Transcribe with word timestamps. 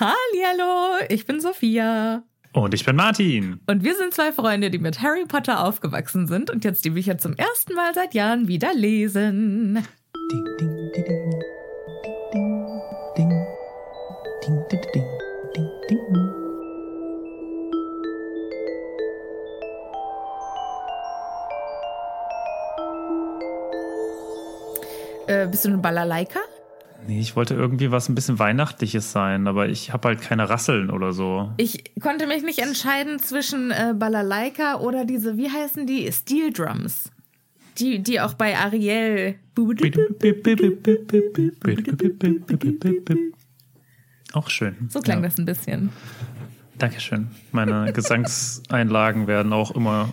Hallihallo, 0.00 1.04
ich 1.08 1.24
bin 1.24 1.40
Sophia. 1.40 2.24
Und 2.52 2.74
ich 2.74 2.84
bin 2.84 2.96
Martin. 2.96 3.60
Und 3.66 3.84
wir 3.84 3.94
sind 3.94 4.12
zwei 4.12 4.32
Freunde, 4.32 4.70
die 4.70 4.78
mit 4.78 5.02
Harry 5.02 5.24
Potter 5.24 5.64
aufgewachsen 5.64 6.26
sind 6.26 6.50
und 6.50 6.64
jetzt 6.64 6.84
die 6.84 6.90
Bücher 6.90 7.18
zum 7.18 7.34
ersten 7.34 7.74
Mal 7.74 7.94
seit 7.94 8.14
Jahren 8.14 8.48
wieder 8.48 8.74
lesen. 8.74 9.86
Ding, 10.30 10.44
ding, 10.58 10.92
ding, 10.94 11.04
ding. 11.04 11.42
Ding, 12.32 12.80
ding, 13.16 13.28
ding. 13.28 13.46
Ding, 14.42 14.64
ding, 14.70 14.80
ding, 14.92 15.04
ding, 15.54 15.70
ding. 15.88 16.44
Äh, 25.26 25.46
bist 25.46 25.64
du 25.64 25.68
eine 25.68 25.78
Balalaika? 25.78 26.40
Nee, 27.06 27.20
ich 27.20 27.36
wollte 27.36 27.54
irgendwie 27.54 27.90
was 27.90 28.08
ein 28.08 28.14
bisschen 28.14 28.38
Weihnachtliches 28.38 29.12
sein, 29.12 29.46
aber 29.46 29.68
ich 29.68 29.92
habe 29.92 30.08
halt 30.08 30.22
keine 30.22 30.48
Rasseln 30.48 30.90
oder 30.90 31.12
so. 31.12 31.52
Ich 31.58 31.92
konnte 32.00 32.26
mich 32.26 32.42
nicht 32.42 32.60
entscheiden 32.60 33.18
zwischen 33.18 33.70
äh, 33.70 33.94
Balalaika 33.94 34.76
oder 34.76 35.04
diese, 35.04 35.36
wie 35.36 35.50
heißen 35.50 35.86
die? 35.86 36.10
Steel 36.10 36.52
Drums. 36.52 37.10
Die, 37.78 37.98
die 38.02 38.20
auch 38.20 38.34
bei 38.34 38.56
Ariel. 38.56 39.34
Auch 44.32 44.50
schön. 44.50 44.76
So 44.88 45.00
klang 45.00 45.18
ja. 45.22 45.28
das 45.28 45.38
ein 45.38 45.44
bisschen. 45.44 45.90
Dankeschön. 46.78 47.28
Meine 47.52 47.92
Gesangseinlagen 47.94 49.26
werden 49.26 49.52
auch 49.52 49.72
immer 49.72 50.12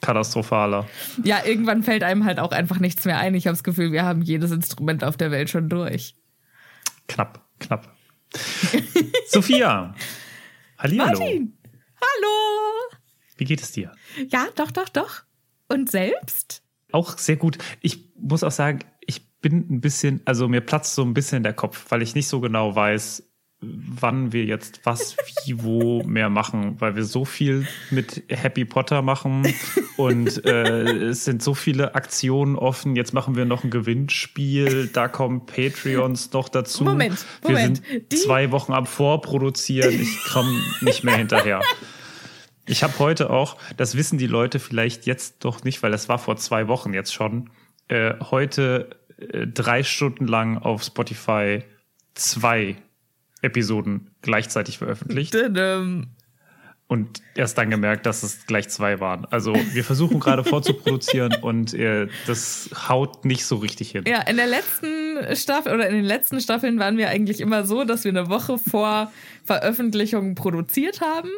katastrophaler. 0.00 0.86
Ja, 1.22 1.38
irgendwann 1.44 1.82
fällt 1.82 2.02
einem 2.02 2.24
halt 2.24 2.38
auch 2.38 2.52
einfach 2.52 2.78
nichts 2.78 3.04
mehr 3.04 3.18
ein. 3.18 3.34
Ich 3.34 3.46
habe 3.46 3.54
das 3.54 3.64
Gefühl, 3.64 3.90
wir 3.92 4.04
haben 4.04 4.22
jedes 4.22 4.50
Instrument 4.50 5.02
auf 5.02 5.16
der 5.16 5.30
Welt 5.30 5.50
schon 5.50 5.68
durch. 5.68 6.14
Knapp, 7.08 7.44
knapp. 7.58 7.96
Sophia. 9.28 9.94
Hallihallo. 10.78 11.18
Martin. 11.18 11.58
Hallo. 12.00 12.96
Wie 13.36 13.44
geht 13.44 13.60
es 13.62 13.72
dir? 13.72 13.92
Ja, 14.28 14.48
doch, 14.54 14.70
doch, 14.70 14.88
doch. 14.88 15.22
Und 15.68 15.90
selbst? 15.90 16.62
Auch 16.92 17.18
sehr 17.18 17.36
gut. 17.36 17.58
Ich 17.80 18.12
muss 18.16 18.42
auch 18.44 18.50
sagen, 18.50 18.80
ich 19.00 19.40
bin 19.40 19.66
ein 19.70 19.80
bisschen, 19.80 20.22
also 20.24 20.48
mir 20.48 20.60
platzt 20.60 20.94
so 20.94 21.02
ein 21.02 21.14
bisschen 21.14 21.42
der 21.42 21.54
Kopf, 21.54 21.86
weil 21.90 22.02
ich 22.02 22.14
nicht 22.14 22.28
so 22.28 22.40
genau 22.40 22.74
weiß, 22.74 23.28
wann 24.00 24.32
wir 24.32 24.44
jetzt 24.44 24.80
was, 24.84 25.16
wie, 25.44 25.62
wo 25.62 26.02
mehr 26.02 26.28
machen, 26.28 26.80
weil 26.80 26.96
wir 26.96 27.04
so 27.04 27.24
viel 27.24 27.66
mit 27.90 28.22
Happy 28.28 28.64
Potter 28.64 29.02
machen 29.02 29.46
und 29.96 30.44
äh, 30.44 31.08
es 31.08 31.24
sind 31.24 31.42
so 31.42 31.54
viele 31.54 31.94
Aktionen 31.94 32.56
offen. 32.56 32.96
Jetzt 32.96 33.12
machen 33.12 33.36
wir 33.36 33.44
noch 33.44 33.64
ein 33.64 33.70
Gewinnspiel, 33.70 34.88
da 34.92 35.08
kommen 35.08 35.46
Patreons 35.46 36.32
noch 36.32 36.48
dazu. 36.48 36.84
Moment, 36.84 37.24
Moment. 37.42 37.82
Wir 37.82 37.94
sind 37.94 38.12
Die? 38.12 38.16
zwei 38.16 38.50
Wochen 38.50 38.72
am 38.72 38.86
Vorproduzieren. 38.86 40.00
Ich 40.00 40.24
komme 40.32 40.60
nicht 40.80 41.04
mehr 41.04 41.16
hinterher. 41.16 41.60
Ich 42.66 42.82
habe 42.82 42.98
heute 42.98 43.30
auch, 43.30 43.56
das 43.76 43.96
wissen 43.96 44.18
die 44.18 44.26
Leute 44.26 44.58
vielleicht 44.58 45.06
jetzt 45.06 45.44
doch 45.44 45.64
nicht, 45.64 45.82
weil 45.82 45.90
das 45.90 46.08
war 46.08 46.18
vor 46.18 46.36
zwei 46.36 46.66
Wochen 46.68 46.94
jetzt 46.94 47.12
schon, 47.12 47.50
äh, 47.88 48.14
heute 48.30 48.90
äh, 49.18 49.46
drei 49.46 49.82
Stunden 49.82 50.26
lang 50.26 50.58
auf 50.58 50.82
Spotify 50.82 51.62
zwei 52.14 52.76
Episoden 53.44 54.10
gleichzeitig 54.22 54.78
veröffentlicht. 54.78 55.34
Und 56.86 57.22
erst 57.34 57.56
dann 57.56 57.70
gemerkt, 57.70 58.04
dass 58.04 58.22
es 58.22 58.46
gleich 58.46 58.68
zwei 58.68 59.00
waren. 59.00 59.24
Also 59.30 59.54
wir 59.72 59.84
versuchen 59.84 60.20
gerade 60.20 60.44
vorzuproduzieren 60.44 61.34
und 61.40 61.72
äh, 61.72 62.08
das 62.26 62.68
haut 62.88 63.24
nicht 63.24 63.46
so 63.46 63.56
richtig 63.56 63.90
hin. 63.92 64.04
Ja, 64.06 64.20
in 64.22 64.36
der 64.36 64.46
letzten 64.46 65.34
Staffel 65.34 65.72
oder 65.74 65.88
in 65.88 65.94
den 65.94 66.04
letzten 66.04 66.40
Staffeln 66.42 66.78
waren 66.78 66.98
wir 66.98 67.08
eigentlich 67.08 67.40
immer 67.40 67.64
so, 67.64 67.84
dass 67.84 68.04
wir 68.04 68.10
eine 68.10 68.28
Woche 68.28 68.58
vor 68.58 69.10
Veröffentlichung 69.44 70.34
produziert 70.34 71.00
haben. 71.00 71.30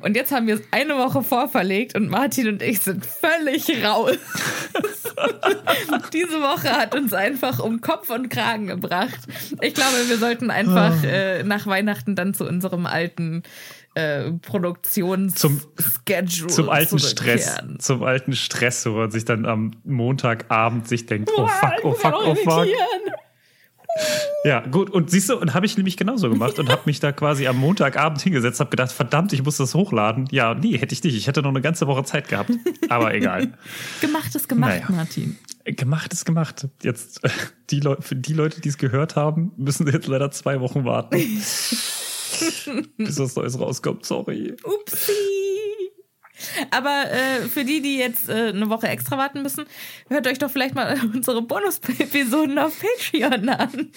Und 0.00 0.16
jetzt 0.16 0.32
haben 0.32 0.46
wir 0.46 0.54
es 0.56 0.62
eine 0.70 0.96
Woche 0.96 1.22
vorverlegt 1.22 1.94
und 1.94 2.08
Martin 2.08 2.48
und 2.48 2.62
ich 2.62 2.80
sind 2.80 3.04
völlig 3.04 3.84
raus. 3.84 4.16
Diese 6.12 6.40
Woche 6.40 6.70
hat 6.70 6.94
uns 6.94 7.12
einfach 7.12 7.58
um 7.60 7.80
Kopf 7.80 8.10
und 8.10 8.28
Kragen 8.28 8.66
gebracht. 8.66 9.18
Ich 9.60 9.74
glaube, 9.74 10.08
wir 10.08 10.18
sollten 10.18 10.50
einfach 10.50 10.94
Ah. 11.02 11.06
äh, 11.06 11.42
nach 11.44 11.66
Weihnachten 11.66 12.14
dann 12.14 12.34
zu 12.34 12.46
unserem 12.46 12.86
alten 12.86 13.42
äh, 13.96 14.32
Produktionsschedule 14.32 15.32
zum, 15.32 16.48
zum 16.48 16.68
alten 16.68 16.98
Stress, 16.98 17.56
zum 17.78 18.02
alten 18.02 18.34
Stress, 18.34 18.84
wo 18.84 18.90
man 18.90 19.10
sich 19.10 19.24
dann 19.24 19.46
am 19.46 19.70
Montagabend 19.84 20.86
sich 20.86 21.06
denkt, 21.06 21.30
oh 21.34 21.46
fuck, 21.46 21.72
oh 21.82 21.92
fuck, 21.92 22.14
oh 22.26 22.34
fuck. 22.34 22.66
Ja, 24.44 24.60
gut. 24.60 24.90
Und 24.90 25.10
siehst 25.10 25.30
du, 25.30 25.38
und 25.38 25.54
habe 25.54 25.64
ich 25.64 25.78
nämlich 25.78 25.96
genauso 25.96 26.28
gemacht 26.28 26.58
und 26.58 26.68
habe 26.68 26.82
mich 26.84 27.00
da 27.00 27.12
quasi 27.12 27.46
am 27.46 27.56
Montagabend 27.56 28.20
hingesetzt, 28.20 28.60
habe 28.60 28.68
gedacht, 28.68 28.92
verdammt, 28.92 29.32
ich 29.32 29.42
muss 29.42 29.56
das 29.56 29.74
hochladen. 29.74 30.28
Ja, 30.30 30.52
nee, 30.52 30.76
hätte 30.76 30.92
ich 30.92 31.02
nicht. 31.02 31.16
Ich 31.16 31.26
hätte 31.26 31.40
noch 31.40 31.48
eine 31.48 31.62
ganze 31.62 31.86
Woche 31.86 32.04
Zeit 32.04 32.28
gehabt. 32.28 32.50
Aber 32.90 33.14
egal. 33.14 33.54
Gemacht 34.02 34.34
ist 34.34 34.46
gemacht, 34.46 34.82
Naja. 34.82 34.86
Martin. 34.90 35.38
Gemacht 35.64 36.12
ist 36.12 36.26
gemacht. 36.26 36.68
Jetzt, 36.82 37.22
die 37.70 37.80
Leute, 37.80 38.02
für 38.02 38.14
die 38.14 38.34
Leute, 38.34 38.60
die 38.60 38.68
es 38.68 38.76
gehört 38.76 39.16
haben, 39.16 39.52
müssen 39.56 39.86
jetzt 39.90 40.06
leider 40.06 40.30
zwei 40.30 40.60
Wochen 40.60 40.84
warten. 40.84 41.16
bis 42.96 43.18
was 43.18 43.36
Neues 43.36 43.58
rauskommt. 43.58 44.04
Sorry. 44.04 44.54
Upsi. 44.64 45.12
Aber 46.70 47.04
äh, 47.10 47.48
für 47.48 47.64
die, 47.64 47.80
die 47.80 47.96
jetzt 47.96 48.28
äh, 48.28 48.48
eine 48.48 48.68
Woche 48.68 48.88
extra 48.88 49.16
warten 49.16 49.42
müssen, 49.42 49.64
hört 50.08 50.26
euch 50.26 50.38
doch 50.38 50.50
vielleicht 50.50 50.74
mal 50.74 50.98
unsere 51.14 51.42
Bonus-Episoden 51.42 52.58
auf 52.58 52.78
Patreon 52.78 53.48
an. 53.48 53.90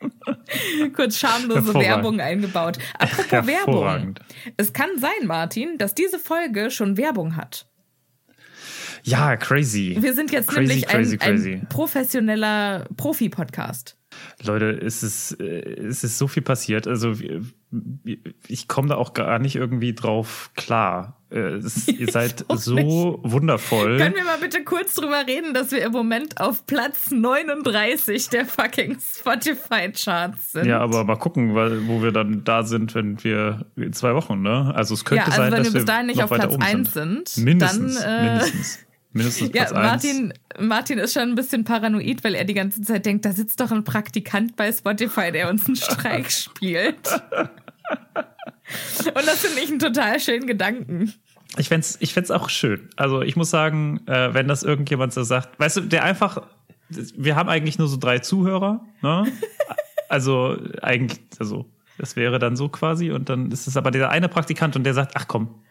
Kurz 0.94 1.16
schamlose. 1.18 1.74
Werbung 1.74 2.20
eingebaut. 2.20 2.78
Apropos 2.98 3.46
Werbung. 3.46 4.14
Es 4.56 4.72
kann 4.72 4.90
sein, 4.98 5.26
Martin, 5.26 5.78
dass 5.78 5.94
diese 5.94 6.18
Folge 6.18 6.70
schon 6.70 6.96
Werbung 6.96 7.36
hat. 7.36 7.66
Ja, 9.04 9.36
crazy. 9.36 9.96
Wir 9.98 10.14
sind 10.14 10.30
jetzt 10.30 10.48
crazy, 10.48 10.60
nämlich 10.60 10.86
crazy, 10.86 11.14
ein, 11.14 11.18
crazy. 11.18 11.52
ein 11.54 11.68
professioneller 11.68 12.86
Profi-Podcast. 12.96 13.96
Leute, 14.44 14.70
es 14.70 15.02
ist, 15.02 15.40
äh, 15.40 15.60
es 15.86 16.04
ist 16.04 16.18
so 16.18 16.28
viel 16.28 16.42
passiert. 16.42 16.86
Also 16.86 17.18
wir- 17.18 17.42
ich 18.48 18.68
komme 18.68 18.88
da 18.88 18.96
auch 18.96 19.14
gar 19.14 19.38
nicht 19.38 19.56
irgendwie 19.56 19.94
drauf 19.94 20.50
klar. 20.56 21.16
Äh, 21.30 21.38
Es, 21.56 21.88
ihr 21.88 22.10
seid 22.12 22.44
so 22.54 22.74
nicht. 22.74 22.86
wundervoll. 22.86 23.96
Können 23.96 24.14
wir 24.14 24.24
mal 24.24 24.38
bitte 24.38 24.62
kurz 24.64 24.94
drüber 24.94 25.26
reden, 25.26 25.54
dass 25.54 25.70
wir 25.70 25.82
im 25.82 25.92
Moment 25.92 26.38
auf 26.40 26.66
Platz 26.66 27.10
39 27.10 28.28
der 28.28 28.44
fucking 28.44 28.98
Spotify-Charts 29.00 30.52
sind? 30.52 30.66
Ja, 30.66 30.80
aber 30.80 31.04
mal 31.04 31.16
gucken, 31.16 31.54
weil, 31.54 31.86
wo 31.88 32.02
wir 32.02 32.12
dann 32.12 32.44
da 32.44 32.62
sind, 32.64 32.94
wenn 32.94 33.22
wir 33.24 33.66
in 33.76 33.92
zwei 33.92 34.14
Wochen, 34.14 34.42
ne? 34.42 34.72
Also 34.74 34.94
es 34.94 35.04
könnte 35.04 35.22
ja, 35.22 35.26
also 35.30 35.36
sein, 35.42 35.52
wenn 35.52 35.62
dass 35.64 35.72
wir 35.72 35.80
bis 35.80 35.84
dahin 35.86 36.06
nicht 36.06 36.22
auf 36.22 36.30
Platz 36.30 36.52
oben 36.52 36.62
1 36.62 36.92
sind, 36.92 37.36
Mindestens, 37.38 38.00
dann 38.00 38.26
äh, 38.26 38.30
mindestens. 38.32 38.78
Mindestens 39.12 39.48
Ja, 39.54 39.64
Platz 39.64 39.72
eins. 39.72 39.82
Martin, 39.82 40.34
Martin 40.58 40.98
ist 40.98 41.12
schon 41.14 41.22
ein 41.22 41.34
bisschen 41.34 41.64
paranoid, 41.64 42.24
weil 42.24 42.34
er 42.34 42.44
die 42.44 42.54
ganze 42.54 42.82
Zeit 42.82 43.06
denkt, 43.06 43.24
da 43.24 43.32
sitzt 43.32 43.60
doch 43.60 43.70
ein 43.70 43.84
Praktikant 43.84 44.56
bei 44.56 44.70
Spotify, 44.72 45.32
der 45.32 45.48
uns 45.50 45.66
einen 45.66 45.76
Streik 45.76 46.30
spielt. 46.30 46.96
Und 49.06 49.26
das 49.26 49.40
finde 49.40 49.60
ich 49.60 49.70
einen 49.70 49.78
total 49.78 50.20
schönen 50.20 50.46
Gedanken. 50.46 51.12
Ich 51.58 51.68
fänd's, 51.68 51.98
ich 52.00 52.14
fänd's 52.14 52.30
auch 52.30 52.48
schön. 52.48 52.88
Also 52.96 53.22
ich 53.22 53.36
muss 53.36 53.50
sagen, 53.50 54.00
äh, 54.06 54.32
wenn 54.32 54.48
das 54.48 54.62
irgendjemand 54.62 55.12
so 55.12 55.22
sagt, 55.22 55.58
weißt 55.60 55.76
du, 55.78 55.80
der 55.82 56.04
einfach, 56.04 56.42
wir 56.88 57.36
haben 57.36 57.48
eigentlich 57.48 57.78
nur 57.78 57.88
so 57.88 57.96
drei 57.96 58.18
Zuhörer, 58.20 58.84
ne? 59.02 59.26
Also 60.08 60.58
eigentlich, 60.82 61.20
also 61.38 61.64
das 61.96 62.16
wäre 62.16 62.38
dann 62.38 62.54
so 62.54 62.68
quasi 62.68 63.12
und 63.12 63.30
dann 63.30 63.50
ist 63.50 63.66
es 63.66 63.78
aber 63.78 63.90
dieser 63.90 64.10
eine 64.10 64.28
Praktikant 64.28 64.76
und 64.76 64.84
der 64.84 64.92
sagt, 64.92 65.12
ach 65.14 65.26
komm, 65.26 65.62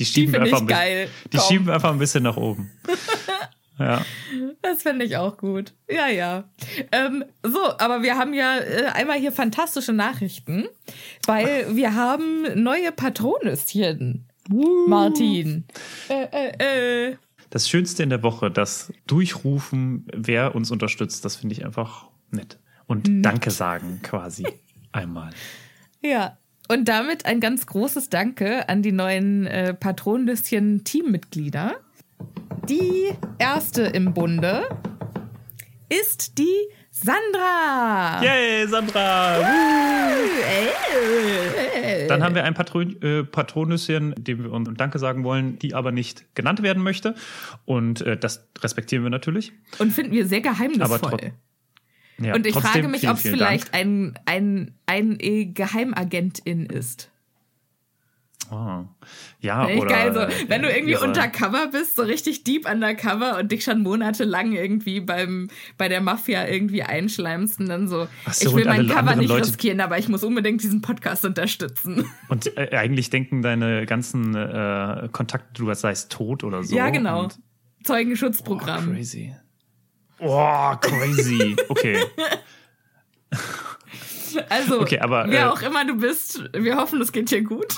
die 0.00 0.04
schieben 0.04 0.32
wir 0.32 0.40
find 0.40 0.54
einfach 0.54 0.66
bisschen, 0.66 1.08
die 1.32 1.36
Komm. 1.36 1.46
schieben 1.46 1.66
wir 1.66 1.74
einfach 1.74 1.92
ein 1.92 1.98
bisschen 2.00 2.24
nach 2.24 2.36
oben. 2.36 2.72
Ja, 3.78 4.04
Das 4.62 4.82
finde 4.82 5.04
ich 5.04 5.16
auch 5.16 5.36
gut. 5.36 5.74
Ja, 5.88 6.08
ja. 6.08 6.44
Ähm, 6.92 7.24
so, 7.42 7.60
aber 7.78 8.02
wir 8.02 8.16
haben 8.16 8.32
ja 8.32 8.58
äh, 8.58 8.86
einmal 8.86 9.18
hier 9.18 9.32
fantastische 9.32 9.92
Nachrichten, 9.92 10.66
weil 11.26 11.76
wir 11.76 11.94
haben 11.94 12.46
neue 12.54 12.92
Patronüschen. 12.92 14.26
Martin. 14.86 15.64
Äh, 16.08 16.26
äh, 16.32 17.10
äh. 17.10 17.16
das 17.50 17.68
Schönste 17.68 18.02
in 18.02 18.10
der 18.10 18.22
Woche, 18.22 18.50
das 18.50 18.92
Durchrufen, 19.06 20.06
wer 20.14 20.54
uns 20.54 20.70
unterstützt, 20.70 21.24
das 21.24 21.36
finde 21.36 21.54
ich 21.54 21.64
einfach 21.64 22.08
nett. 22.30 22.58
Und 22.86 23.24
Danke 23.24 23.50
sagen 23.50 24.00
quasi 24.02 24.46
einmal. 24.92 25.30
Ja. 26.02 26.38
Und 26.68 26.88
damit 26.88 27.26
ein 27.26 27.38
ganz 27.38 27.66
großes 27.66 28.10
Danke 28.10 28.68
an 28.68 28.82
die 28.82 28.90
neuen 28.90 29.46
äh, 29.46 29.72
Patronüschen-Teammitglieder. 29.72 31.76
Die 32.68 33.12
erste 33.38 33.82
im 33.82 34.12
Bunde 34.12 34.68
ist 35.88 36.36
die 36.36 36.68
Sandra. 36.90 38.20
Yay, 38.24 38.66
Sandra! 38.66 39.38
Äh, 41.80 42.08
Dann 42.08 42.24
haben 42.24 42.34
wir 42.34 42.42
ein 42.42 42.54
Patron 42.54 43.00
äh, 43.02 43.22
Patronüschen, 43.22 44.14
dem 44.18 44.42
wir 44.42 44.50
uns 44.50 44.68
Danke 44.76 44.98
sagen 44.98 45.22
wollen, 45.22 45.60
die 45.60 45.74
aber 45.74 45.92
nicht 45.92 46.34
genannt 46.34 46.62
werden 46.62 46.82
möchte. 46.82 47.14
Und 47.66 48.00
äh, 48.00 48.16
das 48.16 48.48
respektieren 48.60 49.04
wir 49.04 49.10
natürlich. 49.10 49.52
Und 49.78 49.92
finden 49.92 50.10
wir 50.12 50.26
sehr 50.26 50.40
geheimnisvoll. 50.40 50.98
Aber 51.12 51.20
Ja, 52.18 52.34
Und 52.34 52.46
ich 52.46 52.54
frage 52.54 52.88
mich, 52.88 53.08
ob 53.08 53.16
es 53.16 53.22
vielleicht 53.22 53.74
ein, 53.74 54.18
ein, 54.26 54.74
ein 54.86 55.18
äh, 55.20 55.44
Geheimagentin 55.46 56.66
ist. 56.66 57.12
Ah. 58.50 58.84
Ja, 59.40 59.66
Echt 59.68 59.80
oder 59.82 59.90
geil, 59.90 60.14
so, 60.14 60.48
wenn 60.48 60.62
du 60.62 60.68
irgendwie 60.70 60.92
ihre- 60.92 61.04
undercover 61.04 61.68
bist, 61.68 61.96
so 61.96 62.02
richtig 62.02 62.44
deep 62.44 62.68
undercover 62.70 63.38
und 63.38 63.50
dich 63.52 63.64
schon 63.64 63.82
monatelang 63.82 64.52
irgendwie 64.52 65.00
beim, 65.00 65.48
bei 65.78 65.88
der 65.88 66.00
Mafia 66.00 66.46
irgendwie 66.46 66.82
einschleimst 66.82 67.60
und 67.60 67.68
dann 67.68 67.88
so, 67.88 68.06
so, 68.30 68.48
ich 68.50 68.54
will 68.56 68.64
mein 68.64 68.88
Cover 68.88 69.16
nicht 69.16 69.28
Leute- 69.28 69.46
riskieren, 69.48 69.80
aber 69.80 69.98
ich 69.98 70.08
muss 70.08 70.22
unbedingt 70.24 70.62
diesen 70.62 70.80
Podcast 70.82 71.24
unterstützen. 71.24 72.04
Und 72.28 72.56
äh, 72.56 72.76
eigentlich 72.76 73.10
denken 73.10 73.42
deine 73.42 73.86
ganzen 73.86 74.34
äh, 74.34 75.08
Kontakte, 75.12 75.62
du 75.62 75.72
seist 75.74 76.10
tot 76.12 76.42
oder 76.44 76.62
so. 76.62 76.74
ja, 76.76 76.90
genau. 76.90 77.24
Und, 77.24 77.38
oh, 77.38 77.82
Zeugenschutzprogramm. 77.84 78.92
crazy. 78.94 79.34
Oh, 80.18 80.72
crazy. 80.80 81.56
Okay. 81.68 82.02
Also, 84.50 84.80
Okay, 84.82 84.98
aber, 85.00 85.26
wer 85.28 85.42
äh, 85.42 85.44
auch 85.44 85.62
immer 85.62 85.84
du 85.86 85.96
bist, 85.96 86.42
wir 86.52 86.76
hoffen, 86.76 87.00
es 87.00 87.12
geht 87.12 87.30
dir 87.30 87.42
gut. 87.42 87.74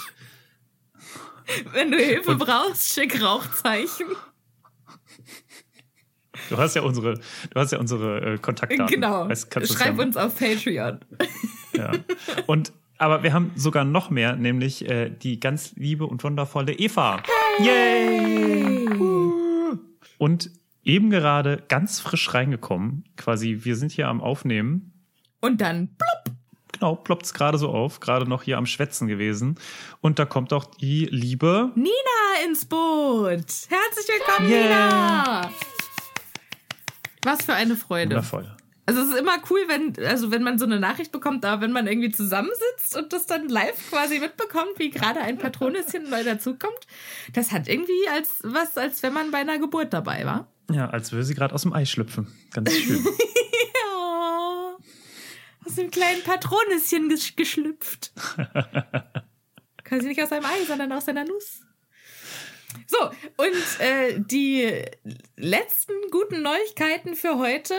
Wenn 1.73 1.91
du 1.91 1.99
Hilfe 1.99 2.33
Und- 2.33 2.39
brauchst, 2.39 2.95
schick 2.95 3.23
Rauchzeichen. 3.23 4.06
Du 6.50 6.56
hast 6.56 6.75
ja 6.77 6.83
unsere, 6.83 7.15
du 7.15 7.55
hast 7.61 7.73
ja 7.73 7.79
unsere 7.79 8.35
äh, 8.35 8.39
Kontaktdaten. 8.39 8.87
Genau. 8.87 9.29
Weißt, 9.29 9.53
Schreib 9.67 9.99
ja, 9.99 10.05
uns 10.05 10.17
auf 10.17 10.39
Patreon. 10.39 11.00
Ja. 11.73 11.93
Und 12.47 12.73
aber 12.99 13.23
wir 13.23 13.33
haben 13.33 13.53
sogar 13.55 13.85
noch 13.85 14.11
mehr, 14.11 14.35
nämlich 14.35 14.89
äh, 14.89 15.09
die 15.11 15.39
ganz 15.39 15.75
liebe 15.77 16.05
und 16.05 16.23
wundervolle 16.25 16.73
Eva. 16.73 17.23
Yay! 17.61 18.89
Und 20.19 20.50
eben 20.83 21.11
gerade 21.11 21.62
ganz 21.69 22.00
frisch 22.00 22.35
reingekommen, 22.35 23.05
quasi, 23.17 23.61
wir 23.62 23.77
sind 23.77 23.93
hier 23.93 24.09
am 24.09 24.21
Aufnehmen. 24.21 24.93
Und 25.41 25.61
dann 25.61 25.97
plopp. 25.97 26.28
Genau, 26.79 26.95
ploppt 26.95 27.27
es 27.27 27.35
gerade 27.35 27.59
so 27.59 27.71
auf, 27.71 27.99
gerade 27.99 28.29
noch 28.29 28.45
hier 28.45 28.57
am 28.57 28.67
Schwätzen 28.67 29.09
gewesen. 29.09 29.59
Und 30.01 30.21
da 30.21 30.25
kommt 30.25 30.53
auch 30.53 30.65
die 30.65 31.07
liebe. 31.07 31.73
Nina 31.75 31.91
ins 32.47 32.67
Boot. 32.67 33.33
Herzlich 33.33 34.07
willkommen, 34.07 34.49
Yeah. 34.49 34.63
Nina. 34.63 35.51
Was 37.25 37.45
für 37.45 37.55
eine 37.55 37.75
Freude. 37.75 38.11
Wundervoll. 38.11 38.55
Also 38.87 39.03
es 39.03 39.09
ist 39.09 39.19
immer 39.19 39.37
cool, 39.51 39.61
wenn, 39.67 40.07
also 40.07 40.31
wenn 40.31 40.43
man 40.45 40.59
so 40.59 40.65
eine 40.65 40.79
Nachricht 40.79 41.11
bekommt, 41.11 41.45
aber 41.45 41.61
wenn 41.63 41.73
man 41.73 41.89
irgendwie 41.89 42.11
zusammensitzt 42.11 42.97
und 42.97 43.13
das 43.13 43.27
dann 43.27 43.49
live 43.49 43.91
quasi 43.91 44.21
mitbekommt, 44.21 44.79
wie 44.79 44.91
gerade 44.91 45.21
ein 45.21 45.37
Patronüschen 45.37 46.09
neu 46.09 46.23
dazukommt, 46.23 46.87
das 47.35 47.51
hat 47.51 47.69
irgendwie 47.69 48.09
als 48.15 48.37
was, 48.45 48.79
als 48.79 49.03
wenn 49.03 49.13
man 49.13 49.31
bei 49.33 49.39
einer 49.39 49.59
Geburt 49.59 49.93
dabei 49.93 50.25
war. 50.25 50.47
Ja, 50.71 50.89
als 50.89 51.11
würde 51.13 51.25
sie 51.25 51.35
gerade 51.35 51.55
aus 51.55 51.63
dem 51.63 51.73
Ei 51.73 51.85
schlüpfen. 51.85 52.29
Ganz 52.53 52.73
schön. 52.73 53.05
Ja. 55.69 55.70
Aus 55.70 55.75
dem 55.76 55.91
kleinen 55.91 56.23
Patronüschen 56.23 57.09
ges 57.09 57.37
geschlüpft. 57.37 58.12
Quasi 59.85 60.09
nicht 60.09 60.23
aus 60.23 60.32
einem 60.32 60.44
Ei, 60.44 60.65
sondern 60.67 60.93
aus 60.93 61.09
einer 61.09 61.25
Nuss. 61.25 61.62
So, 62.87 62.99
und 63.37 63.81
äh, 63.81 64.19
die 64.19 64.82
letzten 65.37 65.94
guten 66.11 66.43
Neuigkeiten 66.43 67.15
für 67.15 67.38
heute, 67.38 67.75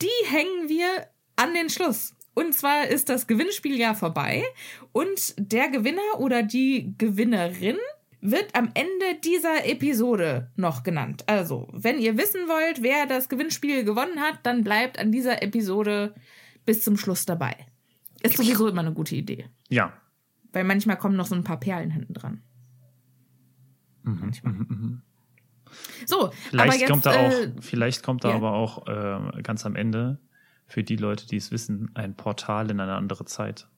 die 0.00 0.26
hängen 0.30 0.68
wir 0.68 1.08
an 1.36 1.54
den 1.54 1.68
Schluss. 1.68 2.14
Und 2.34 2.54
zwar 2.54 2.88
ist 2.88 3.08
das 3.08 3.26
Gewinnspieljahr 3.26 3.94
vorbei 3.94 4.44
und 4.92 5.34
der 5.36 5.68
Gewinner 5.68 6.18
oder 6.18 6.42
die 6.42 6.94
Gewinnerin 6.96 7.76
wird 8.22 8.54
am 8.54 8.70
Ende 8.74 9.20
dieser 9.22 9.66
Episode 9.66 10.50
noch 10.56 10.82
genannt. 10.82 11.24
Also, 11.26 11.68
wenn 11.72 11.98
ihr 11.98 12.16
wissen 12.16 12.48
wollt, 12.48 12.82
wer 12.82 13.06
das 13.06 13.28
Gewinnspiel 13.28 13.84
gewonnen 13.84 14.20
hat, 14.20 14.38
dann 14.44 14.64
bleibt 14.64 14.98
an 14.98 15.12
dieser 15.12 15.42
Episode 15.42 16.14
bis 16.64 16.82
zum 16.84 16.96
Schluss 16.96 17.26
dabei. 17.26 17.56
Ist 18.22 18.36
sowieso 18.36 18.68
immer 18.68 18.80
eine 18.82 18.92
gute 18.92 19.16
Idee. 19.16 19.46
Ja. 19.68 19.92
Weil 20.52 20.64
manchmal 20.64 20.96
kommen 20.96 21.16
noch 21.16 21.26
so 21.26 21.34
ein 21.34 21.44
paar 21.44 21.58
Perlen 21.58 21.90
hinten 21.90 22.14
dran. 22.14 22.42
Mhm, 24.02 24.18
Manchmal. 24.20 24.54
So, 26.06 26.24
aber 26.24 26.32
Vielleicht 26.32 26.80
jetzt, 26.80 26.90
kommt 26.90 27.06
da 27.06 27.12
auch, 27.12 27.30
äh, 27.32 27.52
vielleicht 27.60 28.02
kommt 28.02 28.24
da 28.24 28.30
ja. 28.30 28.34
aber 28.34 28.52
auch 28.52 28.86
äh, 28.86 29.42
ganz 29.42 29.64
am 29.64 29.74
Ende 29.74 30.18
für 30.66 30.82
die 30.82 30.96
Leute, 30.96 31.26
die 31.26 31.36
es 31.36 31.50
wissen, 31.50 31.90
ein 31.94 32.14
Portal 32.14 32.70
in 32.70 32.80
eine 32.80 32.94
andere 32.94 33.24
Zeit. 33.24 33.68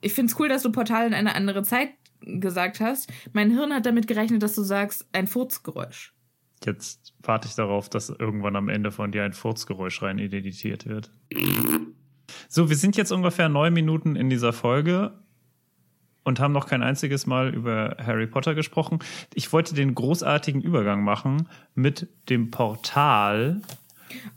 ich 0.00 0.12
finde 0.12 0.32
es 0.32 0.38
cool, 0.38 0.48
dass 0.48 0.62
du 0.62 0.72
Portal 0.72 1.06
in 1.06 1.14
eine 1.14 1.34
andere 1.34 1.62
Zeit 1.62 1.90
gesagt 2.20 2.80
hast. 2.80 3.10
Mein 3.32 3.50
Hirn 3.50 3.72
hat 3.72 3.86
damit 3.86 4.06
gerechnet, 4.06 4.42
dass 4.42 4.54
du 4.54 4.62
sagst, 4.62 5.08
ein 5.12 5.26
Furzgeräusch. 5.26 6.14
Jetzt 6.64 7.14
warte 7.22 7.46
ich 7.48 7.54
darauf, 7.54 7.88
dass 7.88 8.10
irgendwann 8.10 8.56
am 8.56 8.68
Ende 8.68 8.90
von 8.90 9.12
dir 9.12 9.22
ein 9.24 9.32
Furzgeräusch 9.32 10.02
rein 10.02 10.18
editiert 10.18 10.86
wird. 10.86 11.10
So, 12.48 12.68
wir 12.70 12.76
sind 12.76 12.96
jetzt 12.96 13.12
ungefähr 13.12 13.48
neun 13.48 13.72
Minuten 13.74 14.16
in 14.16 14.30
dieser 14.30 14.52
Folge 14.52 15.12
und 16.24 16.40
haben 16.40 16.52
noch 16.52 16.66
kein 16.66 16.82
einziges 16.82 17.26
Mal 17.26 17.54
über 17.54 17.96
Harry 18.04 18.26
Potter 18.26 18.54
gesprochen. 18.54 19.00
Ich 19.34 19.52
wollte 19.52 19.74
den 19.74 19.94
großartigen 19.94 20.62
Übergang 20.62 21.04
machen 21.04 21.48
mit 21.74 22.08
dem 22.28 22.50
Portal 22.50 23.60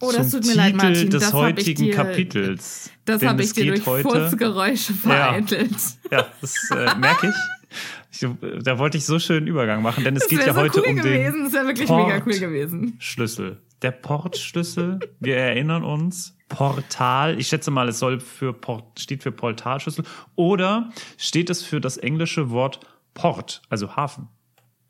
Oh, 0.01 0.11
das 0.13 0.31
zum 0.31 0.41
tut 0.41 0.49
mir 0.49 0.55
leid, 0.57 0.73
Titel 0.73 0.85
Martin. 0.85 1.09
des 1.11 1.23
Das 1.23 1.33
heutigen 1.33 1.83
dir- 1.85 1.93
Kapitels. 1.93 2.91
Das 3.05 3.23
habe 3.23 3.41
ich 3.41 3.53
dir 3.53 3.67
durch 3.67 3.81
Furzgeräusche 3.83 4.93
vereitelt. 4.93 5.71
Ja, 6.11 6.27
das 6.41 6.69
äh, 6.71 6.93
merke 6.99 7.29
ich. 7.29 8.21
ich. 8.21 8.27
Da 8.63 8.77
wollte 8.79 8.97
ich 8.97 9.05
so 9.05 9.17
schönen 9.17 9.47
Übergang 9.47 9.81
machen, 9.81 10.03
denn 10.03 10.17
es 10.17 10.23
Das 10.23 10.29
geht 10.29 10.45
ja 10.45 10.53
so 10.53 10.59
heute 10.59 10.81
cool 10.81 10.89
um 10.89 10.95
gewesen. 10.97 11.33
den 11.35 11.43
Das 11.45 11.53
wirklich 11.53 11.87
Port. 11.87 12.05
mega 12.05 12.21
cool 12.25 12.37
gewesen. 12.37 12.97
Schlüssel. 12.99 13.59
Der 13.81 13.91
Portschlüssel, 13.91 14.99
wir 15.21 15.37
erinnern 15.37 15.85
uns, 15.85 16.35
Portal, 16.51 17.39
ich 17.39 17.47
schätze 17.47 17.71
mal, 17.71 17.87
es 17.87 17.99
soll 17.99 18.19
für 18.19 18.51
Port, 18.51 18.99
steht 18.99 19.23
für 19.23 19.31
Portalschlüssel 19.31 20.03
oder 20.35 20.91
steht 21.17 21.49
es 21.49 21.63
für 21.63 21.79
das 21.79 21.95
englische 21.95 22.49
Wort 22.49 22.81
Port, 23.13 23.61
also 23.69 23.95
Hafen. 23.95 24.27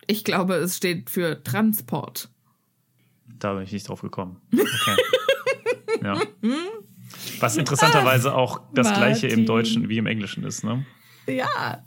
Ich 0.08 0.24
glaube, 0.24 0.56
es 0.56 0.78
steht 0.78 1.12
für 1.12 1.44
Transport. 1.44 2.30
Da 3.28 3.54
bin 3.54 3.64
ich 3.64 3.72
nicht 3.72 3.88
drauf 3.88 4.02
gekommen. 4.02 4.42
Okay. 4.52 5.02
ja. 6.04 6.20
Was 7.40 7.58
interessanterweise 7.58 8.34
auch 8.36 8.62
das 8.74 8.88
Martin. 8.88 9.04
gleiche 9.04 9.28
im 9.28 9.46
Deutschen 9.46 9.88
wie 9.88 10.00
im 10.00 10.08
Englischen 10.08 10.44
ist, 10.44 10.64
ne? 10.64 10.86
Ja, 11.28 11.84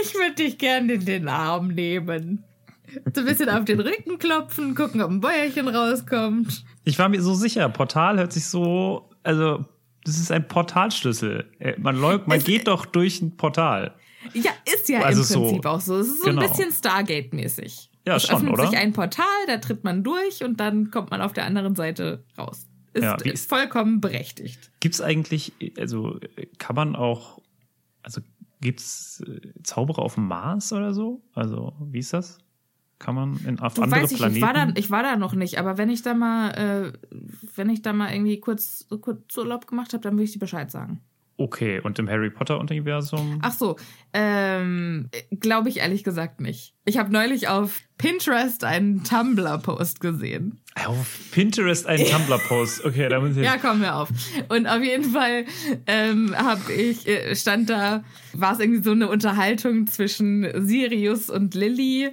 ich 0.00 0.14
würde 0.14 0.36
dich 0.36 0.58
gerne 0.58 0.92
in 0.94 1.04
den 1.04 1.28
Arm 1.28 1.68
nehmen. 1.68 2.44
So 3.14 3.20
ein 3.20 3.26
bisschen 3.26 3.48
auf 3.50 3.64
den 3.64 3.80
Rücken 3.80 4.18
klopfen, 4.18 4.74
gucken, 4.74 5.00
ob 5.02 5.10
ein 5.10 5.20
Bäuerchen 5.20 5.68
rauskommt. 5.68 6.64
Ich 6.84 6.98
war 6.98 7.08
mir 7.08 7.20
so 7.22 7.34
sicher, 7.34 7.68
Portal 7.68 8.18
hört 8.18 8.32
sich 8.32 8.46
so, 8.46 9.10
also 9.22 9.64
das 10.04 10.18
ist 10.18 10.32
ein 10.32 10.48
Portalschlüssel. 10.48 11.50
Äh, 11.58 11.74
Man, 11.78 11.96
läuft, 12.00 12.28
man 12.28 12.38
Es- 12.38 12.44
geht 12.44 12.66
doch 12.68 12.86
durch 12.86 13.20
ein 13.20 13.36
Portal. 13.36 13.94
Ja, 14.34 14.50
ist 14.72 14.88
ja 14.88 15.00
Also 15.02 15.20
im 15.20 15.26
so, 15.26 15.42
Prinzip 15.44 15.66
auch 15.66 15.80
so. 15.80 15.96
Es 15.98 16.08
ist 16.08 16.18
so 16.22 16.30
genau. 16.30 16.42
ein 16.42 16.48
bisschen 16.50 16.72
Stargate-mäßig. 16.72 17.90
Ja, 18.06 18.16
es 18.16 18.22
schon, 18.26 18.36
öffnet 18.36 18.52
oder? 18.54 18.66
sich 18.68 18.78
ein 18.78 18.92
Portal, 18.92 19.24
da 19.46 19.58
tritt 19.58 19.84
man 19.84 20.02
durch 20.02 20.42
und 20.42 20.58
dann 20.60 20.90
kommt 20.90 21.10
man 21.10 21.20
auf 21.20 21.32
der 21.34 21.44
anderen 21.44 21.74
Seite 21.76 22.24
raus. 22.38 22.66
Ist, 22.94 23.02
Ja, 23.04 23.16
wie 23.22 23.28
ist 23.30 23.48
vollkommen 23.48 24.00
berechtigt. 24.00 24.70
Gibt 24.80 24.94
es 24.94 25.00
eigentlich, 25.02 25.52
also 25.78 26.18
äh, 26.36 26.46
kann 26.58 26.74
man 26.74 26.96
auch, 26.96 27.40
also 28.02 28.20
gibt 28.60 28.80
es 28.80 29.22
Zauberer 29.62 30.00
auf 30.02 30.14
dem 30.14 30.26
Mars 30.26 30.72
oder 30.72 30.94
so? 30.94 31.22
Also, 31.34 31.74
wie 31.80 31.98
ist 31.98 32.12
das? 32.12 32.38
Kann 32.98 33.14
man 33.14 33.38
in, 33.46 33.60
auf 33.60 33.74
Du 33.74 33.82
andere 33.82 34.02
weißt 34.02 34.12
ich, 34.12 34.18
Planeten? 34.18 34.36
ich 34.38 34.42
war, 34.42 34.52
da, 34.54 34.68
ich 34.74 34.90
war 34.90 35.02
da 35.02 35.16
noch 35.16 35.34
nicht, 35.34 35.58
aber 35.58 35.78
wenn 35.78 35.88
ich 35.90 36.02
da 36.02 36.14
mal, 36.14 36.50
äh, 36.50 36.92
wenn 37.54 37.70
ich 37.70 37.82
da 37.82 37.92
mal 37.92 38.12
irgendwie 38.12 38.40
kurz, 38.40 38.86
kurz 39.00 39.36
Urlaub 39.36 39.66
gemacht 39.66 39.92
habe, 39.92 40.02
dann 40.02 40.14
würde 40.14 40.24
ich 40.24 40.32
dir 40.32 40.40
Bescheid 40.40 40.70
sagen. 40.70 41.00
okay, 41.40 41.78
und 41.80 41.96
im 42.00 42.08
Harry 42.08 42.30
Potter-Universum? 42.30 43.38
Ach 43.42 43.52
so, 43.52 43.76
ähm, 44.12 45.08
glaube 45.38 45.68
ich 45.68 45.76
ehrlich 45.78 46.02
gesagt 46.02 46.40
nicht. 46.40 46.74
Ich 46.84 46.98
habe 46.98 47.12
neulich 47.12 47.46
auf 47.46 47.80
Pinterest 47.98 48.64
einen 48.64 49.04
Tumblr-Post 49.04 50.00
gesehen. 50.00 50.60
Auf 50.84 51.30
Pinterest 51.30 51.86
ein 51.86 52.04
Tumblr-Post. 52.10 52.84
Okay, 52.84 53.08
da 53.08 53.20
muss 53.20 53.36
ich. 53.36 53.44
Ja, 53.44 53.56
kommen 53.58 53.82
wir 53.82 53.94
auf. 53.94 54.08
Und 54.48 54.66
auf 54.66 54.82
jeden 54.82 55.12
Fall 55.12 55.44
ähm, 55.86 56.34
habe 56.36 56.72
ich, 56.72 57.06
äh, 57.06 57.36
stand 57.36 57.70
da, 57.70 58.02
war 58.32 58.54
es 58.54 58.58
irgendwie 58.58 58.82
so 58.82 58.90
eine 58.90 59.08
Unterhaltung 59.08 59.86
zwischen 59.86 60.66
Sirius 60.66 61.30
und 61.30 61.54
Lilly. 61.54 62.10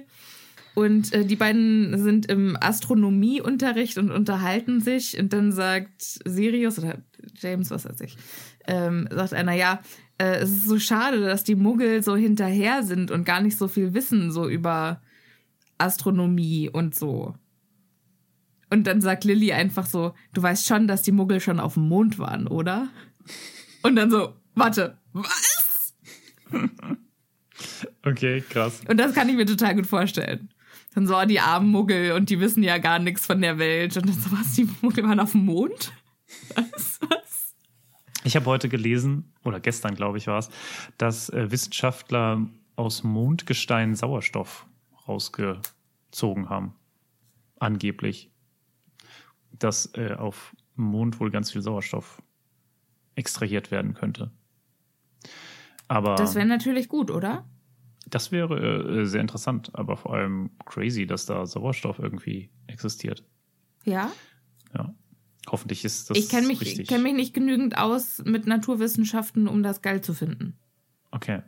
Und 0.76 1.14
äh, 1.14 1.24
die 1.24 1.36
beiden 1.36 1.98
sind 1.98 2.26
im 2.26 2.54
Astronomieunterricht 2.60 3.96
und 3.96 4.10
unterhalten 4.10 4.82
sich. 4.82 5.18
Und 5.18 5.32
dann 5.32 5.50
sagt 5.50 6.02
Sirius 6.02 6.78
oder 6.78 6.98
James, 7.40 7.70
was 7.70 7.86
weiß 7.86 8.02
ich, 8.02 8.18
ähm, 8.66 9.08
sagt 9.10 9.32
einer, 9.32 9.54
ja, 9.54 9.80
äh, 10.18 10.36
es 10.36 10.50
ist 10.50 10.68
so 10.68 10.78
schade, 10.78 11.22
dass 11.22 11.44
die 11.44 11.54
Muggel 11.54 12.02
so 12.02 12.14
hinterher 12.14 12.82
sind 12.82 13.10
und 13.10 13.24
gar 13.24 13.40
nicht 13.40 13.56
so 13.56 13.68
viel 13.68 13.94
wissen, 13.94 14.30
so 14.30 14.46
über 14.50 15.00
Astronomie 15.78 16.68
und 16.68 16.94
so. 16.94 17.34
Und 18.68 18.86
dann 18.86 19.00
sagt 19.00 19.24
Lilly 19.24 19.54
einfach 19.54 19.86
so, 19.86 20.12
du 20.34 20.42
weißt 20.42 20.66
schon, 20.66 20.86
dass 20.88 21.00
die 21.00 21.12
Muggel 21.12 21.40
schon 21.40 21.58
auf 21.58 21.72
dem 21.74 21.88
Mond 21.88 22.18
waren, 22.18 22.46
oder? 22.46 22.88
Und 23.82 23.96
dann 23.96 24.10
so, 24.10 24.34
warte, 24.54 24.98
was? 25.14 25.94
Okay, 28.02 28.42
krass. 28.48 28.82
Und 28.88 28.98
das 28.98 29.12
kann 29.14 29.28
ich 29.28 29.34
mir 29.34 29.46
total 29.46 29.74
gut 29.74 29.86
vorstellen. 29.86 30.50
Dann 30.94 31.06
so, 31.06 31.16
oh, 31.16 31.24
die 31.24 31.40
armen 31.40 31.70
Muggel 31.70 32.12
und 32.12 32.30
die 32.30 32.40
wissen 32.40 32.62
ja 32.62 32.78
gar 32.78 32.98
nichts 32.98 33.26
von 33.26 33.40
der 33.40 33.58
Welt. 33.58 33.96
Und 33.96 34.06
dann 34.06 34.14
so, 34.14 34.32
was, 34.32 34.54
die 34.54 34.68
Muggel 34.82 35.04
waren 35.04 35.20
auf 35.20 35.32
dem 35.32 35.44
Mond? 35.44 35.92
Was, 36.54 37.00
was? 37.08 37.54
Ich 38.24 38.34
habe 38.34 38.46
heute 38.46 38.68
gelesen, 38.68 39.32
oder 39.44 39.60
gestern, 39.60 39.94
glaube 39.94 40.18
ich, 40.18 40.26
war 40.26 40.38
es, 40.38 40.50
dass 40.98 41.28
äh, 41.28 41.50
Wissenschaftler 41.50 42.46
aus 42.74 43.04
Mondgestein 43.04 43.94
Sauerstoff 43.94 44.66
rausgezogen 45.06 46.48
haben. 46.48 46.74
Angeblich. 47.58 48.30
Dass 49.52 49.94
äh, 49.94 50.14
auf 50.14 50.54
dem 50.76 50.84
Mond 50.84 51.20
wohl 51.20 51.30
ganz 51.30 51.52
viel 51.52 51.62
Sauerstoff 51.62 52.20
extrahiert 53.14 53.70
werden 53.70 53.94
könnte. 53.94 54.30
Aber 55.88 56.16
Das 56.16 56.34
wäre 56.34 56.46
natürlich 56.46 56.88
gut, 56.88 57.10
oder? 57.10 57.46
Das 58.06 58.32
wäre 58.32 59.00
äh, 59.02 59.04
sehr 59.06 59.20
interessant, 59.20 59.70
aber 59.74 59.96
vor 59.96 60.14
allem 60.14 60.50
crazy, 60.64 61.06
dass 61.06 61.26
da 61.26 61.44
Sauerstoff 61.46 61.98
irgendwie 61.98 62.50
existiert. 62.66 63.24
Ja. 63.84 64.10
Ja. 64.74 64.94
Hoffentlich 65.48 65.84
ist 65.84 66.10
das 66.10 66.18
ich 66.18 66.28
kenne 66.28 66.46
mich, 66.48 66.60
richtig. 66.60 66.88
kenn 66.88 67.02
mich 67.02 67.14
nicht 67.14 67.32
genügend 67.34 67.78
aus 67.78 68.22
mit 68.24 68.46
Naturwissenschaften, 68.46 69.46
um 69.48 69.62
das 69.62 69.80
geil 69.82 70.00
zu 70.00 70.12
finden. 70.14 70.56
Okay. 71.12 71.42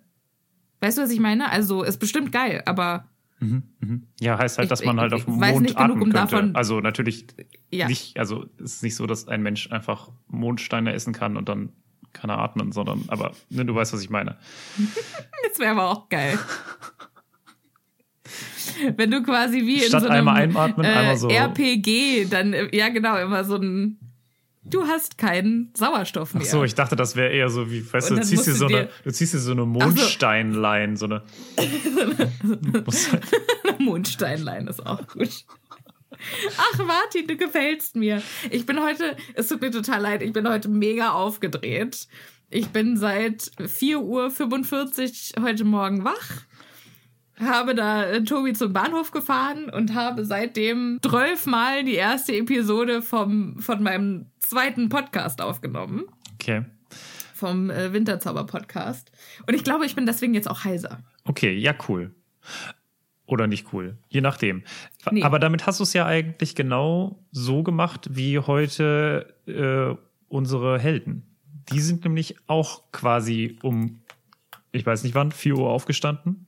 Weißt 0.80 0.98
du, 0.98 1.02
was 1.02 1.10
ich 1.10 1.18
meine? 1.20 1.50
Also, 1.50 1.82
ist 1.82 1.98
bestimmt 1.98 2.30
geil, 2.32 2.62
aber 2.66 3.08
Mhm, 3.40 3.62
mhm. 3.78 4.06
Ja, 4.20 4.36
heißt 4.36 4.58
halt, 4.58 4.66
Ich- 4.66 4.70
dass 4.70 4.84
man 4.84 4.96
ich- 4.96 5.00
halt 5.00 5.12
ich 5.12 5.18
auf 5.20 5.24
dem 5.26 5.34
Mond 5.34 5.60
nicht 5.62 5.76
genug, 5.76 5.78
atmen 5.90 6.02
um 6.02 6.10
könnte. 6.10 6.16
davon- 6.34 6.56
also 6.56 6.80
natürlich 6.80 7.24
ja. 7.70 7.86
nicht, 7.86 8.18
also 8.18 8.46
es 8.58 8.74
ist 8.76 8.82
nicht 8.82 8.96
so, 8.96 9.06
dass 9.06 9.28
ein 9.28 9.42
Mensch 9.42 9.70
einfach 9.70 10.10
Mondsteine 10.26 10.92
essen 10.92 11.12
kann 11.12 11.36
und 11.36 11.48
dann 11.48 11.72
kann 12.12 12.30
er 12.30 12.38
atmen, 12.38 12.72
sondern, 12.72 13.04
aber 13.08 13.32
ne, 13.50 13.64
du 13.64 13.74
weißt, 13.74 13.92
was 13.92 14.02
ich 14.02 14.10
meine. 14.10 14.36
Das 15.48 15.58
wäre 15.58 15.70
aber 15.72 15.90
auch 15.90 16.08
geil. 16.08 16.38
Wenn 18.96 19.10
du 19.10 19.22
quasi 19.22 19.62
wie 19.62 19.76
in 19.82 19.88
Statt 19.88 20.02
so 20.02 20.08
einem 20.08 20.28
einmal 20.28 20.42
einatmen, 20.42 20.84
äh, 20.86 20.90
einmal 20.90 21.16
so- 21.16 21.28
RPG 21.28 22.26
dann, 22.26 22.52
äh, 22.52 22.76
ja 22.76 22.88
genau, 22.90 23.16
immer 23.18 23.42
so 23.44 23.56
ein, 23.56 23.98
du 24.64 24.84
hast 24.86 25.16
keinen 25.16 25.72
Sauerstoff 25.74 26.34
mehr. 26.34 26.42
Ach 26.44 26.50
so, 26.50 26.64
ich 26.64 26.74
dachte, 26.74 26.94
das 26.94 27.16
wäre 27.16 27.30
eher 27.32 27.48
so 27.48 27.70
wie, 27.70 27.90
weißt 27.90 28.10
du, 28.10 28.16
du 28.16 28.22
ziehst 28.22 28.46
dir 28.46 28.54
so 28.54 28.66
eine, 28.66 28.90
du 29.04 29.10
ziehst 29.12 29.32
dir 29.34 29.38
so 29.38 29.52
eine 29.52 29.62
so. 29.62 29.66
Mondsteinlein, 29.66 30.96
so 30.96 31.06
eine. 31.06 31.22
Musst 32.84 33.12
halt- 33.12 33.24
Mondsteinlein 33.80 34.66
ist 34.66 34.84
auch 34.84 35.06
gut. 35.06 35.44
Ach, 36.56 36.84
Martin, 36.84 37.26
du 37.26 37.36
gefällst 37.36 37.96
mir. 37.96 38.22
Ich 38.50 38.66
bin 38.66 38.82
heute, 38.82 39.16
es 39.34 39.48
tut 39.48 39.60
mir 39.60 39.70
total 39.70 40.00
leid, 40.00 40.22
ich 40.22 40.32
bin 40.32 40.48
heute 40.48 40.68
mega 40.68 41.12
aufgedreht. 41.12 42.08
Ich 42.50 42.68
bin 42.68 42.96
seit 42.96 43.42
4.45 43.58 45.36
Uhr 45.36 45.44
heute 45.44 45.64
Morgen 45.64 46.04
wach, 46.04 46.46
habe 47.38 47.74
da 47.74 48.04
äh, 48.04 48.24
Tobi 48.24 48.54
zum 48.54 48.72
Bahnhof 48.72 49.10
gefahren 49.10 49.68
und 49.68 49.94
habe 49.94 50.24
seitdem 50.24 50.98
zwölfmal 51.06 51.84
die 51.84 51.94
erste 51.94 52.34
Episode 52.34 53.02
vom, 53.02 53.58
von 53.58 53.82
meinem 53.82 54.30
zweiten 54.38 54.88
Podcast 54.88 55.42
aufgenommen, 55.42 56.04
okay. 56.34 56.64
vom 57.34 57.68
äh, 57.68 57.92
Winterzauber-Podcast. 57.92 59.12
Und 59.46 59.52
ich 59.52 59.62
glaube, 59.62 59.84
ich 59.84 59.94
bin 59.94 60.06
deswegen 60.06 60.32
jetzt 60.32 60.48
auch 60.48 60.64
heiser. 60.64 61.00
Okay, 61.24 61.54
ja, 61.54 61.74
cool. 61.88 62.14
Oder 63.28 63.46
nicht 63.46 63.72
cool, 63.74 63.98
je 64.08 64.22
nachdem. 64.22 64.62
Nee. 65.10 65.22
Aber 65.22 65.38
damit 65.38 65.66
hast 65.66 65.80
du 65.80 65.82
es 65.84 65.92
ja 65.92 66.06
eigentlich 66.06 66.54
genau 66.54 67.22
so 67.30 67.62
gemacht 67.62 68.08
wie 68.10 68.38
heute 68.38 69.34
äh, 69.46 69.94
unsere 70.28 70.78
Helden. 70.78 71.22
Die 71.70 71.80
sind 71.80 72.04
nämlich 72.04 72.36
auch 72.46 72.90
quasi 72.90 73.58
um, 73.62 74.00
ich 74.72 74.86
weiß 74.86 75.04
nicht 75.04 75.14
wann, 75.14 75.30
4 75.30 75.56
Uhr 75.58 75.68
aufgestanden 75.68 76.46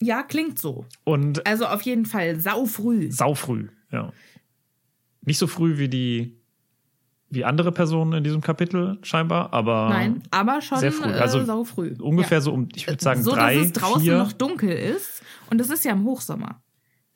Ja, 0.00 0.24
klingt 0.24 0.58
so. 0.58 0.84
und 1.04 1.46
Also 1.46 1.66
auf 1.66 1.82
jeden 1.82 2.06
Fall 2.06 2.40
saufrüh. 2.40 3.12
saufrüh, 3.12 3.68
ja. 3.92 4.12
Nicht 5.22 5.38
so 5.38 5.46
früh 5.46 5.78
wie 5.78 5.88
die, 5.88 6.36
wie 7.30 7.44
andere 7.44 7.72
Personen 7.72 8.12
in 8.12 8.24
diesem 8.24 8.40
Kapitel 8.40 8.98
scheinbar, 9.02 9.52
aber 9.52 9.88
Nein, 9.88 10.22
aber 10.30 10.60
schon 10.60 10.78
sehr 10.78 10.92
früh. 10.92 11.10
Also 11.12 11.40
äh, 11.40 11.44
saufrüh. 11.44 11.94
ungefähr 12.00 12.38
ja. 12.38 12.42
so 12.42 12.52
um, 12.52 12.68
ich 12.74 12.86
würde 12.86 13.02
sagen, 13.02 13.22
so, 13.22 13.32
drei, 13.32 13.56
dass 13.56 13.66
es 13.66 13.72
draußen 13.72 14.02
vier. 14.02 14.18
noch 14.18 14.32
dunkel 14.32 14.70
ist. 14.70 15.22
Und 15.50 15.60
es 15.60 15.70
ist 15.70 15.84
ja 15.84 15.92
im 15.92 16.04
Hochsommer. 16.04 16.62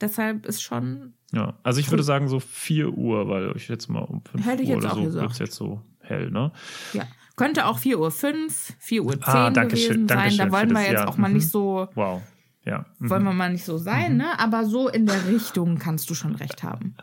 Deshalb 0.00 0.46
ist 0.46 0.62
schon. 0.62 1.14
Ja, 1.32 1.54
also 1.62 1.80
ich 1.80 1.90
würde 1.90 2.02
sagen 2.02 2.28
so 2.28 2.40
4 2.40 2.90
Uhr, 2.90 3.28
weil 3.28 3.52
ich 3.56 3.68
jetzt 3.68 3.88
mal 3.88 4.00
um 4.02 4.22
5 4.24 4.46
Hätte 4.46 4.62
ich 4.62 4.68
Uhr 4.70 4.74
jetzt 4.76 4.84
oder 4.84 4.92
auch 4.94 5.04
so 5.04 5.14
wird 5.14 5.30
es 5.32 5.38
jetzt 5.38 5.54
so 5.56 5.82
hell, 6.00 6.30
ne? 6.30 6.52
Ja. 6.92 7.04
Könnte 7.36 7.66
auch 7.66 7.78
4.05 7.78 7.96
Uhr, 7.98 8.08
4.10 8.10 9.00
Uhr 9.02 9.28
Ah, 9.28 9.50
danke 9.50 9.76
schön, 9.76 9.88
gewesen 9.88 10.06
danke 10.06 10.22
sein. 10.24 10.30
schön 10.30 10.46
Da 10.46 10.52
wollen 10.52 10.70
wir 10.70 10.82
jetzt 10.82 10.92
ja. 10.92 11.06
auch 11.06 11.16
mal 11.16 11.28
Mhm. 11.28 11.34
nicht 11.34 11.50
so. 11.50 11.88
Wow. 11.94 12.22
Ja. 12.64 12.86
Mhm. 12.98 13.10
Wollen 13.10 13.24
wir 13.24 13.32
mal 13.32 13.52
nicht 13.52 13.64
so 13.64 13.76
sein, 13.78 14.16
ne? 14.16 14.38
Aber 14.38 14.64
so 14.64 14.88
in 14.88 15.06
der 15.06 15.26
Richtung 15.28 15.78
kannst 15.78 16.08
du 16.10 16.14
schon 16.14 16.34
recht 16.34 16.62
haben. 16.62 16.96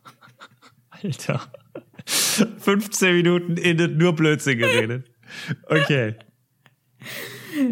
Alter. 0.90 1.40
15 2.06 3.16
Minuten 3.16 3.56
innen 3.56 3.96
nur 3.96 4.14
Blödsinn 4.14 4.58
geredet. 4.58 5.10
Okay. 5.68 6.16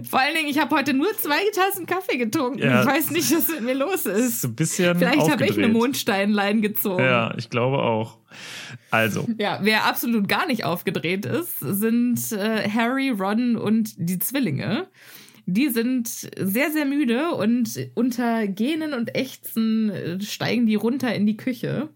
Vor 0.09 0.21
allen 0.21 0.35
Dingen, 0.35 0.49
ich 0.49 0.59
habe 0.59 0.75
heute 0.77 0.95
nur 0.95 1.13
zwei 1.19 1.41
Tassen 1.53 1.87
Kaffee 1.87 2.17
getrunken. 2.17 2.61
Ja. 2.61 2.81
Ich 2.81 2.87
weiß 2.87 3.11
nicht, 3.11 3.31
was 3.33 3.49
mit 3.49 3.63
mir 3.63 3.75
los 3.75 4.07
ist. 4.07 4.43
So 4.43 4.49
ein 4.49 4.55
bisschen 4.55 4.97
Vielleicht 4.97 5.31
habe 5.31 5.47
ich 5.47 5.59
eine 5.59 5.69
Mondsteinlein 5.69 6.63
gezogen. 6.63 7.03
Ja, 7.03 7.35
ich 7.37 7.51
glaube 7.51 7.79
auch. 7.79 8.19
Also, 8.91 9.27
Ja, 9.39 9.59
wer 9.63 9.87
absolut 9.87 10.29
gar 10.29 10.47
nicht 10.47 10.65
aufgedreht 10.65 11.27
ist, 11.27 11.59
sind 11.61 12.21
äh, 12.33 12.69
Harry, 12.69 13.11
Ron 13.11 13.57
und 13.57 13.95
die 13.97 14.19
Zwillinge. 14.19 14.89
Die 15.47 15.69
sind 15.71 16.09
sehr, 16.09 16.71
sehr 16.71 16.85
müde 16.85 17.31
und 17.33 17.91
unter 17.95 18.47
Gähnen 18.47 18.95
und 18.95 19.17
Ächzen 19.17 19.91
äh, 19.91 20.21
steigen 20.21 20.67
die 20.67 20.77
runter 20.77 21.13
in 21.15 21.27
die 21.27 21.37
Küche. 21.37 21.89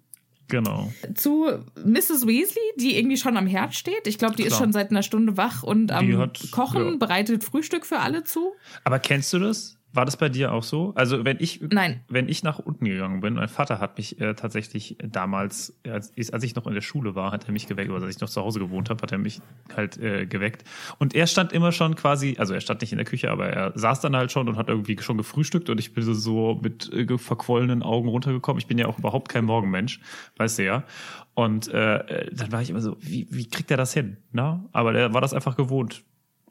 Genau. 0.48 0.92
Zu 1.14 1.46
Mrs. 1.84 2.26
Weasley, 2.26 2.62
die 2.76 2.96
irgendwie 2.98 3.16
schon 3.16 3.36
am 3.36 3.46
Herd 3.46 3.74
steht. 3.74 4.06
Ich 4.06 4.18
glaube, 4.18 4.36
die 4.36 4.42
ist 4.42 4.48
Klar. 4.48 4.60
schon 4.60 4.72
seit 4.72 4.90
einer 4.90 5.02
Stunde 5.02 5.36
wach 5.36 5.62
und 5.62 5.92
am 5.92 6.18
hat- 6.18 6.50
Kochen, 6.50 6.84
ja. 6.92 6.96
bereitet 6.96 7.44
Frühstück 7.44 7.86
für 7.86 7.98
alle 8.00 8.24
zu. 8.24 8.52
Aber 8.84 8.98
kennst 8.98 9.32
du 9.32 9.38
das? 9.38 9.75
War 9.96 10.04
das 10.04 10.18
bei 10.18 10.28
dir 10.28 10.52
auch 10.52 10.62
so? 10.62 10.92
Also, 10.94 11.24
wenn 11.24 11.38
ich, 11.40 11.62
Nein. 11.70 12.00
wenn 12.08 12.28
ich 12.28 12.42
nach 12.42 12.58
unten 12.58 12.84
gegangen 12.84 13.20
bin, 13.20 13.34
mein 13.34 13.48
Vater 13.48 13.80
hat 13.80 13.96
mich 13.96 14.20
äh, 14.20 14.34
tatsächlich 14.34 14.98
damals, 15.02 15.80
als, 15.88 16.12
als 16.30 16.44
ich 16.44 16.54
noch 16.54 16.66
in 16.66 16.74
der 16.74 16.82
Schule 16.82 17.14
war, 17.14 17.32
hat 17.32 17.46
er 17.46 17.52
mich 17.52 17.66
geweckt, 17.66 17.90
oder 17.90 18.04
als 18.04 18.14
ich 18.14 18.20
noch 18.20 18.28
zu 18.28 18.42
Hause 18.42 18.58
gewohnt 18.58 18.90
habe, 18.90 19.00
hat 19.00 19.12
er 19.12 19.18
mich 19.18 19.40
halt 19.74 19.96
äh, 19.96 20.26
geweckt. 20.26 20.64
Und 20.98 21.14
er 21.14 21.26
stand 21.26 21.52
immer 21.52 21.72
schon 21.72 21.94
quasi, 21.94 22.36
also 22.38 22.52
er 22.52 22.60
stand 22.60 22.82
nicht 22.82 22.92
in 22.92 22.98
der 22.98 23.06
Küche, 23.06 23.30
aber 23.30 23.48
er 23.48 23.72
saß 23.74 24.00
dann 24.00 24.14
halt 24.14 24.30
schon 24.30 24.48
und 24.48 24.58
hat 24.58 24.68
irgendwie 24.68 24.98
schon 25.00 25.16
gefrühstückt 25.16 25.70
und 25.70 25.80
ich 25.80 25.94
bin 25.94 26.04
so 26.04 26.60
mit 26.62 26.92
äh, 26.92 27.16
verquollenen 27.16 27.82
Augen 27.82 28.08
runtergekommen. 28.08 28.58
Ich 28.58 28.66
bin 28.66 28.76
ja 28.76 28.88
auch 28.88 28.98
überhaupt 28.98 29.30
kein 29.30 29.46
Morgenmensch, 29.46 30.00
weißt 30.36 30.58
du 30.58 30.64
ja. 30.64 30.84
Und 31.32 31.68
äh, 31.68 32.30
dann 32.32 32.52
war 32.52 32.60
ich 32.60 32.68
immer 32.68 32.80
so, 32.80 32.96
wie, 33.00 33.26
wie 33.30 33.48
kriegt 33.48 33.70
er 33.70 33.78
das 33.78 33.94
hin? 33.94 34.18
Na? 34.32 34.64
Aber 34.72 34.92
der 34.92 35.14
war 35.14 35.22
das 35.22 35.32
einfach 35.32 35.56
gewohnt. 35.56 36.04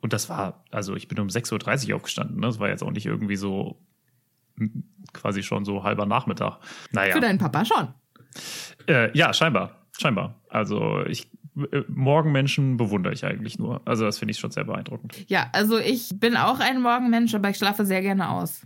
Und 0.05 0.13
das 0.13 0.29
war, 0.29 0.63
also 0.69 0.95
ich 0.95 1.07
bin 1.07 1.19
um 1.19 1.29
6.30 1.29 1.89
Uhr 1.89 1.95
aufgestanden, 1.95 2.35
ne? 2.39 2.45
Das 2.45 2.59
war 2.59 2.69
jetzt 2.69 2.83
auch 2.83 2.91
nicht 2.91 3.07
irgendwie 3.07 3.37
so 3.37 3.81
quasi 5.13 5.41
schon 5.41 5.65
so 5.65 5.83
halber 5.83 6.05
Nachmittag. 6.05 6.59
Naja. 6.91 7.15
Für 7.15 7.21
deinen 7.21 7.39
Papa 7.39 7.65
schon. 7.65 7.87
Äh, 8.87 9.17
ja, 9.17 9.33
scheinbar. 9.33 9.87
Scheinbar. 9.97 10.39
Also 10.47 11.03
ich 11.07 11.31
äh, 11.71 11.81
Morgenmenschen 11.87 12.77
bewundere 12.77 13.13
ich 13.13 13.25
eigentlich 13.25 13.57
nur. 13.57 13.81
Also 13.85 14.05
das 14.05 14.19
finde 14.19 14.33
ich 14.33 14.37
schon 14.37 14.51
sehr 14.51 14.65
beeindruckend. 14.65 15.27
Ja, 15.27 15.49
also 15.53 15.79
ich 15.79 16.11
bin 16.19 16.37
auch 16.37 16.59
ein 16.59 16.83
Morgenmensch, 16.83 17.33
aber 17.33 17.49
ich 17.49 17.57
schlafe 17.57 17.83
sehr 17.83 18.03
gerne 18.03 18.29
aus. 18.29 18.61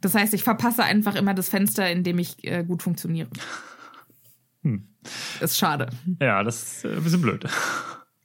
Das 0.00 0.14
heißt, 0.14 0.32
ich 0.32 0.44
verpasse 0.44 0.82
einfach 0.82 1.14
immer 1.14 1.34
das 1.34 1.50
Fenster, 1.50 1.90
in 1.90 2.04
dem 2.04 2.18
ich 2.18 2.42
äh, 2.42 2.64
gut 2.64 2.82
funktioniere. 2.82 3.28
Hm. 4.62 4.88
Ist 5.42 5.58
schade. 5.58 5.90
Ja, 6.22 6.42
das 6.42 6.84
ist 6.84 6.86
ein 6.86 7.04
bisschen 7.04 7.20
blöd. 7.20 7.44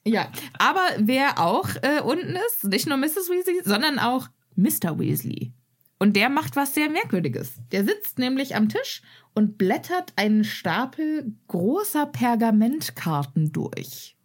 Ja, 0.05 0.27
aber 0.59 0.81
wer 0.97 1.39
auch 1.39 1.69
äh, 1.81 2.01
unten 2.01 2.35
ist, 2.47 2.65
nicht 2.65 2.87
nur 2.87 2.97
Mrs. 2.97 3.29
Weasley, 3.29 3.61
sondern 3.63 3.99
auch 3.99 4.27
Mr. 4.55 4.99
Weasley. 4.99 5.53
Und 5.97 6.17
der 6.17 6.29
macht 6.29 6.57
was 6.57 6.73
sehr 6.73 6.89
Merkwürdiges. 6.89 7.61
Der 7.71 7.85
sitzt 7.85 8.19
nämlich 8.19 8.55
am 8.55 8.67
Tisch 8.67 9.01
und 9.33 9.57
blättert 9.57 10.11
einen 10.17 10.43
Stapel 10.43 11.33
großer 11.47 12.07
Pergamentkarten 12.07 13.53
durch. 13.53 14.17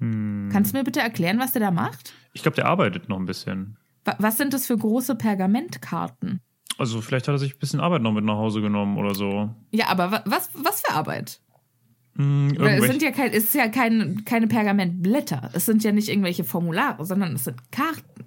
Hm. 0.00 0.50
Kannst 0.52 0.72
du 0.72 0.78
mir 0.78 0.84
bitte 0.84 1.00
erklären, 1.00 1.38
was 1.38 1.52
der 1.52 1.60
da 1.60 1.70
macht? 1.70 2.12
Ich 2.34 2.42
glaube, 2.42 2.56
der 2.56 2.66
arbeitet 2.66 3.08
noch 3.08 3.18
ein 3.18 3.24
bisschen. 3.24 3.78
Was 4.18 4.36
sind 4.36 4.52
das 4.52 4.66
für 4.66 4.76
große 4.76 5.14
Pergamentkarten? 5.14 6.40
Also 6.76 7.00
vielleicht 7.00 7.28
hat 7.28 7.34
er 7.36 7.38
sich 7.38 7.54
ein 7.54 7.58
bisschen 7.58 7.80
Arbeit 7.80 8.02
noch 8.02 8.12
mit 8.12 8.24
nach 8.24 8.36
Hause 8.36 8.60
genommen 8.60 8.98
oder 8.98 9.14
so. 9.14 9.54
Ja, 9.70 9.86
aber 9.88 10.22
was, 10.26 10.50
was 10.54 10.80
für 10.80 10.92
Arbeit? 10.92 11.40
Hm, 12.16 12.54
es 12.60 12.86
sind 12.86 13.02
ja 13.02 13.10
kein, 13.10 13.30
es 13.30 13.44
ist 13.44 13.54
ja 13.54 13.68
kein, 13.68 14.24
keine 14.24 14.46
Pergamentblätter. 14.46 15.50
Es 15.54 15.64
sind 15.64 15.82
ja 15.82 15.92
nicht 15.92 16.08
irgendwelche 16.08 16.44
Formulare, 16.44 17.04
sondern 17.06 17.34
es 17.34 17.44
sind 17.44 17.56
Karten. 17.70 18.24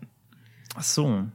Ach 0.75 0.83
so. 0.83 1.25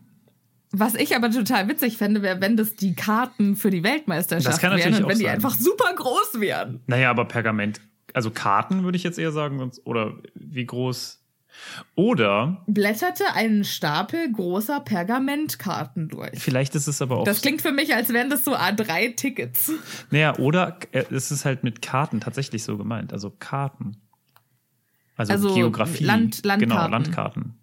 Was 0.72 0.94
ich 0.94 1.16
aber 1.16 1.30
total 1.30 1.68
witzig 1.68 1.96
fände, 1.96 2.22
wäre, 2.22 2.40
wenn 2.40 2.56
das 2.56 2.76
die 2.76 2.94
Karten 2.94 3.56
für 3.56 3.70
die 3.70 3.82
Weltmeisterschaft 3.82 4.62
wären 4.62 4.94
und 4.94 5.08
wenn 5.08 5.18
die 5.18 5.24
sein. 5.24 5.34
einfach 5.34 5.54
super 5.54 5.92
groß 5.94 6.40
wären. 6.40 6.80
Naja, 6.86 7.10
aber 7.10 7.24
Pergament, 7.24 7.80
also 8.14 8.30
Karten 8.30 8.84
würde 8.84 8.96
ich 8.96 9.02
jetzt 9.02 9.18
eher 9.18 9.32
sagen, 9.32 9.70
oder 9.84 10.14
wie 10.34 10.66
groß 10.66 11.19
oder 11.94 12.62
blätterte 12.66 13.32
einen 13.34 13.64
Stapel 13.64 14.30
großer 14.32 14.80
Pergamentkarten 14.80 16.08
durch. 16.08 16.38
Vielleicht 16.40 16.74
ist 16.74 16.86
es 16.86 17.00
aber 17.02 17.18
auch. 17.18 17.24
Das 17.24 17.42
klingt 17.42 17.62
für 17.62 17.72
mich, 17.72 17.94
als 17.94 18.12
wären 18.12 18.30
das 18.30 18.44
so 18.44 18.54
A3-Tickets. 18.54 19.72
Naja, 20.10 20.36
oder 20.38 20.78
äh, 20.92 21.04
es 21.10 21.30
ist 21.30 21.44
halt 21.44 21.64
mit 21.64 21.82
Karten 21.82 22.20
tatsächlich 22.20 22.64
so 22.64 22.76
gemeint. 22.76 23.12
Also 23.12 23.30
Karten. 23.30 23.96
Also, 25.16 25.32
also 25.32 25.54
Geografie. 25.54 26.04
Land, 26.04 26.44
Landkarten. 26.44 26.68
Genau, 26.68 26.88
Landkarten. 26.88 27.54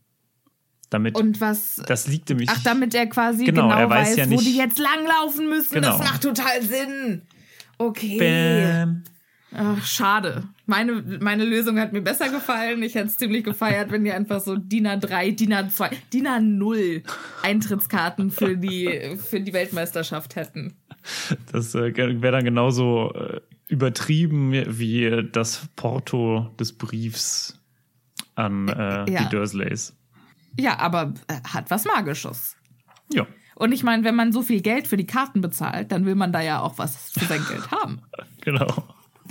Damit, 0.90 1.16
und 1.16 1.42
was. 1.42 1.82
Das 1.88 2.08
liegt 2.08 2.30
nämlich. 2.30 2.50
Ach, 2.50 2.62
damit 2.64 2.94
er 2.96 3.08
quasi 3.08 3.44
genau, 3.44 3.64
genau 3.64 3.78
er 3.78 3.90
weiß, 3.90 4.10
weiß 4.10 4.18
ja 4.18 4.26
nicht, 4.26 4.40
wo 4.40 4.44
die 4.44 4.56
jetzt 4.56 4.80
langlaufen 4.80 5.50
müssen. 5.50 5.74
Genau. 5.74 5.98
Das 5.98 6.00
macht 6.00 6.22
total 6.22 6.62
Sinn. 6.62 7.24
Okay. 7.78 8.18
Bam. 8.20 9.04
Ach, 9.54 9.84
schade. 9.86 10.44
Meine, 10.66 11.02
meine 11.22 11.46
Lösung 11.46 11.80
hat 11.80 11.94
mir 11.94 12.02
besser 12.02 12.30
gefallen. 12.30 12.84
Ich 12.84 12.96
hätte 12.96 13.08
es 13.08 13.18
ziemlich 13.18 13.44
gefeiert, 13.44 13.92
wenn 13.92 14.04
die 14.04 14.12
einfach 14.12 14.42
so 14.42 14.58
DIN 14.58 14.88
A3, 14.88 15.36
DIN 15.36 15.54
A2, 15.54 15.92
DIN 16.12 16.28
A0 16.28 17.04
Eintrittskarten 17.44 18.30
für 18.30 18.58
die, 18.58 19.18
für 19.18 19.40
die 19.40 19.54
Weltmeisterschaft 19.54 20.36
hätten. 20.36 20.76
Das 21.52 21.74
äh, 21.76 21.96
wäre 21.96 22.32
dann 22.32 22.44
genauso 22.44 23.14
äh, 23.14 23.40
übertrieben 23.68 24.52
wie 24.52 25.30
das 25.32 25.70
Porto 25.76 26.54
des 26.60 26.78
Briefs 26.78 27.58
an 28.36 28.68
äh, 28.68 29.10
ja. 29.10 29.24
die 29.24 29.30
Dursleys. 29.30 29.96
Ja, 30.60 30.80
aber 30.80 31.14
äh, 31.28 31.36
hat 31.48 31.70
was 31.72 31.86
Magisches. 31.86 32.58
Ja. 33.12 33.26
Und 33.56 33.72
ich 33.72 33.84
meine, 33.84 34.04
wenn 34.04 34.16
man 34.16 34.32
so 34.32 34.42
viel 34.42 34.62
Geld 34.62 34.88
für 34.88 34.98
die 34.98 35.08
Karten 35.08 35.42
bezahlt, 35.42 35.92
dann 35.92 36.06
will 36.06 36.16
man 36.16 36.32
da 36.32 36.42
ja 36.42 36.62
auch 36.62 36.78
was 36.78 37.12
für 37.12 37.26
sein 37.26 37.44
Geld 37.48 37.72
haben. 37.72 38.02
genau. 38.42 38.84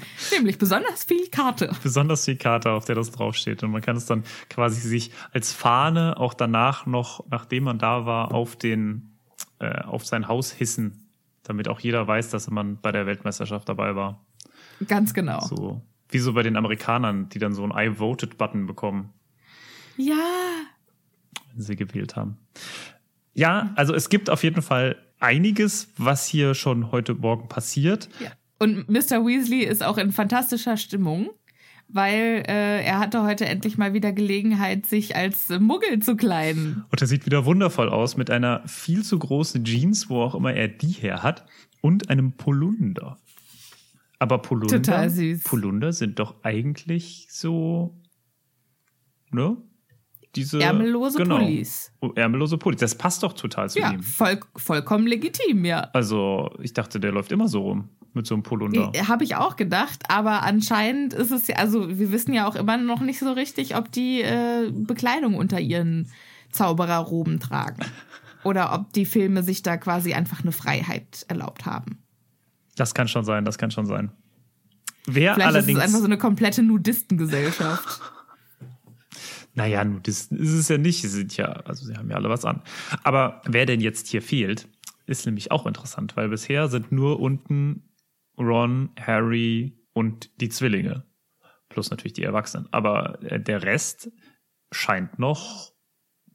Nämlich 0.33 0.59
besonders 0.59 1.05
viel 1.05 1.29
Karte. 1.29 1.71
Besonders 1.83 2.25
viel 2.25 2.37
Karte, 2.37 2.71
auf 2.73 2.85
der 2.85 2.95
das 2.95 3.11
draufsteht. 3.11 3.63
Und 3.63 3.71
man 3.71 3.83
kann 3.83 3.97
es 3.97 4.07
dann 4.07 4.25
quasi 4.49 4.81
sich 4.81 5.11
als 5.33 5.53
Fahne 5.53 6.19
auch 6.19 6.35
danach 6.35 6.87
noch, 6.87 7.25
nachdem 7.31 7.65
man 7.65 7.79
da 7.79 8.07
war, 8.07 8.33
auf 8.33 8.57
den, 8.57 9.17
äh, 9.59 9.83
auf 9.83 10.04
sein 10.04 10.28
Haus 10.28 10.52
hissen, 10.52 11.09
damit 11.43 11.69
auch 11.69 11.80
jeder 11.80 12.07
weiß, 12.07 12.30
dass 12.30 12.50
man 12.50 12.80
bei 12.80 12.93
der 12.93 13.07
Weltmeisterschaft 13.07 13.69
dabei 13.69 13.95
war. 13.95 14.25
Ganz 14.87 15.15
genau. 15.15 15.41
So, 15.41 15.83
wie 16.09 16.19
so 16.19 16.33
bei 16.33 16.43
den 16.43 16.57
Amerikanern, 16.57 17.28
die 17.28 17.39
dann 17.39 17.54
so 17.54 17.63
einen 17.63 17.73
I 17.73 17.99
voted 17.99 18.39
Button 18.39 18.67
bekommen. 18.67 19.13
Ja. 19.97 20.15
Wenn 21.52 21.63
sie 21.63 21.76
gewählt 21.76 22.17
haben. 22.17 22.39
Ja, 23.33 23.73
also 23.76 23.95
es 23.95 24.09
gibt 24.09 24.30
auf 24.30 24.43
jeden 24.43 24.63
Fall 24.63 24.97
einiges, 25.19 25.89
was 25.97 26.26
hier 26.26 26.54
schon 26.54 26.91
heute 26.91 27.15
Morgen 27.15 27.49
passiert. 27.49 28.09
Ja. 28.21 28.30
Und 28.58 28.88
Mr. 28.88 29.25
Weasley 29.26 29.64
ist 29.64 29.84
auch 29.84 29.99
in 29.99 30.12
fantastischer 30.12 30.76
Stimmung, 30.76 31.30
weil 31.88 32.42
äh, 32.49 32.84
er 32.84 32.99
hatte 32.99 33.23
heute 33.23 33.47
endlich 33.47 33.78
mal 33.78 33.92
wieder 33.92 34.12
Gelegenheit, 34.12 34.86
sich 34.86 35.14
als 35.14 35.49
Muggel 35.49 36.00
zu 36.00 36.16
kleiden. 36.16 36.84
Und 36.90 37.00
er 37.00 37.06
sieht 37.06 37.26
wieder 37.26 37.45
wundervoll 37.45 37.90
aus 37.90 38.16
mit 38.16 38.30
einer 38.30 38.66
viel 38.66 39.04
zu 39.04 39.19
großen 39.19 39.64
Jeans, 39.64 40.08
wo 40.08 40.23
auch 40.23 40.34
immer 40.34 40.54
er 40.54 40.69
die 40.69 40.92
her 40.92 41.23
hat, 41.23 41.47
und 41.82 42.10
einem 42.10 42.32
Polunder. 42.32 43.19
Aber 44.19 44.38
Polunder, 44.38 44.76
Total 44.82 45.10
süß. 45.10 45.45
Polunder 45.45 45.92
sind 45.92 46.19
doch 46.19 46.42
eigentlich 46.42 47.28
so, 47.30 48.00
ne? 49.30 49.58
Diese, 50.34 50.60
ärmellose 50.60 51.19
genau, 51.19 51.38
Pullis. 51.38 51.92
Oh, 52.00 52.12
ärmellose 52.14 52.58
Pullis. 52.58 52.80
Das 52.80 52.95
passt 52.95 53.23
doch 53.23 53.32
total 53.32 53.71
zu 53.71 53.78
ja, 53.78 53.92
ihm. 53.92 54.02
Voll, 54.02 54.40
vollkommen 54.54 55.06
legitim, 55.06 55.64
ja. 55.64 55.80
Also, 55.92 56.50
ich 56.60 56.75
dachte, 56.75 57.00
der 57.00 57.12
läuft 57.12 57.32
immer 57.32 57.49
so 57.49 57.62
rum 57.62 57.96
mit 58.17 58.26
so 58.26 58.35
einem 58.35 58.43
Polunder. 58.43 58.91
Habe 59.07 59.23
ich 59.23 59.37
auch 59.37 59.55
gedacht, 59.55 60.02
aber 60.09 60.43
anscheinend 60.43 61.15
ist 61.15 61.31
es 61.31 61.47
ja, 61.47 61.57
also 61.57 61.99
wir 61.99 62.11
wissen 62.11 62.35
ja 62.35 62.49
auch 62.49 62.57
immer 62.57 62.76
noch 62.76 63.00
nicht 63.00 63.21
so 63.21 63.33
richtig, 63.33 63.76
ob 63.76 63.93
die 63.93 64.23
äh, 64.23 64.73
Bekleidung 64.73 65.35
unter 65.35 65.61
ihren 65.61 66.11
Zaubererroben 66.50 67.39
tragen. 67.39 67.85
Oder 68.43 68.73
ob 68.73 68.93
die 68.93 69.07
Filme 69.07 69.43
sich 69.43 69.63
da 69.63 69.76
quasi 69.76 70.15
einfach 70.15 70.43
eine 70.43 70.52
Freiheit 70.52 71.26
erlaubt 71.29 71.67
haben. 71.67 71.99
Das 72.76 72.95
kann 72.95 73.09
schon 73.09 73.25
sein, 73.25 73.45
das 73.45 73.59
kann 73.59 73.71
schon 73.71 73.87
sein. 73.87 74.13
Wer 75.07 75.35
Vielleicht 75.35 75.49
allerdings. 75.49 75.79
ist 75.79 75.85
es 75.85 75.85
einfach 75.85 76.00
so 76.00 76.05
eine 76.07 76.19
komplette 76.19 76.63
Nudistengesellschaft. 76.63 78.00
naja, 79.55 79.85
Nudisten 79.85 80.39
ist 80.39 80.52
es 80.52 80.69
ja 80.69 80.79
nicht. 80.79 81.02
Sie 81.02 81.09
sind 81.09 81.37
ja, 81.37 81.47
also 81.47 81.87
sie 81.87 81.95
haben 81.95 82.11
ja 82.11 82.17
alle 82.17 82.29
was 82.29 82.45
an. 82.45 82.63
Aber 83.02 83.41
wer 83.47 83.67
denn 83.67 83.81
jetzt 83.81 84.09
hier 84.09 84.23
fehlt, 84.23 84.69
ist 85.07 85.26
nämlich 85.26 85.50
auch 85.50 85.67
interessant, 85.67 86.17
weil 86.17 86.29
bisher 86.29 86.69
sind 86.69 86.93
nur 86.93 87.21
unten 87.21 87.85
Ron, 88.39 88.91
Harry 89.01 89.79
und 89.93 90.31
die 90.41 90.49
Zwillinge. 90.49 91.05
Plus 91.69 91.91
natürlich 91.91 92.13
die 92.13 92.23
Erwachsenen. 92.23 92.69
Aber 92.71 93.23
äh, 93.23 93.41
der 93.41 93.63
Rest 93.63 94.11
scheint 94.71 95.19
noch 95.19 95.73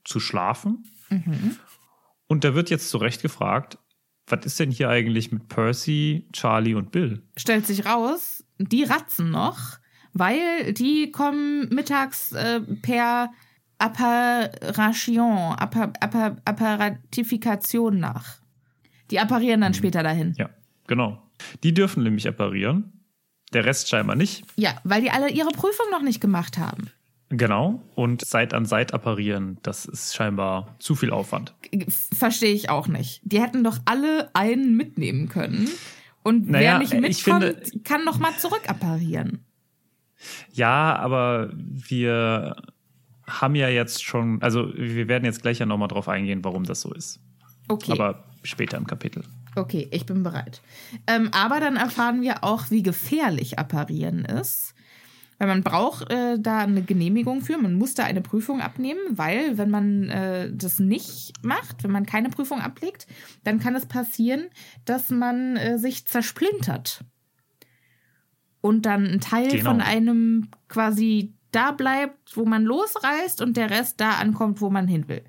zu 0.03 0.19
schlafen. 0.19 0.83
Mhm. 1.09 1.57
Und 2.27 2.43
da 2.43 2.55
wird 2.55 2.69
jetzt 2.69 2.89
zu 2.89 2.97
Recht 2.97 3.21
gefragt, 3.21 3.77
was 4.27 4.45
ist 4.45 4.59
denn 4.59 4.71
hier 4.71 4.89
eigentlich 4.89 5.31
mit 5.31 5.49
Percy, 5.49 6.27
Charlie 6.31 6.75
und 6.75 6.91
Bill? 6.91 7.23
Stellt 7.35 7.67
sich 7.67 7.85
raus, 7.85 8.43
die 8.57 8.83
ratzen 8.83 9.29
noch, 9.29 9.79
weil 10.13 10.73
die 10.73 11.11
kommen 11.11 11.67
mittags 11.69 12.31
äh, 12.31 12.61
per 12.81 13.31
Apparation, 13.77 15.55
Appar, 15.55 15.91
Appar, 15.99 16.37
Apparatifikation 16.45 17.99
nach. 17.99 18.39
Die 19.09 19.19
apparieren 19.19 19.61
dann 19.61 19.71
mhm. 19.71 19.75
später 19.75 20.03
dahin. 20.03 20.33
Ja, 20.37 20.49
genau. 20.87 21.30
Die 21.63 21.73
dürfen 21.73 22.03
nämlich 22.03 22.27
apparieren. 22.27 22.91
Der 23.53 23.65
Rest 23.65 23.89
scheinbar 23.89 24.15
nicht. 24.15 24.43
Ja, 24.55 24.75
weil 24.83 25.01
die 25.01 25.11
alle 25.11 25.29
ihre 25.29 25.49
Prüfung 25.49 25.87
noch 25.91 26.01
nicht 26.01 26.21
gemacht 26.21 26.57
haben. 26.57 26.89
Genau. 27.29 27.81
Und 27.95 28.25
Seit 28.25 28.53
an 28.53 28.65
Seit 28.65 28.93
apparieren, 28.93 29.57
das 29.63 29.85
ist 29.85 30.15
scheinbar 30.15 30.75
zu 30.79 30.95
viel 30.95 31.11
Aufwand. 31.11 31.53
Verstehe 32.13 32.53
ich 32.53 32.69
auch 32.69 32.87
nicht. 32.87 33.21
Die 33.23 33.41
hätten 33.41 33.63
doch 33.63 33.79
alle 33.85 34.29
einen 34.33 34.75
mitnehmen 34.75 35.29
können. 35.29 35.69
Und 36.23 36.49
naja, 36.49 36.73
wer 36.73 36.79
nicht 36.79 36.93
mitkommt, 36.93 37.43
finde, 37.43 37.79
kann 37.83 38.03
noch 38.03 38.19
mal 38.19 38.35
zurück 38.37 38.63
apparieren. 38.67 39.45
Ja, 40.53 40.95
aber 40.97 41.51
wir 41.53 42.55
haben 43.25 43.55
ja 43.55 43.69
jetzt 43.69 44.03
schon, 44.03 44.41
also 44.41 44.71
wir 44.75 45.07
werden 45.07 45.25
jetzt 45.25 45.41
gleich 45.41 45.59
ja 45.59 45.65
nochmal 45.65 45.87
drauf 45.87 46.07
eingehen, 46.09 46.43
warum 46.43 46.63
das 46.63 46.81
so 46.81 46.93
ist. 46.93 47.19
Okay. 47.69 47.91
Aber 47.93 48.25
später 48.43 48.77
im 48.77 48.85
Kapitel. 48.85 49.23
Okay, 49.55 49.87
ich 49.91 50.05
bin 50.05 50.23
bereit. 50.23 50.61
Ähm, 51.07 51.29
aber 51.33 51.59
dann 51.59 51.75
erfahren 51.75 52.21
wir 52.21 52.43
auch, 52.43 52.71
wie 52.71 52.83
gefährlich 52.83 53.59
Apparieren 53.59 54.25
ist. 54.25 54.73
Weil 55.41 55.47
man 55.47 55.63
braucht 55.63 56.11
äh, 56.11 56.37
da 56.39 56.59
eine 56.59 56.83
Genehmigung 56.83 57.41
für, 57.41 57.57
man 57.57 57.73
muss 57.73 57.95
da 57.95 58.03
eine 58.03 58.21
Prüfung 58.21 58.61
abnehmen, 58.61 58.99
weil 59.09 59.57
wenn 59.57 59.71
man 59.71 60.07
äh, 60.07 60.51
das 60.53 60.77
nicht 60.77 61.33
macht, 61.41 61.83
wenn 61.83 61.89
man 61.89 62.05
keine 62.05 62.29
Prüfung 62.29 62.61
ablegt, 62.61 63.07
dann 63.43 63.59
kann 63.59 63.75
es 63.75 63.87
passieren, 63.87 64.49
dass 64.85 65.09
man 65.09 65.57
äh, 65.57 65.79
sich 65.79 66.05
zersplintert. 66.05 67.03
Und 68.61 68.85
dann 68.85 69.07
ein 69.07 69.19
Teil 69.19 69.47
genau. 69.47 69.71
von 69.71 69.81
einem 69.81 70.49
quasi 70.67 71.33
da 71.51 71.71
bleibt, 71.71 72.37
wo 72.37 72.45
man 72.45 72.63
losreist 72.63 73.41
und 73.41 73.57
der 73.57 73.71
Rest 73.71 73.99
da 73.99 74.11
ankommt, 74.19 74.61
wo 74.61 74.69
man 74.69 74.87
hin 74.87 75.07
will. 75.07 75.23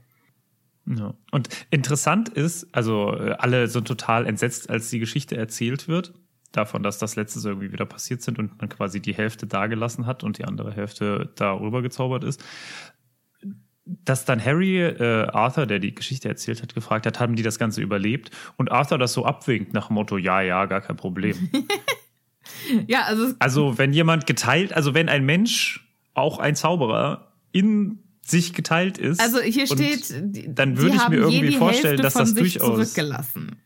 Ja. 0.87 1.15
Und 1.31 1.49
interessant 1.71 2.29
ist, 2.29 2.75
also 2.75 3.15
äh, 3.15 3.37
alle 3.39 3.69
sind 3.69 3.87
total 3.87 4.27
entsetzt, 4.27 4.69
als 4.69 4.91
die 4.91 4.99
Geschichte 4.99 5.37
erzählt 5.37 5.89
wird, 5.89 6.13
davon, 6.51 6.83
dass 6.83 6.99
das 6.99 7.17
letztes 7.17 7.45
irgendwie 7.45 7.73
wieder 7.73 7.87
passiert 7.87 8.23
sind 8.23 8.39
und 8.39 8.59
man 8.59 8.69
quasi 8.69 9.01
die 9.01 9.15
Hälfte 9.15 9.47
dagelassen 9.47 10.07
hat 10.07 10.25
und 10.25 10.39
die 10.39 10.45
andere 10.45 10.73
Hälfte 10.73 11.33
darüber 11.37 11.83
gezaubert 11.83 12.25
ist. 12.25 12.45
Dass 13.85 14.25
dann 14.25 14.45
Harry 14.45 14.81
äh, 14.81 15.27
Arthur, 15.29 15.67
der 15.67 15.79
die 15.79 15.95
Geschichte 15.95 16.29
erzählt 16.29 16.63
hat, 16.63 16.75
gefragt 16.75 17.07
hat, 17.07 17.19
haben 17.21 17.37
die 17.37 17.43
das 17.43 17.59
Ganze 17.59 17.81
überlebt? 17.81 18.31
Und 18.57 18.71
Arthur 18.71 18.99
das 18.99 19.13
so 19.13 19.25
abwinkt 19.25 19.73
nach 19.73 19.89
dem 19.89 19.95
Motto, 19.95 20.19
ja, 20.19 20.41
ja, 20.41 20.67
gar 20.67 20.81
kein 20.81 20.97
Problem. 20.97 21.51
Ja, 22.87 23.05
also 23.05 23.35
also 23.39 23.79
wenn 23.79 23.93
jemand 23.93 24.27
geteilt, 24.27 24.73
also 24.73 24.95
wenn 24.95 25.09
ein 25.09 25.25
Mensch, 25.25 25.89
auch 26.15 26.39
ein 26.39 26.57
Zauberer, 26.57 27.33
in 27.53 27.99
sich 28.25 28.55
geteilt 28.55 28.99
ist. 28.99 29.21
Also 29.21 29.41
hier 29.41 29.67
steht, 29.67 30.15
dann 30.49 30.79
würde 30.79 30.97
ich 30.97 31.09
mir 31.09 31.17
irgendwie 31.17 31.53
vorstellen, 31.53 32.01
dass 32.01 32.15
das 32.15 32.31
sich 32.31 32.55
durchaus. 32.55 32.93
zurückgelassen. 32.93 33.57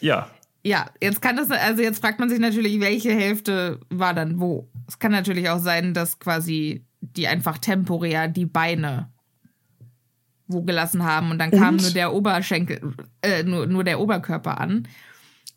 Ja, 0.00 0.28
Ja, 0.64 0.90
jetzt 1.00 1.22
kann 1.22 1.36
das, 1.36 1.50
also 1.50 1.82
jetzt 1.82 2.00
fragt 2.00 2.20
man 2.20 2.28
sich 2.28 2.38
natürlich, 2.38 2.78
welche 2.80 3.12
Hälfte 3.12 3.80
war 3.88 4.14
dann 4.14 4.40
wo. 4.40 4.68
Es 4.86 4.98
kann 4.98 5.12
natürlich 5.12 5.48
auch 5.48 5.58
sein, 5.58 5.94
dass 5.94 6.18
quasi 6.18 6.84
die 7.00 7.26
einfach 7.26 7.58
temporär 7.58 8.28
die 8.28 8.46
Beine 8.46 9.10
wo 10.46 10.62
gelassen 10.62 11.04
haben 11.04 11.30
und 11.30 11.38
dann 11.38 11.50
kam 11.50 11.74
Und? 11.74 11.82
nur 11.82 11.90
der 11.92 12.12
Oberschenkel, 12.12 12.94
äh, 13.22 13.42
nur, 13.42 13.66
nur 13.66 13.84
der 13.84 14.00
Oberkörper 14.00 14.60
an. 14.60 14.86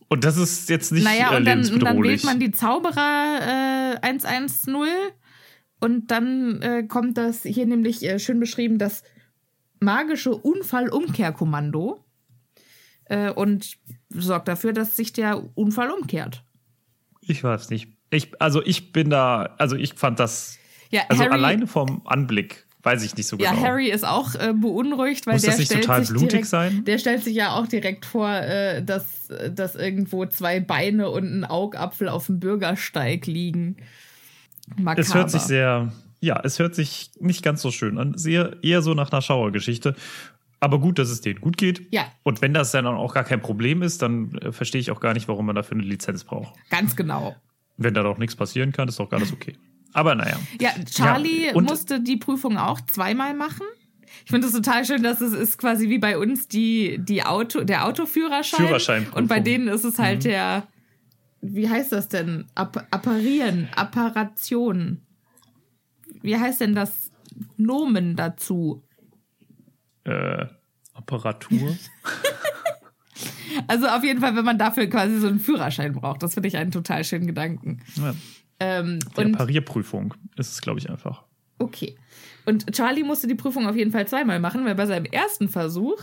und 0.07 0.23
das 0.23 0.37
ist 0.37 0.69
jetzt 0.69 0.91
nicht 0.91 1.03
naja, 1.03 1.35
und 1.35 1.45
dann, 1.45 1.67
und 1.67 1.83
dann 1.83 2.01
wählt 2.01 2.23
man 2.23 2.39
die 2.39 2.51
Zauberer 2.51 3.97
äh, 4.01 4.07
110 4.07 4.73
und 5.85 6.09
dann 6.09 6.63
äh, 6.63 6.83
kommt 6.83 7.15
das 7.15 7.43
hier 7.43 7.67
nämlich 7.67 8.03
äh, 8.03 8.17
schön 8.17 8.39
beschrieben, 8.39 8.79
das 8.79 9.03
magische 9.79 10.35
Unfallumkehrkommando 10.35 12.03
äh, 13.05 13.29
und 13.29 13.77
sorgt 14.09 14.47
dafür, 14.47 14.73
dass 14.73 14.95
sich 14.95 15.13
der 15.13 15.43
Unfall 15.55 15.91
umkehrt. 15.91 16.43
ich 17.21 17.43
weiß 17.43 17.69
nicht. 17.69 17.89
Ich, 18.09 18.31
also 18.41 18.65
ich 18.65 18.93
bin 18.93 19.11
da, 19.11 19.53
also 19.59 19.75
ich 19.75 19.93
fand 19.93 20.19
das, 20.19 20.57
Ja, 20.89 21.03
also 21.07 21.21
Harry, 21.21 21.33
alleine 21.33 21.67
vom 21.67 22.01
Anblick 22.05 22.65
weiß 22.81 23.03
ich 23.03 23.15
nicht 23.15 23.27
so 23.27 23.37
genau. 23.37 23.51
ja, 23.51 23.59
Harry 23.61 23.91
ist 23.91 24.07
auch 24.07 24.33
äh, 24.33 24.53
beunruhigt, 24.53 25.27
weil 25.27 25.33
Muss 25.35 25.43
der 25.43 25.51
das 25.51 25.59
nicht 25.59 25.67
stellt 25.67 25.83
total 25.83 26.01
sich 26.01 26.09
blutig 26.09 26.29
direkt, 26.29 26.47
sein? 26.47 26.83
Der 26.85 26.97
stellt 26.97 27.23
sich 27.23 27.35
ja 27.35 27.53
auch 27.55 27.67
direkt 27.67 28.05
vor, 28.05 28.31
äh, 28.31 28.83
dass, 28.83 29.27
dass 29.51 29.75
irgendwo 29.75 30.25
zwei 30.25 30.59
Beine 30.59 31.11
und 31.11 31.25
ein 31.25 31.45
Augapfel 31.45 32.09
auf 32.09 32.25
dem 32.25 32.39
Bürgersteig 32.39 33.27
liegen. 33.27 33.77
Makaber. 34.77 34.99
Es 35.01 35.13
hört 35.13 35.29
sich 35.31 35.41
sehr, 35.41 35.91
ja, 36.19 36.39
es 36.43 36.59
hört 36.59 36.75
sich 36.75 37.11
nicht 37.19 37.43
ganz 37.43 37.61
so 37.61 37.71
schön 37.71 37.97
an. 37.97 38.17
Sehr, 38.17 38.57
eher 38.63 38.81
so 38.81 38.93
nach 38.93 39.11
einer 39.11 39.21
Schauergeschichte. 39.21 39.95
Aber 40.59 40.79
gut, 40.79 40.97
dass 40.99 41.09
es 41.09 41.21
denen 41.21 41.41
gut 41.41 41.57
geht. 41.57 41.87
Ja. 41.93 42.05
Und 42.23 42.41
wenn 42.41 42.53
das 42.53 42.71
dann 42.71 42.87
auch 42.87 43.13
gar 43.13 43.23
kein 43.25 43.41
Problem 43.41 43.81
ist, 43.81 44.01
dann 44.01 44.33
äh, 44.39 44.51
verstehe 44.51 44.81
ich 44.81 44.89
auch 44.89 44.99
gar 44.99 45.13
nicht, 45.13 45.27
warum 45.27 45.45
man 45.45 45.55
dafür 45.55 45.77
eine 45.77 45.85
Lizenz 45.85 46.23
braucht. 46.23 46.53
Ganz 46.69 46.95
genau. 46.95 47.35
Wenn 47.77 47.93
da 47.93 48.03
doch 48.03 48.17
nichts 48.17 48.35
passieren 48.35 48.71
kann, 48.71 48.87
ist 48.87 48.99
doch 48.99 49.11
alles 49.11 49.33
okay. 49.33 49.55
Aber 49.93 50.15
naja. 50.15 50.37
Ja, 50.59 50.71
Charlie 50.89 51.47
Ja, 51.53 51.61
musste 51.61 52.01
die 52.01 52.17
Prüfung 52.17 52.57
auch 52.57 52.81
zweimal 52.81 53.33
machen. 53.35 53.65
Ich 54.23 54.31
finde 54.31 54.47
es 54.47 54.53
total 54.53 54.85
schön, 54.85 55.03
dass 55.03 55.19
es 55.21 55.33
ist 55.33 55.57
quasi 55.57 55.89
wie 55.89 55.99
bei 55.99 56.17
uns 56.17 56.47
die, 56.47 56.97
die 56.99 57.23
Auto, 57.23 57.63
der 57.63 57.85
Autoführerschein. 57.85 58.65
Führerscheinprüfung. 58.65 59.21
Und 59.23 59.27
bei 59.27 59.41
denen 59.41 59.67
ist 59.67 59.83
es 59.83 59.97
Mhm. 59.97 60.03
halt 60.03 60.23
der, 60.23 60.67
wie 61.53 61.69
heißt 61.69 61.91
das 61.91 62.07
denn? 62.07 62.45
App 62.55 62.87
Apparieren, 62.91 63.69
Apparation. 63.75 65.01
Wie 66.21 66.37
heißt 66.37 66.61
denn 66.61 66.75
das 66.75 67.11
Nomen 67.57 68.15
dazu? 68.15 68.83
Äh, 70.03 70.45
Apparatur. 70.93 71.75
Also 73.67 73.87
auf 73.87 74.03
jeden 74.03 74.19
Fall, 74.19 74.35
wenn 74.35 74.43
man 74.45 74.57
dafür 74.57 74.87
quasi 74.87 75.17
so 75.19 75.27
einen 75.27 75.39
Führerschein 75.39 75.93
braucht. 75.93 76.21
Das 76.21 76.33
finde 76.33 76.47
ich 76.49 76.57
einen 76.57 76.71
total 76.71 77.03
schönen 77.03 77.25
Gedanken. 77.25 77.81
ja, 77.95 78.13
Ähm, 78.59 78.99
die 79.17 79.23
und 79.23 79.31
Parierprüfung 79.33 80.13
ist 80.35 80.51
es, 80.51 80.61
glaube 80.61 80.79
ich, 80.79 80.89
einfach. 80.89 81.23
Okay. 81.57 81.95
Und 82.45 82.71
Charlie 82.73 83.03
musste 83.03 83.27
die 83.27 83.35
Prüfung 83.35 83.67
auf 83.67 83.75
jeden 83.75 83.91
Fall 83.91 84.07
zweimal 84.07 84.39
machen, 84.39 84.65
weil 84.65 84.75
bei 84.75 84.85
seinem 84.85 85.05
ersten 85.05 85.49
Versuch 85.49 85.97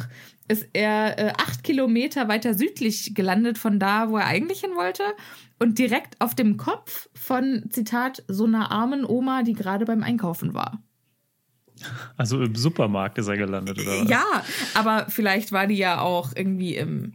ist 0.48 0.68
er 0.72 1.18
äh, 1.18 1.32
acht 1.38 1.62
Kilometer 1.62 2.28
weiter 2.28 2.54
südlich 2.54 3.14
gelandet 3.14 3.58
von 3.58 3.78
da, 3.78 4.10
wo 4.10 4.16
er 4.16 4.26
eigentlich 4.26 4.60
hin 4.60 4.72
wollte. 4.74 5.04
Und 5.58 5.78
direkt 5.78 6.20
auf 6.20 6.34
dem 6.34 6.56
Kopf 6.56 7.08
von, 7.14 7.64
Zitat, 7.70 8.24
so 8.26 8.44
einer 8.44 8.72
armen 8.72 9.04
Oma, 9.04 9.42
die 9.42 9.52
gerade 9.52 9.84
beim 9.84 10.02
Einkaufen 10.02 10.54
war. 10.54 10.82
Also 12.16 12.40
im 12.42 12.54
Supermarkt 12.54 13.18
ist 13.18 13.28
er 13.28 13.36
gelandet, 13.36 13.78
oder 13.78 14.02
was? 14.02 14.08
Ja, 14.08 14.24
aber 14.74 15.06
vielleicht 15.08 15.52
war 15.52 15.66
die 15.66 15.76
ja 15.76 16.00
auch 16.00 16.32
irgendwie 16.34 16.76
im, 16.76 17.14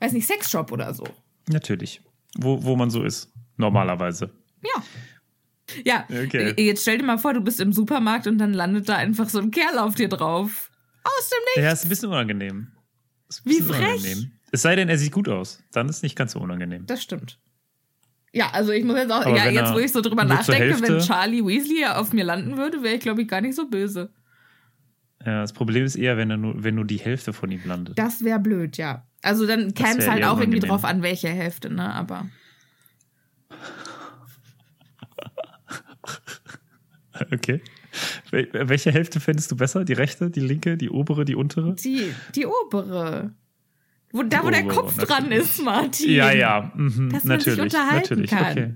weiß 0.00 0.12
nicht, 0.12 0.26
Sexshop 0.26 0.72
oder 0.72 0.94
so. 0.94 1.04
Natürlich. 1.48 2.02
Wo, 2.36 2.62
wo 2.62 2.76
man 2.76 2.90
so 2.90 3.02
ist. 3.02 3.32
Normalerweise. 3.56 4.30
Ja. 4.62 4.82
Ja, 5.84 6.04
Okay. 6.08 6.54
jetzt 6.58 6.82
stell 6.82 6.98
dir 6.98 7.04
mal 7.04 7.18
vor, 7.18 7.34
du 7.34 7.40
bist 7.40 7.60
im 7.60 7.72
Supermarkt 7.72 8.26
und 8.26 8.38
dann 8.38 8.52
landet 8.54 8.88
da 8.88 8.96
einfach 8.96 9.28
so 9.28 9.38
ein 9.38 9.50
Kerl 9.50 9.78
auf 9.78 9.94
dir 9.94 10.08
drauf. 10.08 10.70
Aus 11.04 11.30
dem 11.30 11.38
Nichts. 11.56 11.62
Ja, 11.62 11.72
ist 11.72 11.84
ein 11.84 11.88
bisschen 11.88 12.08
unangenehm. 12.10 12.56
Ein 12.68 13.36
Wie 13.44 13.58
bisschen 13.58 13.74
frech. 13.74 14.26
Es 14.50 14.62
sei 14.62 14.76
denn, 14.76 14.88
er 14.88 14.96
sieht 14.98 15.12
gut 15.12 15.28
aus. 15.28 15.62
Dann 15.72 15.88
ist 15.88 15.96
es 15.96 16.02
nicht 16.02 16.16
ganz 16.16 16.32
so 16.32 16.40
unangenehm. 16.40 16.86
Das 16.86 17.02
stimmt. 17.02 17.38
Ja, 18.32 18.50
also 18.52 18.72
ich 18.72 18.84
muss 18.84 18.96
jetzt 18.96 19.10
auch, 19.10 19.24
Aber 19.24 19.36
ja, 19.36 19.44
wenn 19.46 19.54
jetzt 19.54 19.72
wo 19.74 19.78
ich 19.78 19.90
so 19.92 20.00
drüber 20.00 20.24
nachdenke, 20.24 20.76
wenn 20.82 20.84
Hälfte- 20.94 21.06
Charlie 21.06 21.44
Weasley 21.44 21.84
auf 21.86 22.12
mir 22.12 22.24
landen 22.24 22.56
würde, 22.56 22.82
wäre 22.82 22.94
ich, 22.94 23.00
glaube 23.00 23.22
ich, 23.22 23.28
gar 23.28 23.40
nicht 23.40 23.54
so 23.54 23.68
böse. 23.68 24.12
Ja, 25.24 25.40
das 25.40 25.52
Problem 25.52 25.84
ist 25.84 25.96
eher, 25.96 26.16
wenn, 26.16 26.30
er 26.30 26.36
nur, 26.36 26.62
wenn 26.62 26.74
nur 26.74 26.84
die 26.84 26.98
Hälfte 26.98 27.32
von 27.32 27.50
ihm 27.50 27.62
landet. 27.64 27.98
Das 27.98 28.22
wäre 28.24 28.38
blöd, 28.38 28.76
ja. 28.76 29.06
Also 29.22 29.46
dann 29.46 29.74
käme 29.74 29.98
es 29.98 30.08
halt 30.08 30.22
auch 30.24 30.38
irgendwie 30.38 30.58
unangenehm. 30.58 30.68
drauf 30.68 30.84
an, 30.84 31.02
welche 31.02 31.28
Hälfte, 31.28 31.70
ne? 31.70 31.92
Aber 31.92 32.26
Okay. 37.32 37.60
Wel 38.30 38.48
welche 38.52 38.92
Hälfte 38.92 39.20
fändest 39.20 39.50
du 39.50 39.56
besser? 39.56 39.84
Die 39.84 39.94
rechte, 39.94 40.30
die 40.30 40.40
linke, 40.40 40.76
die 40.76 40.90
obere, 40.90 41.24
die 41.24 41.34
untere? 41.34 41.74
die, 41.74 42.12
die 42.34 42.46
obere. 42.46 43.32
Wo, 44.12 44.22
da, 44.22 44.42
wo 44.42 44.50
der 44.50 44.64
obere, 44.64 44.74
Kopf 44.74 44.96
dran 44.96 45.24
natürlich. 45.24 45.38
ist, 45.44 45.62
Martin. 45.62 46.10
Ja, 46.10 46.30
ja, 46.32 46.72
mhm, 46.74 47.10
Dass 47.10 47.24
man 47.24 47.40
sich 47.40 47.46
natürlich, 47.46 47.60
unterhalten 47.60 48.20
natürlich, 48.20 48.30
kann. 48.30 48.50
okay. 48.50 48.74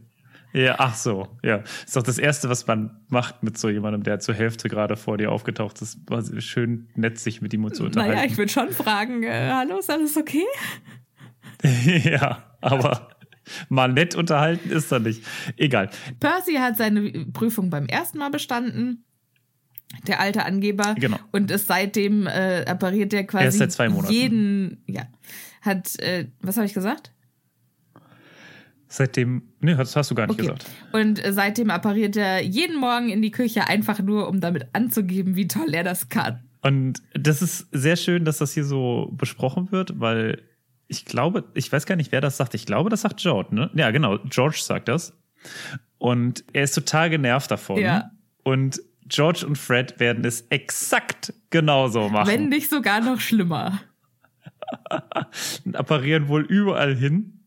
Ja, 0.55 0.75
ach 0.79 0.95
so, 0.95 1.29
ja. 1.43 1.63
Ist 1.85 1.97
doch 1.97 2.03
das 2.03 2.19
Erste, 2.19 2.51
was 2.51 2.67
man 2.67 3.01
macht 3.09 3.43
mit 3.43 3.57
so 3.57 3.71
jemandem, 3.71 4.03
der 4.03 4.21
zur 4.21 4.35
Hälfte 4.35 4.69
gerade 4.69 4.97
vor 4.97 5.17
dir 5.17 5.33
aufgetaucht 5.33 5.81
ist. 5.81 5.99
War 6.11 6.23
schön 6.41 6.89
nett, 6.95 7.19
sich 7.19 7.41
mit 7.41 7.55
ihm 7.55 7.73
zu 7.73 7.85
unterhalten. 7.85 8.15
Naja, 8.15 8.27
ich 8.27 8.37
würde 8.37 8.53
schon 8.53 8.71
fragen, 8.71 9.23
äh, 9.23 9.51
hallo, 9.51 9.79
ist 9.79 9.91
alles 9.91 10.17
okay? 10.17 10.45
ja, 12.05 12.43
aber 12.61 13.09
mal 13.69 13.93
nett 13.93 14.15
unterhalten 14.15 14.71
ist 14.71 14.93
er 14.93 15.01
nicht. 15.01 15.23
Egal. 15.57 15.91
Percy 16.21 16.55
hat 16.55 16.77
seine 16.77 17.11
Prüfung 17.33 17.71
beim 17.71 17.87
ersten 17.87 18.19
Mal 18.19 18.31
bestanden. 18.31 19.05
Der 20.07 20.21
alte 20.21 20.45
Angeber. 20.47 20.95
Genau. 20.99 21.19
Und 21.33 21.51
ist 21.51 21.67
seitdem 21.67 22.27
äh, 22.27 22.65
appariert 22.67 23.13
er 23.13 23.25
quasi 23.25 23.45
Erst 23.45 23.59
seit 23.59 23.73
zwei 23.73 23.89
Monaten. 23.91 24.13
jeden, 24.13 24.83
ja, 24.87 25.03
hat, 25.61 25.99
äh, 26.01 26.29
was 26.41 26.57
habe 26.57 26.65
ich 26.67 26.73
gesagt? 26.73 27.13
Seitdem, 28.89 29.43
nee, 29.61 29.75
das 29.75 29.97
hast 29.97 30.11
du 30.11 30.15
gar 30.15 30.27
nicht 30.27 30.35
Okay. 30.35 30.43
gesagt. 30.43 30.67
Und 30.93 31.25
äh, 31.25 31.33
seitdem 31.33 31.71
appariert 31.71 32.17
er 32.17 32.43
jeden 32.43 32.77
Morgen 32.79 33.09
in 33.09 33.23
die 33.23 33.31
Küche 33.31 33.67
einfach 33.67 34.01
nur, 34.01 34.29
um 34.29 34.41
damit 34.41 34.67
anzugeben, 34.75 35.35
wie 35.35 35.49
toll 35.49 35.73
er 35.75 35.83
das 35.85 36.11
kann. 36.11 36.43
Und 36.61 37.03
das 37.15 37.41
ist 37.43 37.67
sehr 37.73 37.97
schön, 37.97 38.25
dass 38.25 38.39
das 38.39 38.53
hier 38.53 38.65
so 38.65 39.11
besprochen 39.13 39.73
wird, 39.73 39.99
weil 39.99 40.43
ich 40.93 41.07
glaube, 41.07 41.45
ich 41.55 41.73
weiß 41.73 41.87
gar 41.87 41.97
nicht, 41.97 42.13
wer 42.13 42.21
das 42.21 42.37
sagt. 42.37 42.55
Ich 42.55 42.67
glaube, 42.67 42.91
das 42.91 43.01
sagt 43.01 43.17
George, 43.17 43.55
ne? 43.55 43.71
Ja, 43.75 43.91
genau, 43.91 44.19
George 44.19 44.59
sagt 44.61 44.89
das. 44.89 45.17
Und 45.97 46.45
er 46.53 46.65
ist 46.65 46.75
total 46.75 47.09
genervt 47.09 47.51
davon. 47.51 47.79
Ja. 47.79 48.11
Und 48.45 48.83
George 49.07 49.47
und 49.47 49.57
Fred 49.57 49.99
werden 49.99 50.25
es 50.25 50.43
exakt 50.51 51.33
genauso 51.49 52.11
machen. 52.11 52.29
Wenn 52.29 52.49
nicht 52.51 52.69
sogar 52.69 53.01
noch 53.01 53.21
schlimmer. 53.21 53.81
apparieren 55.73 56.29
wohl 56.29 56.43
überall 56.43 56.95
hin. 56.95 57.41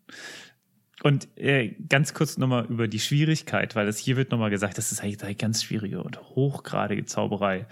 Und 1.04 1.28
äh, 1.38 1.76
ganz 1.88 2.16
kurz 2.16 2.38
nochmal 2.38 2.66
über 2.66 2.88
die 2.88 3.00
Schwierigkeit, 3.00 3.76
weil 3.76 3.88
es 3.88 4.00
hier 4.00 4.18
wird 4.18 4.32
nochmal 4.32 4.50
gesagt, 4.50 4.80
das 4.80 4.92
ist 4.92 5.04
eigentlich 5.04 5.24
eine 5.24 5.36
ganz 5.36 5.64
schwierige 5.64 6.02
und 6.02 6.20
hochgradige 6.20 7.06
Zauberei. 7.06 7.68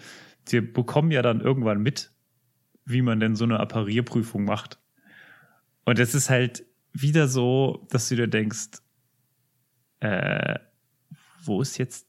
Wir 0.47 0.71
bekommen 0.71 1.09
ja 1.09 1.23
dann 1.23 1.41
irgendwann 1.41 1.81
mit, 1.81 2.11
wie 2.85 3.01
man 3.01 3.19
denn 3.19 3.35
so 3.35 3.45
eine 3.45 3.59
Apparierprüfung 3.59 4.43
macht. 4.43 4.77
Und 5.85 5.99
es 5.99 6.15
ist 6.15 6.29
halt 6.29 6.65
wieder 6.93 7.27
so, 7.27 7.87
dass 7.89 8.09
du 8.09 8.15
dir 8.15 8.27
denkst, 8.27 8.69
äh, 9.99 10.59
wo 11.43 11.61
ist 11.61 11.77
jetzt 11.77 12.07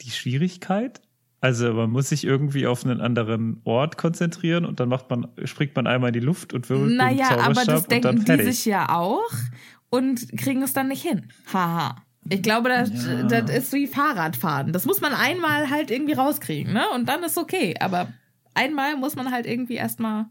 die 0.00 0.10
Schwierigkeit? 0.10 1.00
Also 1.40 1.72
man 1.72 1.90
muss 1.90 2.10
sich 2.10 2.24
irgendwie 2.24 2.66
auf 2.66 2.84
einen 2.84 3.00
anderen 3.00 3.60
Ort 3.64 3.98
konzentrieren 3.98 4.64
und 4.64 4.78
dann 4.78 4.88
macht 4.88 5.10
man, 5.10 5.26
springt 5.44 5.74
man 5.74 5.86
einmal 5.88 6.08
in 6.10 6.14
die 6.14 6.20
Luft 6.20 6.52
und 6.52 6.70
wirbelt 6.70 6.90
mit 6.90 7.00
dem 7.00 7.04
Naja, 7.04 7.38
aber 7.40 7.64
das 7.64 7.86
denken 7.88 8.24
die 8.24 8.42
sich 8.44 8.64
ja 8.64 8.90
auch 8.90 9.28
und 9.90 10.28
kriegen 10.38 10.62
es 10.62 10.72
dann 10.72 10.88
nicht 10.88 11.02
hin. 11.02 11.28
Haha. 11.52 11.96
Ich 12.28 12.42
glaube, 12.42 12.68
das, 12.68 12.90
Ja. 13.04 13.24
das 13.24 13.50
ist 13.50 13.72
wie 13.72 13.88
Fahrradfahren. 13.88 14.72
Das 14.72 14.86
muss 14.86 15.00
man 15.00 15.12
einmal 15.12 15.68
halt 15.68 15.90
irgendwie 15.90 16.12
rauskriegen, 16.12 16.72
ne? 16.72 16.84
Und 16.94 17.08
dann 17.08 17.24
ist 17.24 17.36
okay. 17.36 17.74
Aber 17.80 18.12
einmal 18.54 18.96
muss 18.96 19.16
man 19.16 19.32
halt 19.32 19.44
irgendwie 19.44 19.74
erstmal. 19.74 20.26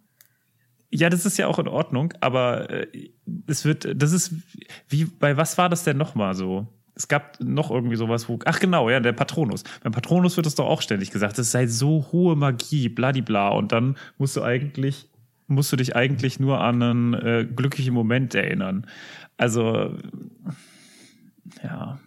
Ja, 0.93 1.09
das 1.09 1.25
ist 1.25 1.37
ja 1.37 1.47
auch 1.47 1.57
in 1.57 1.69
Ordnung, 1.69 2.13
aber 2.19 2.69
äh, 2.69 2.87
es 3.47 3.63
wird, 3.63 3.87
das 3.95 4.11
ist, 4.11 4.33
wie, 4.89 5.05
bei 5.05 5.37
was 5.37 5.57
war 5.57 5.69
das 5.69 5.83
denn 5.83 5.97
nochmal 5.97 6.35
so? 6.35 6.67
Es 6.95 7.07
gab 7.07 7.39
noch 7.39 7.71
irgendwie 7.71 7.95
sowas, 7.95 8.27
wo, 8.27 8.39
ach 8.45 8.59
genau, 8.59 8.89
ja, 8.89 8.99
der 8.99 9.13
Patronus. 9.13 9.63
Beim 9.81 9.93
Patronus 9.93 10.35
wird 10.35 10.45
es 10.45 10.55
doch 10.55 10.65
auch 10.65 10.81
ständig 10.81 11.11
gesagt, 11.11 11.39
es 11.39 11.51
sei 11.51 11.65
so 11.67 12.07
hohe 12.11 12.35
Magie, 12.35 12.89
bladibla. 12.89 13.49
Und 13.49 13.71
dann 13.71 13.97
musst 14.17 14.35
du 14.35 14.43
eigentlich, 14.43 15.07
musst 15.47 15.71
du 15.71 15.77
dich 15.77 15.95
eigentlich 15.95 16.39
nur 16.41 16.59
an 16.59 16.83
einen 16.83 17.13
äh, 17.13 17.45
glücklichen 17.45 17.93
Moment 17.93 18.35
erinnern. 18.35 18.85
Also, 19.37 19.97
ja. 21.63 21.99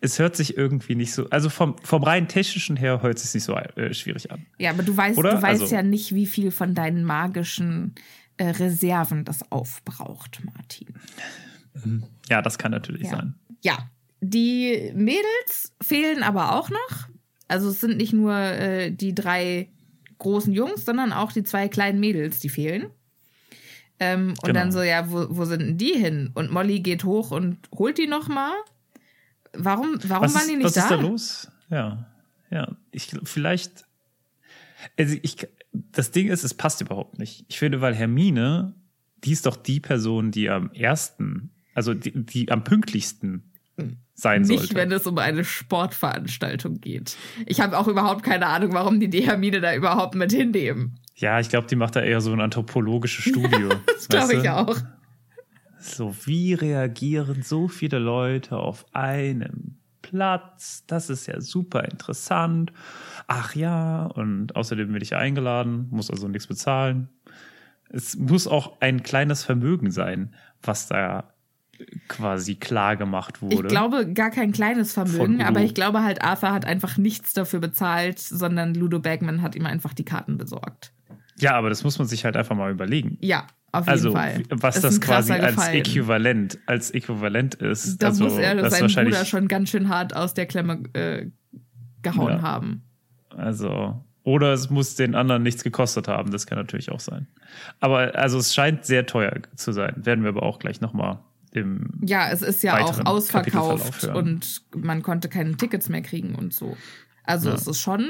Es 0.00 0.18
hört 0.18 0.36
sich 0.36 0.56
irgendwie 0.56 0.94
nicht 0.94 1.12
so, 1.12 1.28
also 1.30 1.48
vom, 1.50 1.76
vom 1.82 2.02
rein 2.02 2.28
technischen 2.28 2.76
her 2.76 3.02
hört 3.02 3.16
es 3.18 3.24
sich 3.24 3.34
nicht 3.34 3.44
so 3.44 3.54
äh, 3.54 3.92
schwierig 3.94 4.30
an. 4.30 4.44
Ja, 4.58 4.70
aber 4.70 4.82
du 4.82 4.96
weißt, 4.96 5.18
Oder? 5.18 5.32
du 5.36 5.42
weißt 5.42 5.62
Also- 5.62 5.74
ja 5.74 5.82
nicht, 5.82 6.14
wie 6.14 6.26
viel 6.26 6.50
von 6.50 6.74
deinen 6.74 7.04
magischen 7.04 7.94
äh, 8.36 8.48
Reserven 8.50 9.24
das 9.24 9.50
aufbraucht, 9.52 10.40
Martin. 10.44 10.94
Ja, 12.28 12.42
das 12.42 12.58
kann 12.58 12.70
natürlich 12.72 13.02
Ja. 13.04 13.10
sein. 13.10 13.34
Ja, 13.62 13.90
die 14.20 14.92
Mädels 14.94 15.72
fehlen 15.82 16.22
aber 16.22 16.56
auch 16.56 16.70
noch. 16.70 17.08
Also 17.48 17.68
es 17.68 17.80
sind 17.80 17.96
nicht 17.96 18.12
nur 18.12 18.34
äh, 18.34 18.90
die 18.90 19.14
drei 19.14 19.68
großen 20.18 20.52
Jungs, 20.52 20.84
sondern 20.84 21.12
auch 21.12 21.32
die 21.32 21.44
zwei 21.44 21.68
kleinen 21.68 22.00
Mädels, 22.00 22.38
die 22.38 22.48
fehlen. 22.48 22.86
Ähm, 24.00 24.30
und 24.30 24.42
Genau. 24.44 24.60
dann 24.60 24.72
so, 24.72 24.82
ja, 24.82 25.10
wo, 25.10 25.26
wo 25.30 25.44
sind 25.44 25.60
denn 25.60 25.78
die 25.78 25.92
hin? 25.92 26.30
Und 26.34 26.50
Molly 26.50 26.80
geht 26.80 27.04
hoch 27.04 27.30
und 27.30 27.58
holt 27.72 27.98
die 27.98 28.06
noch 28.06 28.28
mal. 28.28 28.54
Warum, 29.56 29.98
warum 30.04 30.24
was 30.24 30.34
waren 30.34 30.48
die 30.48 30.56
nicht 30.56 30.64
was 30.64 30.74
da? 30.74 30.82
ist 30.82 30.90
da 30.90 30.94
los? 30.96 31.48
Ja, 31.70 32.06
ja. 32.50 32.76
Ich 32.90 33.14
vielleicht. 33.24 33.84
Also 34.98 35.16
ich, 35.22 35.48
das 35.72 36.10
Ding 36.10 36.28
ist, 36.28 36.44
es 36.44 36.54
passt 36.54 36.80
überhaupt 36.80 37.18
nicht. 37.18 37.44
Ich 37.48 37.58
finde, 37.58 37.80
weil 37.80 37.94
Hermine, 37.94 38.74
die 39.24 39.32
ist 39.32 39.46
doch 39.46 39.56
die 39.56 39.80
Person, 39.80 40.30
die 40.30 40.50
am 40.50 40.70
ersten, 40.72 41.50
also 41.74 41.94
die, 41.94 42.12
die 42.24 42.50
am 42.50 42.64
pünktlichsten 42.64 43.50
sein 44.14 44.42
Nicht, 44.42 44.58
sollte. 44.58 44.74
wenn 44.76 44.92
es 44.92 45.06
um 45.06 45.18
eine 45.18 45.44
Sportveranstaltung 45.44 46.80
geht. 46.80 47.16
Ich 47.46 47.60
habe 47.60 47.76
auch 47.78 47.88
überhaupt 47.88 48.22
keine 48.22 48.46
Ahnung, 48.46 48.72
warum 48.72 49.00
die 49.00 49.08
die 49.08 49.26
Hermine 49.26 49.60
da 49.60 49.74
überhaupt 49.74 50.14
mit 50.14 50.30
hinnehmen. 50.30 51.00
ja, 51.16 51.40
ich 51.40 51.48
glaube, 51.48 51.66
die 51.66 51.74
macht 51.76 51.96
da 51.96 52.00
eher 52.00 52.20
so 52.20 52.32
ein 52.32 52.40
anthropologisches 52.40 53.24
Studio. 53.24 53.70
Das 53.86 54.08
glaube 54.08 54.34
ich 54.34 54.50
auch. 54.50 54.76
So, 55.84 56.14
wie 56.24 56.54
reagieren 56.54 57.42
so 57.42 57.68
viele 57.68 57.98
Leute 57.98 58.56
auf 58.56 58.86
einem 58.94 59.76
Platz? 60.00 60.84
Das 60.86 61.10
ist 61.10 61.26
ja 61.26 61.40
super 61.42 61.84
interessant. 61.84 62.72
Ach 63.26 63.54
ja, 63.54 64.06
und 64.06 64.56
außerdem 64.56 64.90
bin 64.92 65.02
ich 65.02 65.14
eingeladen, 65.14 65.88
muss 65.90 66.10
also 66.10 66.26
nichts 66.26 66.46
bezahlen. 66.46 67.08
Es 67.90 68.16
muss 68.16 68.46
auch 68.46 68.80
ein 68.80 69.02
kleines 69.02 69.44
Vermögen 69.44 69.90
sein, 69.90 70.34
was 70.62 70.86
da 70.88 71.34
quasi 72.08 72.54
klar 72.54 72.96
gemacht 72.96 73.40
Ich 73.50 73.56
wurde. 73.58 73.68
glaube 73.68 74.10
gar 74.12 74.30
kein 74.30 74.52
kleines 74.52 74.94
Vermögen, 74.94 75.42
aber 75.42 75.60
ich 75.60 75.74
glaube 75.74 76.02
halt, 76.02 76.22
Arthur 76.22 76.52
hat 76.52 76.64
einfach 76.64 76.96
nichts 76.96 77.34
dafür 77.34 77.60
bezahlt, 77.60 78.18
sondern 78.20 78.74
Ludo 78.74 79.00
Bagman 79.00 79.42
hat 79.42 79.54
ihm 79.54 79.66
einfach 79.66 79.92
die 79.92 80.04
Karten 80.04 80.38
besorgt. 80.38 80.92
ja, 81.36 81.54
aber 81.56 81.68
das 81.68 81.84
muss 81.84 81.98
man 81.98 82.08
sich 82.08 82.24
halt 82.24 82.36
einfach 82.36 82.56
mal 82.56 82.70
überlegen. 82.70 83.18
Ja, 83.20 83.46
auf 83.74 83.86
jeden 83.86 83.90
Also, 83.90 84.12
Fall. 84.12 84.42
was 84.50 84.76
Ist 84.76 84.84
das 84.84 85.00
quasi 85.00 85.32
als 85.32 85.56
Gefallen. 85.56 85.76
Äquivalent, 85.76 86.58
als 86.66 86.90
Äquivalent 86.92 87.54
ist. 87.56 87.98
Da 88.02 88.08
also, 88.08 88.24
muss 88.24 88.38
er 88.38 88.54
das 88.56 88.78
seinen 88.78 88.92
Bruder 89.06 89.24
schon 89.24 89.48
ganz 89.48 89.70
schön 89.70 89.88
hart 89.88 90.14
aus 90.16 90.34
der 90.34 90.46
Klemme 90.46 90.82
äh, 90.94 91.26
gehauen 92.02 92.34
Ja. 92.34 92.42
haben. 92.42 92.82
Also, 93.36 94.04
oder 94.22 94.52
es 94.52 94.70
muss 94.70 94.94
den 94.94 95.14
anderen 95.14 95.42
nichts 95.42 95.62
gekostet 95.64 96.08
haben, 96.08 96.30
das 96.30 96.46
kann 96.46 96.56
natürlich 96.58 96.90
auch 96.90 97.00
sein. 97.00 97.26
Aber 97.80 98.14
also 98.14 98.38
es 98.38 98.54
scheint 98.54 98.84
sehr 98.84 99.06
teuer 99.06 99.34
zu 99.54 99.72
sein. 99.72 99.94
Werden 99.96 100.22
wir 100.24 100.30
aber 100.30 100.42
auch 100.44 100.58
gleich 100.58 100.80
nochmal 100.80 101.18
im. 101.52 101.90
Ja, 102.04 102.30
es 102.30 102.42
ist 102.42 102.62
ja 102.62 102.80
auch 102.80 103.04
ausverkauft 103.04 104.04
und 104.04 104.62
man 104.74 105.02
konnte 105.02 105.28
keine 105.28 105.56
Tickets 105.56 105.88
mehr 105.88 106.02
kriegen 106.02 106.34
und 106.34 106.52
so. 106.54 106.76
Also 107.24 107.48
Ja. 107.50 107.54
es 107.54 107.66
ist 107.66 107.80
schon. 107.80 108.06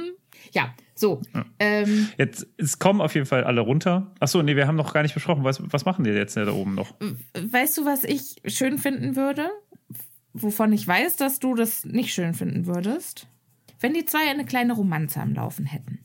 Ja, 0.52 0.74
so. 0.94 1.20
Ähm, 1.59 2.09
Jetzt, 2.18 2.46
es 2.57 2.78
kommen 2.78 3.00
auf 3.00 3.14
jeden 3.14 3.26
Fall 3.26 3.44
alle 3.44 3.61
runter. 3.61 4.12
Achso, 4.20 4.42
nee, 4.42 4.57
wir 4.57 4.66
haben 4.66 4.76
noch 4.76 4.92
gar 4.92 5.02
nicht 5.02 5.14
besprochen. 5.14 5.44
Was, 5.44 5.61
was 5.72 5.85
machen 5.85 6.04
die 6.04 6.11
jetzt 6.11 6.37
da 6.37 6.50
oben 6.52 6.74
noch? 6.74 6.94
weißt 7.38 7.78
du, 7.78 7.85
was 7.85 8.04
ich 8.04 8.37
schön 8.46 8.78
finden 8.78 9.16
würde? 9.16 9.50
Wovon 10.33 10.72
ich 10.72 10.87
weiß, 10.87 11.16
dass 11.16 11.38
du 11.38 11.54
das 11.54 11.85
nicht 11.85 12.12
schön 12.12 12.35
finden 12.35 12.66
würdest? 12.66 13.28
Wenn 13.80 13.94
die 13.94 14.04
zwei 14.07 14.28
eine 14.30 14.44
kleine 14.44 14.72
Romanze 14.72 15.20
am 15.20 15.35
Laufen 15.35 15.66
hätten. 15.66 16.00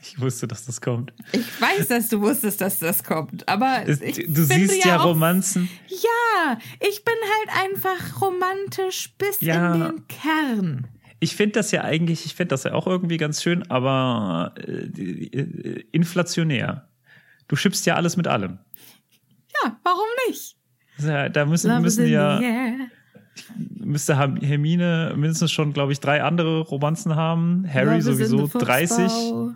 Ich 0.00 0.20
wusste, 0.20 0.48
dass 0.48 0.64
das 0.66 0.80
kommt. 0.80 1.12
Ich 1.32 1.60
weiß, 1.60 1.88
dass 1.88 2.08
du 2.08 2.20
wusstest, 2.20 2.60
dass 2.60 2.78
das 2.80 3.04
kommt, 3.04 3.48
aber 3.48 3.82
Es, 3.86 4.00
du 4.00 4.44
siehst 4.44 4.84
ja, 4.84 4.98
auch, 5.00 5.04
Romanzen. 5.06 5.68
Ja, 5.88 6.58
ich 6.80 7.04
bin 7.04 7.14
halt 7.14 7.64
einfach 7.64 8.20
romantisch 8.20 9.14
bis 9.16 9.40
Ja. 9.40 9.74
in 9.74 9.80
den 9.80 10.08
Kern. 10.08 10.88
Ich 11.22 11.36
finde 11.36 11.52
das 11.52 11.70
ja 11.70 11.82
eigentlich, 11.82 12.26
ich 12.26 12.34
finde 12.34 12.48
das 12.48 12.64
ja 12.64 12.74
auch 12.74 12.88
irgendwie 12.88 13.16
ganz 13.16 13.42
schön, 13.42 13.62
aber 13.70 14.54
äh, 14.56 14.86
äh, 14.86 15.84
inflationär. 15.92 16.88
Du 17.46 17.54
schippst 17.54 17.86
ja 17.86 17.94
alles 17.94 18.16
mit 18.16 18.26
allem. 18.26 18.58
Ja, 19.62 19.78
warum 19.84 20.08
nicht? 20.28 20.56
Ja, 20.98 21.28
Da 21.28 21.44
müssen, 21.44 21.68
Love 21.70 21.80
müssen 21.80 22.06
ja, 22.08 22.40
müsste 23.78 24.18
Hermine 24.18 25.12
mindestens 25.16 25.52
schon, 25.52 25.72
glaube 25.72 25.92
ich, 25.92 26.00
drei 26.00 26.24
andere 26.24 26.60
Romanzen 26.60 27.14
haben. 27.14 27.66
Harry 27.72 28.00
Love 28.00 28.02
sowieso 28.02 28.46
the 28.46 28.58
30. 28.58 28.96
Fuchsbau. 28.96 29.52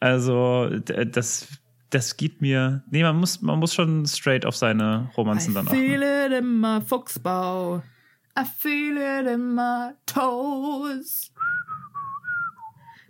Also 0.00 0.68
das, 0.80 1.46
das 1.90 2.16
geht 2.16 2.40
mir. 2.40 2.82
Nee, 2.90 3.04
man 3.04 3.16
muss, 3.16 3.40
man 3.40 3.60
muss 3.60 3.72
schon 3.72 4.04
straight 4.06 4.44
auf 4.44 4.56
seine 4.56 5.10
Romanzen 5.16 5.54
dann 5.54 5.66
I 5.66 5.68
achten. 5.68 5.78
feel 5.78 6.02
it 6.02 6.32
in 6.40 6.60
my 6.60 6.80
Fuchsbau. 6.80 7.82
I 8.38 8.44
feel 8.44 8.96
it 8.96 9.26
in 9.26 9.54
my 9.54 9.92
toes. 10.06 11.32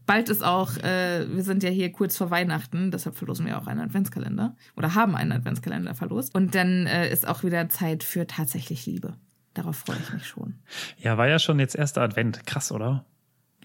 Bald 0.04 0.28
ist 0.28 0.42
auch, 0.42 0.76
äh, 0.78 1.26
wir 1.28 1.44
sind 1.44 1.62
ja 1.62 1.70
hier 1.70 1.92
kurz 1.92 2.16
vor 2.16 2.30
Weihnachten, 2.30 2.90
deshalb 2.90 3.16
verlosen 3.16 3.46
wir 3.46 3.56
auch 3.56 3.66
einen 3.66 3.80
Adventskalender 3.80 4.56
oder 4.76 4.94
haben 4.94 5.14
einen 5.14 5.32
Adventskalender 5.32 5.94
verlost. 5.94 6.34
Und 6.34 6.54
dann 6.54 6.86
äh, 6.86 7.10
ist 7.10 7.26
auch 7.26 7.44
wieder 7.44 7.68
Zeit 7.68 8.02
für 8.02 8.26
tatsächlich 8.26 8.84
Liebe. 8.86 9.16
Darauf 9.54 9.76
freue 9.76 9.98
ich 10.02 10.12
mich 10.12 10.26
schon. 10.26 10.58
Ja, 10.98 11.18
war 11.18 11.28
ja 11.28 11.38
schon 11.38 11.60
jetzt 11.60 11.76
erster 11.76 12.02
Advent. 12.02 12.46
Krass, 12.46 12.72
oder? 12.72 13.04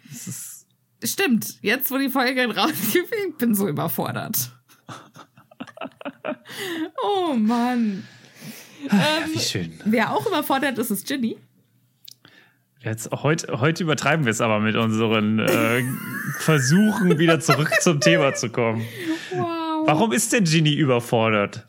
Das 0.09 0.27
ist, 0.27 0.57
Stimmt, 1.03 1.61
jetzt 1.61 1.91
wo 1.91 1.97
die 1.97 2.09
Folge 2.09 2.53
rausgeht, 2.55 3.05
ich 3.27 3.37
bin 3.37 3.53
so 3.53 3.67
überfordert. 3.67 4.51
oh 7.03 7.33
Mann. 7.33 8.03
Ähm, 8.89 9.33
wie 9.33 9.39
schön. 9.39 9.79
wer 9.85 10.13
auch 10.13 10.25
überfordert 10.25 10.77
ist, 10.77 10.91
ist 10.91 11.07
Ginny. 11.07 11.37
Jetzt, 12.83 13.09
heute, 13.11 13.59
heute 13.59 13.83
übertreiben 13.83 14.25
wir 14.25 14.31
es 14.31 14.39
aber 14.39 14.59
mit 14.59 14.75
unseren 14.75 15.39
äh, 15.39 15.83
Versuchen, 16.39 17.17
wieder 17.17 17.39
zurück 17.39 17.71
zum 17.81 17.99
Thema 17.99 18.33
zu 18.33 18.49
kommen. 18.49 18.85
Wow. 19.31 19.87
Warum 19.87 20.11
ist 20.11 20.31
denn 20.31 20.43
Ginny 20.43 20.73
überfordert? 20.73 21.65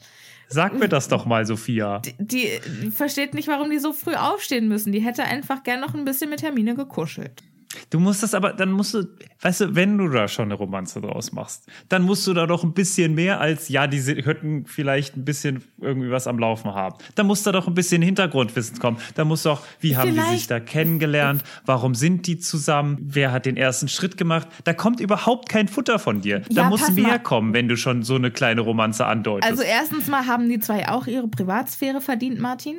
Sag 0.48 0.78
mir 0.78 0.88
das 0.88 1.08
doch 1.08 1.26
mal, 1.26 1.44
Sophia. 1.44 2.00
Die, 2.00 2.14
die 2.20 2.90
versteht 2.90 3.34
nicht, 3.34 3.48
warum 3.48 3.70
die 3.70 3.78
so 3.78 3.92
früh 3.92 4.14
aufstehen 4.14 4.68
müssen. 4.68 4.92
Die 4.92 5.00
hätte 5.00 5.24
einfach 5.24 5.62
gern 5.62 5.80
noch 5.80 5.94
ein 5.94 6.04
bisschen 6.04 6.30
mit 6.30 6.42
Hermine 6.42 6.74
gekuschelt. 6.74 7.42
Du 7.90 8.00
musst 8.00 8.22
das 8.22 8.32
aber, 8.32 8.54
dann 8.54 8.72
musst 8.72 8.94
du, 8.94 9.04
weißt 9.42 9.60
du, 9.60 9.74
wenn 9.74 9.98
du 9.98 10.08
da 10.08 10.26
schon 10.26 10.46
eine 10.46 10.54
Romanze 10.54 11.00
draus 11.02 11.32
machst, 11.32 11.66
dann 11.90 12.02
musst 12.02 12.26
du 12.26 12.32
da 12.32 12.46
doch 12.46 12.64
ein 12.64 12.72
bisschen 12.72 13.14
mehr 13.14 13.40
als, 13.40 13.68
ja, 13.68 13.86
die 13.86 14.00
könnten 14.22 14.64
vielleicht 14.66 15.16
ein 15.18 15.24
bisschen 15.26 15.62
irgendwie 15.78 16.10
was 16.10 16.26
am 16.26 16.38
Laufen 16.38 16.72
haben. 16.72 16.96
Da 17.14 17.24
muss 17.24 17.42
da 17.42 17.52
doch 17.52 17.66
ein 17.68 17.74
bisschen 17.74 18.00
Hintergrundwissen 18.00 18.78
kommen. 18.78 18.96
Da 19.16 19.24
muss 19.26 19.42
doch, 19.42 19.62
wie 19.80 19.96
haben 19.96 20.08
die 20.14 20.16
sich 20.16 20.24
Vielleicht- 20.24 20.50
da 20.50 20.60
kennengelernt? 20.60 21.42
Warum 21.66 21.94
sind 21.94 22.26
die 22.26 22.38
zusammen? 22.38 22.96
Wer 23.02 23.32
hat 23.32 23.44
den 23.44 23.56
ersten 23.58 23.88
Schritt 23.88 24.16
gemacht? 24.16 24.48
Da 24.64 24.72
kommt 24.72 24.98
überhaupt 25.00 25.48
kein 25.50 25.68
Futter 25.68 25.98
von 25.98 26.22
dir. 26.22 26.40
Da 26.50 26.62
Ja, 26.62 26.68
muss 26.70 26.90
mehr 26.92 27.04
mal. 27.06 27.18
kommen, 27.22 27.52
wenn 27.52 27.68
du 27.68 27.76
schon 27.76 28.02
so 28.02 28.14
eine 28.14 28.30
kleine 28.30 28.62
Romanze 28.62 29.04
andeutest. 29.04 29.50
Also 29.50 29.62
erstens 29.62 30.06
mal 30.08 30.26
haben 30.26 30.48
die 30.48 30.58
zwei 30.58 30.88
auch 30.88 31.06
ihre 31.06 31.28
Privatsphäre 31.28 32.00
verdient, 32.00 32.40
Martin. 32.40 32.76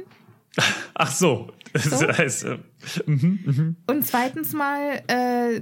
Ach 0.95 1.11
so. 1.11 1.51
Das 1.73 1.99
So? 1.99 2.07
heißt, 2.07 2.43
äh, 2.45 2.57
Und 3.87 4.05
zweitens 4.05 4.53
mal, 4.53 5.01
äh, 5.07 5.61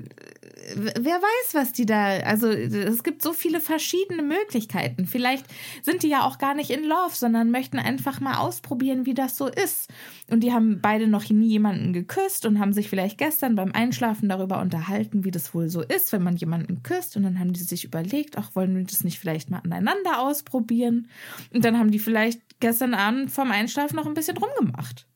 wer 0.76 1.16
weiß, 1.16 1.54
was 1.54 1.72
die 1.72 1.86
da. 1.86 2.18
Also 2.20 2.48
es 2.50 3.04
gibt 3.04 3.22
so 3.22 3.34
viele 3.34 3.60
verschiedene 3.60 4.22
Möglichkeiten. 4.22 5.06
Vielleicht 5.06 5.46
sind 5.82 6.04
die 6.04 6.10
ja 6.10 6.24
auch 6.24 6.38
gar 6.38 6.54
nicht 6.56 6.70
in 6.70 6.84
Love, 6.84 7.14
sondern 7.14 7.52
möchten 7.52 7.80
einfach 7.80 8.20
mal 8.20 8.38
ausprobieren, 8.38 9.06
wie 9.06 9.14
das 9.14 9.38
so 9.38 9.48
ist. 9.48 9.90
Und 10.30 10.42
die 10.42 10.54
haben 10.54 10.80
beide 10.82 11.08
noch 11.08 11.28
nie 11.30 11.48
jemanden 11.48 11.94
geküsst 11.94 12.46
und 12.46 12.60
haben 12.60 12.74
sich 12.74 12.90
vielleicht 12.90 13.18
gestern 13.18 13.56
beim 13.56 13.72
Einschlafen 13.72 14.30
darüber 14.30 14.62
unterhalten, 14.62 15.24
wie 15.24 15.32
das 15.32 15.54
wohl 15.54 15.70
so 15.70 15.82
ist, 15.82 16.12
wenn 16.12 16.24
man 16.24 16.36
jemanden 16.36 16.84
küsst. 16.84 17.16
Und 17.18 17.24
dann 17.24 17.40
haben 17.40 17.54
die 17.54 17.62
sich 17.64 17.84
überlegt, 17.84 18.38
ach, 18.38 18.56
wollen 18.56 18.76
wir 18.76 18.84
das 18.84 19.04
nicht 19.04 19.20
vielleicht 19.20 19.50
mal 19.50 19.62
aneinander 19.64 20.20
ausprobieren? 20.20 21.10
Und 21.54 21.64
dann 21.66 21.78
haben 21.78 21.92
die 21.92 22.00
vielleicht 22.00 22.42
gestern 22.60 22.94
Abend 22.94 23.32
vorm 23.32 23.52
Einschlafen 23.52 23.96
noch 23.96 24.06
ein 24.06 24.14
bisschen 24.14 24.38
rumgemacht. 24.38 25.07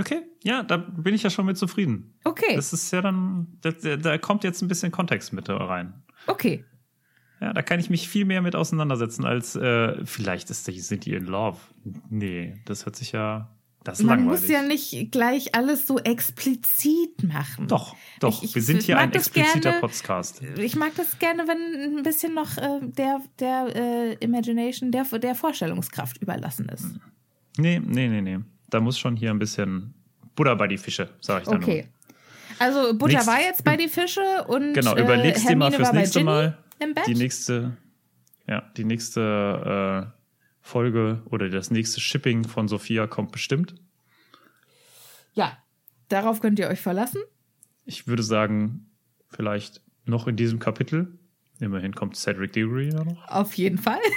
Okay, 0.00 0.22
ja, 0.42 0.62
da 0.62 0.76
bin 0.78 1.14
ich 1.14 1.22
ja 1.22 1.30
schon 1.30 1.46
mit 1.46 1.56
zufrieden. 1.58 2.14
Okay. 2.24 2.56
Das 2.56 2.72
ist 2.72 2.90
ja 2.92 3.00
dann, 3.02 3.46
da, 3.60 3.70
da 3.96 4.18
kommt 4.18 4.42
jetzt 4.44 4.62
ein 4.62 4.68
bisschen 4.68 4.90
Kontext 4.90 5.32
mit 5.32 5.48
rein. 5.54 5.92
Okay. 6.26 6.64
Ja, 7.40 7.52
da 7.54 7.62
kann 7.62 7.80
ich 7.80 7.88
mich 7.88 8.08
viel 8.08 8.24
mehr 8.26 8.42
mit 8.42 8.54
auseinandersetzen, 8.54 9.24
als 9.24 9.56
äh, 9.56 10.04
vielleicht 10.04 10.50
ist 10.50 10.64
sind 10.64 11.06
die 11.06 11.14
in 11.14 11.24
Love. 11.24 11.58
Nee, 12.10 12.54
das 12.66 12.84
hört 12.84 12.96
sich 12.96 13.12
ja. 13.12 13.50
Das 13.82 13.98
ist 13.98 14.04
Man 14.04 14.18
langweilig. 14.18 14.42
muss 14.42 14.50
ja 14.50 14.62
nicht 14.62 15.10
gleich 15.10 15.54
alles 15.54 15.86
so 15.86 15.98
explizit 15.98 17.22
machen. 17.24 17.66
Doch, 17.66 17.96
doch. 18.20 18.42
Ich- 18.42 18.50
ich 18.50 18.54
wir 18.56 18.60
sind 18.62 18.82
hier 18.82 18.98
ein 18.98 19.10
expliziter 19.12 19.60
gerne- 19.70 19.80
Podcast. 19.80 20.42
Ich 20.58 20.76
mag 20.76 20.94
das 20.96 21.18
gerne, 21.18 21.44
wenn 21.48 21.96
ein 21.98 22.02
bisschen 22.02 22.34
noch 22.34 22.58
äh, 22.58 22.80
der, 22.82 23.22
der 23.38 23.74
äh, 23.74 24.12
Imagination, 24.20 24.92
der, 24.92 25.04
der 25.18 25.34
Vorstellungskraft 25.34 26.18
überlassen 26.20 26.68
ist. 26.68 26.84
Nee, 27.56 27.80
nee, 27.82 28.08
nee, 28.08 28.20
nee. 28.20 28.38
Da 28.70 28.80
muss 28.80 28.98
schon 28.98 29.16
hier 29.16 29.30
ein 29.30 29.38
bisschen 29.38 29.94
Butter 30.34 30.56
bei 30.56 30.66
die 30.68 30.78
Fische, 30.78 31.10
sage 31.20 31.42
ich 31.42 31.48
dann 31.48 31.62
Okay. 31.62 31.88
Also 32.58 32.94
Butter 32.96 33.14
Nächst- 33.14 33.26
war 33.26 33.40
jetzt 33.40 33.64
bei 33.64 33.76
die 33.76 33.88
Fische 33.88 34.44
und 34.48 34.62
nur. 34.66 34.72
Genau, 34.74 34.94
äh, 34.96 35.02
überlegst 35.02 35.48
dir 35.48 35.56
mal 35.56 35.72
fürs 35.72 35.92
nächste 35.92 36.18
Ginny 36.20 36.30
Mal 36.30 36.58
die 37.06 37.14
nächste, 37.14 37.76
ja, 38.46 38.62
die 38.76 38.84
nächste 38.84 40.06
äh, 40.12 40.16
Folge 40.60 41.22
oder 41.26 41.48
das 41.48 41.70
nächste 41.70 42.00
Shipping 42.00 42.44
von 42.46 42.68
Sophia 42.68 43.06
kommt 43.06 43.32
bestimmt. 43.32 43.74
Ja, 45.32 45.56
darauf 46.08 46.40
könnt 46.40 46.58
ihr 46.58 46.68
euch 46.68 46.80
verlassen. 46.80 47.20
Ich 47.84 48.06
würde 48.06 48.22
sagen, 48.22 48.90
vielleicht 49.28 49.80
noch 50.04 50.26
in 50.26 50.36
diesem 50.36 50.58
Kapitel. 50.58 51.18
Immerhin 51.60 51.94
kommt 51.94 52.16
Cedric 52.16 52.52
Diggory 52.52 52.90
ja 52.92 53.04
noch. 53.04 53.26
Auf 53.28 53.54
jeden 53.54 53.78
Fall. 53.78 54.00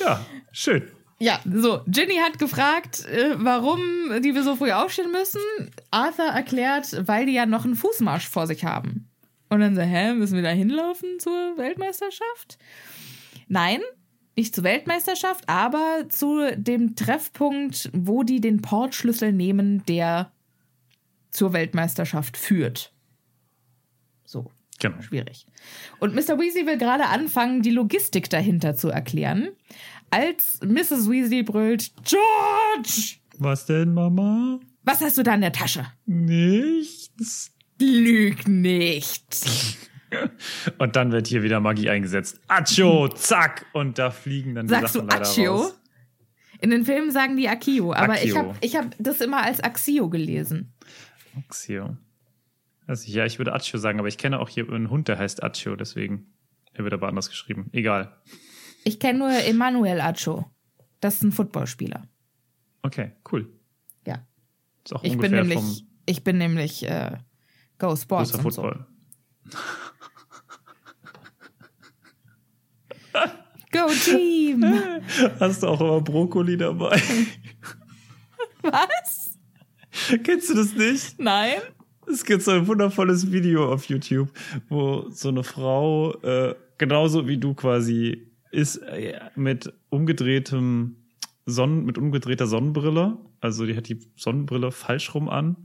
Ja, 0.00 0.24
schön. 0.54 0.90
Ja, 1.18 1.40
so, 1.44 1.80
Ginny 1.86 2.16
hat 2.16 2.38
gefragt, 2.38 3.06
äh, 3.06 3.34
warum 3.36 3.80
die 4.22 4.34
wir 4.34 4.42
so 4.42 4.56
früh 4.56 4.72
aufstehen 4.72 5.12
müssen. 5.12 5.40
Arthur 5.90 6.26
erklärt, 6.26 7.06
weil 7.06 7.26
die 7.26 7.34
ja 7.34 7.46
noch 7.46 7.64
einen 7.64 7.76
Fußmarsch 7.76 8.28
vor 8.28 8.46
sich 8.46 8.64
haben. 8.64 9.08
Und 9.48 9.60
dann 9.60 9.76
so, 9.76 9.82
hä, 9.82 10.14
müssen 10.14 10.36
wir 10.36 10.42
da 10.42 10.50
hinlaufen 10.50 11.20
zur 11.20 11.56
Weltmeisterschaft? 11.56 12.58
Nein, 13.48 13.80
nicht 14.36 14.54
zur 14.54 14.64
Weltmeisterschaft, 14.64 15.48
aber 15.48 16.08
zu 16.08 16.50
dem 16.56 16.96
Treffpunkt, 16.96 17.90
wo 17.92 18.22
die 18.22 18.40
den 18.40 18.62
Portschlüssel 18.62 19.32
nehmen, 19.32 19.84
der 19.86 20.32
zur 21.30 21.52
Weltmeisterschaft 21.52 22.36
führt. 22.36 22.93
Genau. 24.80 25.00
schwierig. 25.02 25.46
Und 26.00 26.14
Mr. 26.14 26.38
Weasley 26.38 26.66
will 26.66 26.78
gerade 26.78 27.06
anfangen, 27.06 27.62
die 27.62 27.70
Logistik 27.70 28.28
dahinter 28.30 28.74
zu 28.74 28.88
erklären, 28.88 29.50
als 30.10 30.60
Mrs. 30.62 31.08
Weasley 31.08 31.42
brüllt: 31.42 31.92
George! 32.04 33.16
Was 33.38 33.66
denn, 33.66 33.94
Mama? 33.94 34.60
Was 34.82 35.00
hast 35.00 35.16
du 35.18 35.22
da 35.22 35.34
in 35.34 35.40
der 35.40 35.52
Tasche? 35.52 35.86
Nichts. 36.06 37.52
Lüg 37.80 38.46
nicht. 38.46 39.24
Und 40.78 40.94
dann 40.94 41.10
wird 41.10 41.26
hier 41.26 41.42
wieder 41.42 41.58
Magie 41.60 41.90
eingesetzt. 41.90 42.38
Acho, 42.46 43.08
zack. 43.08 43.66
Und 43.72 43.98
da 43.98 44.10
fliegen 44.10 44.54
dann 44.54 44.66
die 44.66 44.70
Sagst 44.74 44.94
du 44.94 44.98
Sachen 45.00 45.08
leider 45.10 45.22
Accio? 45.22 45.56
raus. 45.56 45.80
In 46.60 46.70
den 46.70 46.84
Filmen 46.84 47.10
sagen 47.10 47.36
die 47.36 47.48
Akio, 47.48 47.92
aber 47.92 48.14
ich 48.22 48.30
Accio. 48.30 48.36
habe 48.36 48.54
ich 48.60 48.76
hab 48.76 48.94
das 48.98 49.20
immer 49.20 49.42
als 49.42 49.60
Axio 49.60 50.08
gelesen. 50.08 50.72
Axio. 51.36 51.96
Also, 52.86 53.10
ja, 53.10 53.24
ich 53.24 53.38
würde 53.38 53.52
Accio 53.52 53.78
sagen, 53.78 53.98
aber 53.98 54.08
ich 54.08 54.18
kenne 54.18 54.40
auch 54.40 54.48
hier 54.48 54.68
einen 54.68 54.90
Hund, 54.90 55.08
der 55.08 55.18
heißt 55.18 55.42
Accio, 55.42 55.76
deswegen. 55.76 56.34
Er 56.74 56.84
wird 56.84 56.92
aber 56.92 57.08
anders 57.08 57.28
geschrieben. 57.28 57.70
Egal. 57.72 58.20
Ich 58.84 58.98
kenne 59.00 59.20
nur 59.20 59.30
Emanuel 59.30 60.00
Acho. 60.00 60.50
Das 61.00 61.14
ist 61.16 61.22
ein 61.22 61.32
Footballspieler. 61.32 62.08
Okay, 62.82 63.12
cool. 63.32 63.50
Ja. 64.06 64.26
Ist 64.84 64.94
auch 64.94 65.02
Ich 65.04 65.16
bin 65.16 65.32
nämlich, 65.32 65.86
ich 66.04 66.24
bin 66.24 66.38
nämlich 66.38 66.82
äh, 66.84 67.16
Go 67.78 67.96
Sports 67.96 68.32
großer 68.32 68.44
und 68.44 68.52
so. 68.52 68.62
Football. 68.62 68.86
Go 73.72 73.88
Team! 74.04 74.62
Hast 75.40 75.62
du 75.62 75.68
auch 75.68 75.80
immer 75.80 76.00
Brokkoli 76.00 76.56
dabei? 76.56 77.00
Was? 78.62 79.38
Kennst 80.22 80.50
du 80.50 80.54
das 80.54 80.74
nicht? 80.74 81.18
Nein? 81.18 81.60
Es 82.10 82.24
gibt 82.24 82.42
so 82.42 82.52
ein 82.52 82.66
wundervolles 82.66 83.32
Video 83.32 83.72
auf 83.72 83.86
YouTube, 83.86 84.30
wo 84.68 85.08
so 85.10 85.28
eine 85.28 85.44
Frau, 85.44 86.14
äh, 86.22 86.54
genauso 86.78 87.26
wie 87.26 87.38
du 87.38 87.54
quasi, 87.54 88.28
ist 88.50 88.76
äh, 88.76 89.18
mit 89.36 89.72
umgedrehtem 89.90 90.96
Sonnen, 91.46 91.84
mit 91.84 91.98
umgedrehter 91.98 92.46
Sonnenbrille. 92.46 93.18
Also 93.40 93.66
die 93.66 93.76
hat 93.76 93.88
die 93.88 93.98
Sonnenbrille 94.16 94.72
falsch 94.72 95.14
rum 95.14 95.28
an 95.28 95.56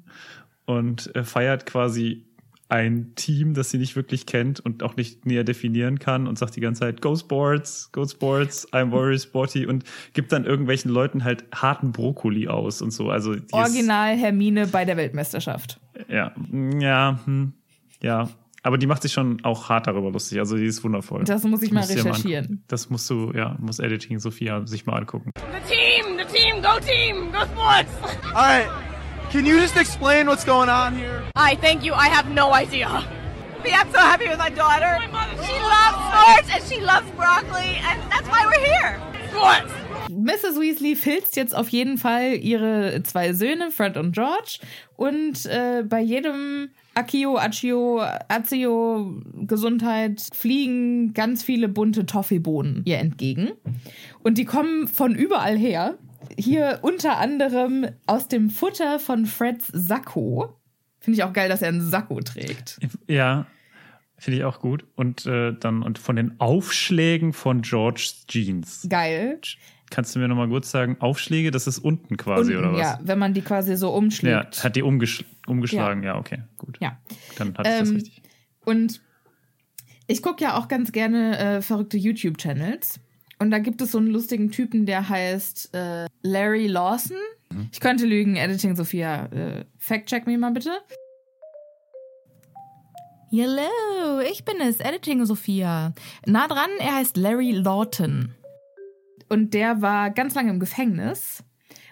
und 0.65 1.15
äh, 1.15 1.23
feiert 1.23 1.65
quasi 1.65 2.25
ein 2.69 3.15
Team, 3.15 3.55
das 3.55 3.71
sie 3.71 3.79
nicht 3.79 3.95
wirklich 3.95 4.27
kennt 4.27 4.59
und 4.59 4.83
auch 4.83 4.95
nicht 4.95 5.25
näher 5.25 5.43
definieren 5.43 5.97
kann 5.97 6.27
und 6.27 6.37
sagt 6.37 6.55
die 6.55 6.61
ganze 6.61 6.81
Zeit, 6.81 7.01
Go 7.01 7.15
Sports, 7.15 7.91
Go 7.91 8.07
Sports, 8.07 8.71
I'm 8.71 8.91
very 8.91 9.17
sporty 9.17 9.65
und 9.65 9.83
gibt 10.13 10.31
dann 10.31 10.45
irgendwelchen 10.45 10.91
Leuten 10.91 11.23
halt 11.23 11.45
harten 11.51 11.91
Brokkoli 11.91 12.47
aus 12.47 12.83
und 12.83 12.91
so. 12.91 13.09
Also 13.09 13.35
Original 13.51 14.15
Hermine 14.15 14.67
bei 14.67 14.85
der 14.85 14.97
Weltmeisterschaft. 14.97 15.79
Ja, 16.07 16.31
ja, 16.79 17.19
hm, 17.25 17.53
ja. 18.01 18.29
Aber 18.61 18.77
die 18.77 18.87
macht 18.87 19.01
sich 19.03 19.13
schon 19.13 19.43
auch 19.45 19.69
hart 19.69 19.87
darüber 19.87 20.11
lustig. 20.11 20.37
Also 20.39 20.57
die 20.57 20.65
ist 20.65 20.83
wundervoll. 20.83 21.23
Das 21.23 21.43
muss 21.45 21.61
ich 21.61 21.71
mal 21.71 21.79
Musst 21.81 21.91
du 21.91 21.95
dir 21.95 22.05
recherchieren. 22.05 22.45
angucken. 22.45 22.63
das 22.67 22.89
musst 22.89 23.09
du, 23.09 23.31
ja, 23.33 23.55
muss 23.59 23.79
Editing 23.79 24.19
Sophia 24.19 24.65
sich 24.67 24.85
mal 24.85 24.97
angucken. 24.97 25.31
The 25.35 25.73
team, 25.73 26.17
the 26.17 26.25
team, 26.25 26.61
go 26.61 26.77
team, 26.79 27.31
go 27.31 27.39
sports. 27.45 27.91
All 28.33 28.43
right. 28.43 28.67
Can 29.31 29.45
you 29.45 29.57
just 29.57 29.77
explain 29.77 30.27
what's 30.27 30.43
going 30.45 30.69
on 30.69 30.93
here? 30.95 31.23
I 31.35 31.55
thank 31.55 31.83
you. 31.85 31.93
I 31.93 32.07
have 32.09 32.29
no 32.33 32.53
idea. 32.53 32.87
I'm 32.89 33.91
so 33.91 33.99
happy 33.99 34.27
with 34.27 34.39
my 34.39 34.49
daughter. 34.49 34.97
She 35.45 35.53
loves 35.59 35.97
sports 36.09 36.49
and 36.53 36.63
she 36.67 36.81
loves 36.81 37.09
broccoli, 37.11 37.79
and 37.87 38.01
that's 38.11 38.27
why 38.27 38.45
we're 38.45 38.65
here. 38.65 38.99
Sports. 39.31 39.71
Mrs. 40.09 40.59
Weasley 40.59 40.95
filzt 40.95 41.35
jetzt 41.35 41.55
auf 41.55 41.69
jeden 41.69 41.97
Fall 41.97 42.33
ihre 42.35 43.01
zwei 43.03 43.33
Söhne, 43.33 43.71
Fred 43.71 43.97
und 43.97 44.13
George. 44.13 44.59
Und 44.95 45.45
äh, 45.45 45.83
bei 45.87 46.01
jedem 46.01 46.69
Akio, 46.95 47.37
Accio, 47.37 48.01
Azio, 48.27 49.21
Gesundheit 49.33 50.21
fliegen 50.33 51.13
ganz 51.13 51.43
viele 51.43 51.69
bunte 51.69 52.05
Toffeebohnen 52.05 52.81
ihr 52.85 52.99
entgegen. 52.99 53.51
Und 54.23 54.37
die 54.37 54.45
kommen 54.45 54.87
von 54.87 55.15
überall 55.15 55.57
her. 55.57 55.97
Hier 56.37 56.79
unter 56.81 57.17
anderem 57.17 57.87
aus 58.05 58.27
dem 58.27 58.49
Futter 58.49 58.99
von 58.99 59.25
Freds 59.25 59.67
Sakko. 59.71 60.59
Finde 60.99 61.17
ich 61.17 61.23
auch 61.23 61.33
geil, 61.33 61.47
dass 61.47 61.61
er 61.61 61.69
einen 61.69 61.81
Sakko 61.81 62.19
trägt. 62.19 62.79
Ja, 63.07 63.47
finde 64.17 64.39
ich 64.39 64.43
auch 64.43 64.59
gut. 64.59 64.85
Und 64.95 65.25
äh, 65.25 65.53
dann 65.57 65.81
und 65.81 65.97
von 65.97 66.15
den 66.17 66.39
Aufschlägen 66.39 67.33
von 67.33 67.61
George's 67.61 68.25
Jeans. 68.27 68.85
Geil. 68.89 69.39
Kannst 69.89 70.15
du 70.15 70.19
mir 70.19 70.27
noch 70.27 70.35
mal 70.35 70.47
kurz 70.47 70.69
sagen, 70.71 70.97
Aufschläge, 70.99 71.51
das 71.51 71.65
ist 71.67 71.79
unten 71.79 72.15
quasi, 72.17 72.53
Unten, 72.55 72.65
oder 72.69 72.73
was? 72.73 72.81
Ja, 72.81 72.99
wenn 73.01 73.17
man 73.19 73.33
die 73.33 73.41
quasi 73.41 73.75
so 73.75 73.87
Ja, 73.87 73.93
umschlägt. 73.93 74.63
hat 74.63 74.75
die 74.75 74.83
umgesch 74.83 75.25
umgeschlagen, 75.47 76.03
ja. 76.03 76.15
okay, 76.17 76.43
gut. 76.57 76.77
Ja. 76.79 76.99
Dann 77.37 77.57
hatte 77.57 77.69
ich 77.69 77.79
das 77.79 77.89
Ähm, 77.89 77.95
richtig. 77.95 78.21
Und 78.65 79.01
ich 80.07 80.21
gucke 80.21 80.43
ja 80.43 80.57
auch 80.57 80.67
ganz 80.67 80.91
gerne 80.91 81.37
äh, 81.37 81.61
verrückte 81.61 81.97
YouTube-Channels. 81.97 82.99
Und 83.39 83.51
da 83.51 83.59
gibt 83.59 83.81
es 83.81 83.91
so 83.93 83.97
einen 83.97 84.07
lustigen 84.07 84.51
Typen, 84.51 84.85
der 84.85 85.07
heißt 85.09 85.73
äh, 85.73 86.07
Larry 86.21 86.67
Lawson. 86.67 87.17
Ich 87.71 87.79
könnte 87.79 88.05
lügen, 88.05 88.35
Editing 88.35 88.75
Sophia. 88.75 89.25
Äh, 89.27 89.65
Fact-check 89.77 90.27
mich 90.27 90.37
mal 90.37 90.51
bitte. 90.51 90.71
Hello, 93.31 94.19
ich 94.31 94.43
bin 94.43 94.59
es, 94.59 94.79
Editing 94.79 95.25
Sophia. 95.25 95.93
Nah 96.25 96.47
dran, 96.47 96.69
er 96.79 96.95
heißt 96.95 97.15
Larry 97.15 97.51
Lawton. 97.51 98.33
Und 99.29 99.53
der 99.53 99.81
war 99.81 100.09
ganz 100.09 100.35
lange 100.35 100.49
im 100.49 100.59
Gefängnis. 100.59 101.43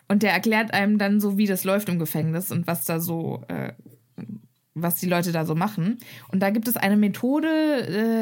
Und 0.08 0.23
der 0.23 0.32
erklärt 0.32 0.73
einem 0.73 0.97
dann 0.97 1.19
so, 1.19 1.38
wie 1.38 1.47
das 1.47 1.63
läuft 1.63 1.89
im 1.89 2.00
Gefängnis 2.00 2.52
und 2.52 2.65
was 2.65 2.86
da 2.86 3.00
so 3.00 3.43
äh, 3.47 3.73
was 4.82 4.95
die 4.95 5.08
Leute 5.08 5.32
da 5.32 5.45
so 5.45 5.56
machen. 5.56 5.97
Und 6.30 6.41
da 6.41 6.50
gibt 6.50 6.67
es 6.67 6.78
eine 6.78 6.97
Methode 6.97 7.47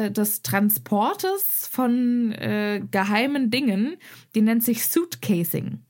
äh, 0.06 0.10
des 0.10 0.42
Transportes 0.42 1.68
von 1.70 2.32
äh, 2.32 2.82
geheimen 2.90 3.50
Dingen, 3.50 3.96
die 4.34 4.42
nennt 4.42 4.64
sich 4.64 4.86
Suitcasing. 4.86 5.82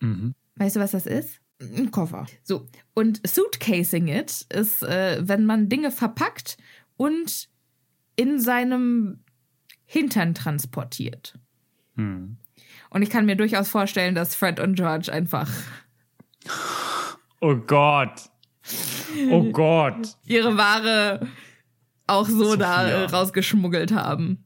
Mhm. 0.00 0.34
Weißt 0.56 0.76
du, 0.76 0.80
was 0.80 0.92
das 0.92 1.06
ist? 1.06 1.40
Ein 1.60 1.90
Koffer. 1.90 2.26
So. 2.42 2.66
Und 2.94 3.20
Suitcasing 3.26 4.08
it 4.08 4.46
ist, 4.52 4.82
äh, 4.82 5.20
wenn 5.22 5.44
man 5.44 5.68
Dinge 5.68 5.90
verpackt 5.90 6.56
und 6.96 7.48
in 8.16 8.40
seinem 8.40 9.24
Hintern 9.84 10.34
transportiert. 10.34 11.38
Hm. 12.00 12.36
Und 12.90 13.02
ich 13.02 13.10
kann 13.10 13.26
mir 13.26 13.36
durchaus 13.36 13.68
vorstellen, 13.68 14.14
dass 14.14 14.34
Fred 14.34 14.58
und 14.60 14.74
George 14.74 15.12
einfach 15.12 15.48
Oh 17.40 17.54
Gott. 17.56 18.22
Oh 19.30 19.44
Gott. 19.52 20.16
ihre 20.26 20.56
Ware 20.56 21.26
auch 22.06 22.26
so 22.28 22.56
da 22.56 22.82
Sophia. 22.82 22.96
äh, 22.98 23.04
rausgeschmuggelt 23.04 23.92
haben. 23.92 24.44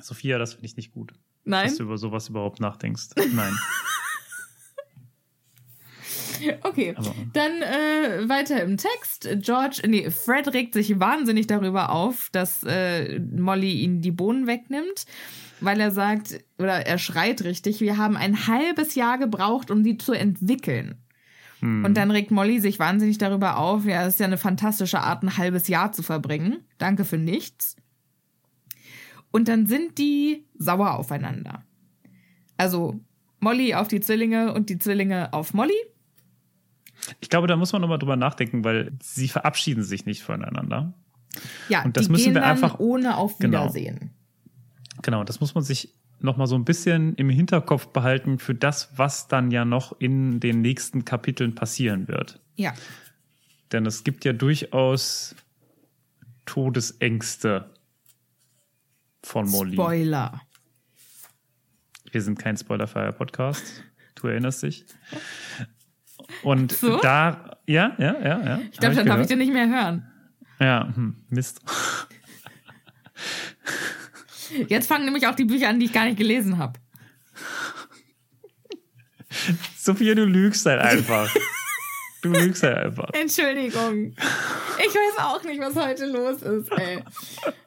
Sophia, 0.00 0.38
das 0.38 0.54
finde 0.54 0.66
ich 0.66 0.76
nicht 0.76 0.92
gut. 0.92 1.12
Nein? 1.44 1.66
Dass 1.68 1.76
du 1.78 1.84
über 1.84 1.98
sowas 1.98 2.28
überhaupt 2.28 2.60
nachdenkst. 2.60 3.08
Nein. 3.32 3.56
Okay, 6.62 6.94
Aber- 6.96 7.14
dann 7.32 7.62
äh, 7.62 8.28
weiter 8.28 8.62
im 8.62 8.76
Text. 8.76 9.28
George, 9.40 9.82
nee, 9.88 10.08
Fred 10.08 10.46
regt 10.54 10.72
sich 10.74 11.00
wahnsinnig 11.00 11.48
darüber 11.48 11.90
auf, 11.90 12.28
dass 12.30 12.62
äh, 12.62 13.18
Molly 13.18 13.72
ihn 13.80 14.02
die 14.02 14.12
Bohnen 14.12 14.46
wegnimmt, 14.46 15.04
weil 15.60 15.80
er 15.80 15.90
sagt, 15.90 16.38
oder 16.58 16.86
er 16.86 16.98
schreit 16.98 17.42
richtig, 17.44 17.80
wir 17.80 17.96
haben 17.96 18.16
ein 18.16 18.46
halbes 18.46 18.94
Jahr 18.94 19.18
gebraucht, 19.18 19.70
um 19.70 19.82
sie 19.84 19.96
zu 19.98 20.12
entwickeln. 20.12 20.96
Und 21.60 21.94
dann 21.94 22.12
regt 22.12 22.30
Molly 22.30 22.60
sich 22.60 22.78
wahnsinnig 22.78 23.18
darüber 23.18 23.56
auf, 23.58 23.84
ja, 23.84 24.02
es 24.06 24.14
ist 24.14 24.20
ja 24.20 24.26
eine 24.26 24.38
fantastische 24.38 25.00
Art, 25.00 25.24
ein 25.24 25.36
halbes 25.38 25.66
Jahr 25.66 25.90
zu 25.90 26.04
verbringen. 26.04 26.58
Danke 26.78 27.04
für 27.04 27.18
nichts. 27.18 27.74
Und 29.32 29.48
dann 29.48 29.66
sind 29.66 29.98
die 29.98 30.46
sauer 30.56 30.94
aufeinander. 30.94 31.64
Also 32.56 33.00
Molly 33.40 33.74
auf 33.74 33.88
die 33.88 33.98
Zwillinge 34.00 34.54
und 34.54 34.70
die 34.70 34.78
Zwillinge 34.78 35.32
auf 35.32 35.52
Molly. 35.52 35.74
Ich 37.20 37.28
glaube, 37.28 37.48
da 37.48 37.56
muss 37.56 37.72
man 37.72 37.82
nochmal 37.82 37.98
drüber 37.98 38.16
nachdenken, 38.16 38.62
weil 38.62 38.92
sie 39.02 39.26
verabschieden 39.28 39.82
sich 39.82 40.06
nicht 40.06 40.22
voneinander. 40.22 40.94
Ja, 41.68 41.82
Und 41.84 41.96
das 41.96 42.06
die 42.06 42.12
müssen 42.12 42.34
wir 42.34 42.44
einfach- 42.46 42.78
ohne 42.78 43.16
auf 43.16 43.38
Genau. 43.38 43.62
Wiedersehen. 43.62 43.98
Genau, 43.98 44.12
das 45.02 45.40
muss 45.40 45.54
man 45.54 45.64
sich 45.64 45.94
nochmal 46.20 46.46
so 46.46 46.56
ein 46.56 46.64
bisschen 46.64 47.14
im 47.14 47.30
Hinterkopf 47.30 47.88
behalten 47.88 48.38
für 48.38 48.54
das, 48.54 48.90
was 48.96 49.28
dann 49.28 49.50
ja 49.50 49.64
noch 49.64 49.98
in 50.00 50.40
den 50.40 50.60
nächsten 50.60 51.04
Kapiteln 51.04 51.54
passieren 51.54 52.08
wird. 52.08 52.40
Ja. 52.56 52.74
Denn 53.72 53.86
es 53.86 54.04
gibt 54.04 54.24
ja 54.24 54.32
durchaus 54.32 55.36
Todesängste 56.46 57.74
von 59.22 59.48
Molly. 59.48 59.74
Spoiler. 59.74 60.40
Wir 62.10 62.22
sind 62.22 62.38
kein 62.38 62.56
spoilerfreier 62.56 63.12
Podcast. 63.12 63.84
Du 64.14 64.26
erinnerst 64.28 64.62
dich. 64.62 64.86
Und 66.42 66.72
So? 66.72 66.98
da, 67.00 67.58
ja, 67.66 67.94
ja, 67.98 68.18
ja, 68.20 68.44
ja. 68.44 68.60
Ich 68.72 68.78
glaube, 68.78 68.94
dann 68.96 69.06
darf 69.06 69.20
ich 69.20 69.26
den 69.26 69.38
nicht 69.38 69.52
mehr 69.52 69.68
hören. 69.68 70.10
Ja, 70.60 70.92
hm, 70.94 71.16
Mist. 71.28 71.60
Jetzt 74.68 74.86
fangen 74.86 75.04
nämlich 75.04 75.26
auch 75.26 75.34
die 75.34 75.44
Bücher 75.44 75.68
an, 75.68 75.78
die 75.80 75.86
ich 75.86 75.92
gar 75.92 76.04
nicht 76.06 76.16
gelesen 76.18 76.58
habe. 76.58 76.78
Sophia, 79.76 80.14
du 80.14 80.24
lügst 80.24 80.66
halt 80.66 80.80
einfach. 80.80 81.34
Du 82.20 82.30
lügst 82.32 82.64
halt 82.64 82.76
einfach. 82.76 83.10
Entschuldigung. 83.12 84.08
Ich 84.08 84.92
weiß 84.92 85.18
auch 85.24 85.44
nicht, 85.44 85.60
was 85.60 85.76
heute 85.76 86.04
los 86.06 86.42
ist, 86.42 86.68
ey. 86.72 87.04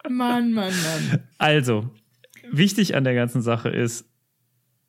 Mann, 0.09 0.51
Mann, 0.51 0.73
Mann. 0.83 1.23
Also, 1.37 1.89
wichtig 2.51 2.93
an 2.97 3.05
der 3.05 3.13
ganzen 3.13 3.41
Sache 3.41 3.69
ist, 3.69 4.09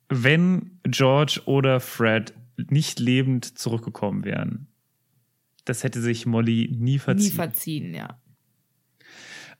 wenn 0.08 0.80
George 0.82 1.42
oder 1.44 1.78
Fred 1.78 2.34
nicht 2.70 2.98
lebend 2.98 3.56
zurückgekommen 3.56 4.24
wären, 4.24 4.66
das 5.64 5.84
hätte 5.84 6.00
sich 6.00 6.26
Molly 6.26 6.68
nie 6.72 6.78
Nie 6.94 6.98
verziehen. 6.98 7.32
verziehen, 7.32 7.94
ja. 7.94 8.20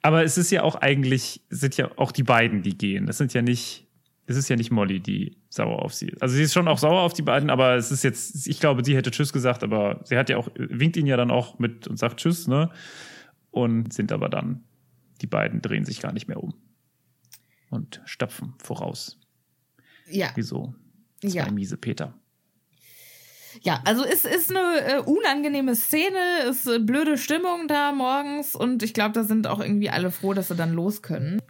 Aber 0.02 0.24
es 0.24 0.36
ist 0.36 0.50
ja 0.50 0.64
auch 0.64 0.74
eigentlich, 0.74 1.42
sind 1.48 1.76
ja 1.76 1.90
auch 1.96 2.10
die 2.10 2.24
beiden, 2.24 2.62
die 2.62 2.76
gehen. 2.76 3.06
Das 3.06 3.18
sind 3.18 3.32
ja 3.34 3.42
nicht, 3.42 3.86
es 4.26 4.36
ist 4.36 4.48
ja 4.48 4.56
nicht 4.56 4.72
Molly, 4.72 4.98
die 5.00 5.38
sauer 5.48 5.80
auf 5.80 5.94
sie 5.94 6.08
ist. 6.08 6.20
Also 6.20 6.34
sie 6.34 6.42
ist 6.42 6.52
schon 6.52 6.66
auch 6.66 6.78
sauer 6.78 7.02
auf 7.02 7.12
die 7.12 7.22
beiden, 7.22 7.50
aber 7.50 7.76
es 7.76 7.92
ist 7.92 8.02
jetzt, 8.02 8.46
ich 8.48 8.58
glaube, 8.58 8.84
sie 8.84 8.96
hätte 8.96 9.12
Tschüss 9.12 9.32
gesagt, 9.32 9.62
aber 9.62 10.00
sie 10.04 10.18
hat 10.18 10.28
ja 10.28 10.38
auch, 10.38 10.48
winkt 10.56 10.96
ihn 10.96 11.06
ja 11.06 11.16
dann 11.16 11.30
auch 11.30 11.58
mit 11.60 11.86
und 11.86 11.98
sagt 11.98 12.18
Tschüss, 12.18 12.48
ne? 12.48 12.70
Und 13.52 13.92
sind 13.92 14.12
aber 14.12 14.28
dann, 14.28 14.64
die 15.20 15.26
beiden 15.26 15.62
drehen 15.62 15.84
sich 15.84 16.00
gar 16.00 16.12
nicht 16.12 16.26
mehr 16.26 16.42
um. 16.42 16.54
Und 17.70 18.02
stapfen 18.04 18.54
voraus. 18.58 19.20
Ja, 20.10 20.30
Wie 20.34 20.42
so 20.42 20.74
zwei 21.20 21.28
ja. 21.28 21.50
miese 21.50 21.76
Peter. 21.76 22.14
Ja, 23.60 23.80
also 23.84 24.04
es 24.04 24.24
ist 24.24 24.50
eine 24.50 24.80
äh, 24.80 24.98
unangenehme 25.00 25.76
Szene, 25.76 26.44
ist 26.48 26.66
äh, 26.66 26.78
blöde 26.78 27.18
Stimmung 27.18 27.68
da 27.68 27.92
morgens 27.92 28.56
und 28.56 28.82
ich 28.82 28.94
glaube, 28.94 29.12
da 29.12 29.24
sind 29.24 29.46
auch 29.46 29.60
irgendwie 29.60 29.90
alle 29.90 30.10
froh, 30.10 30.32
dass 30.32 30.48
sie 30.48 30.56
dann 30.56 30.72
los 30.72 31.02
können. 31.02 31.40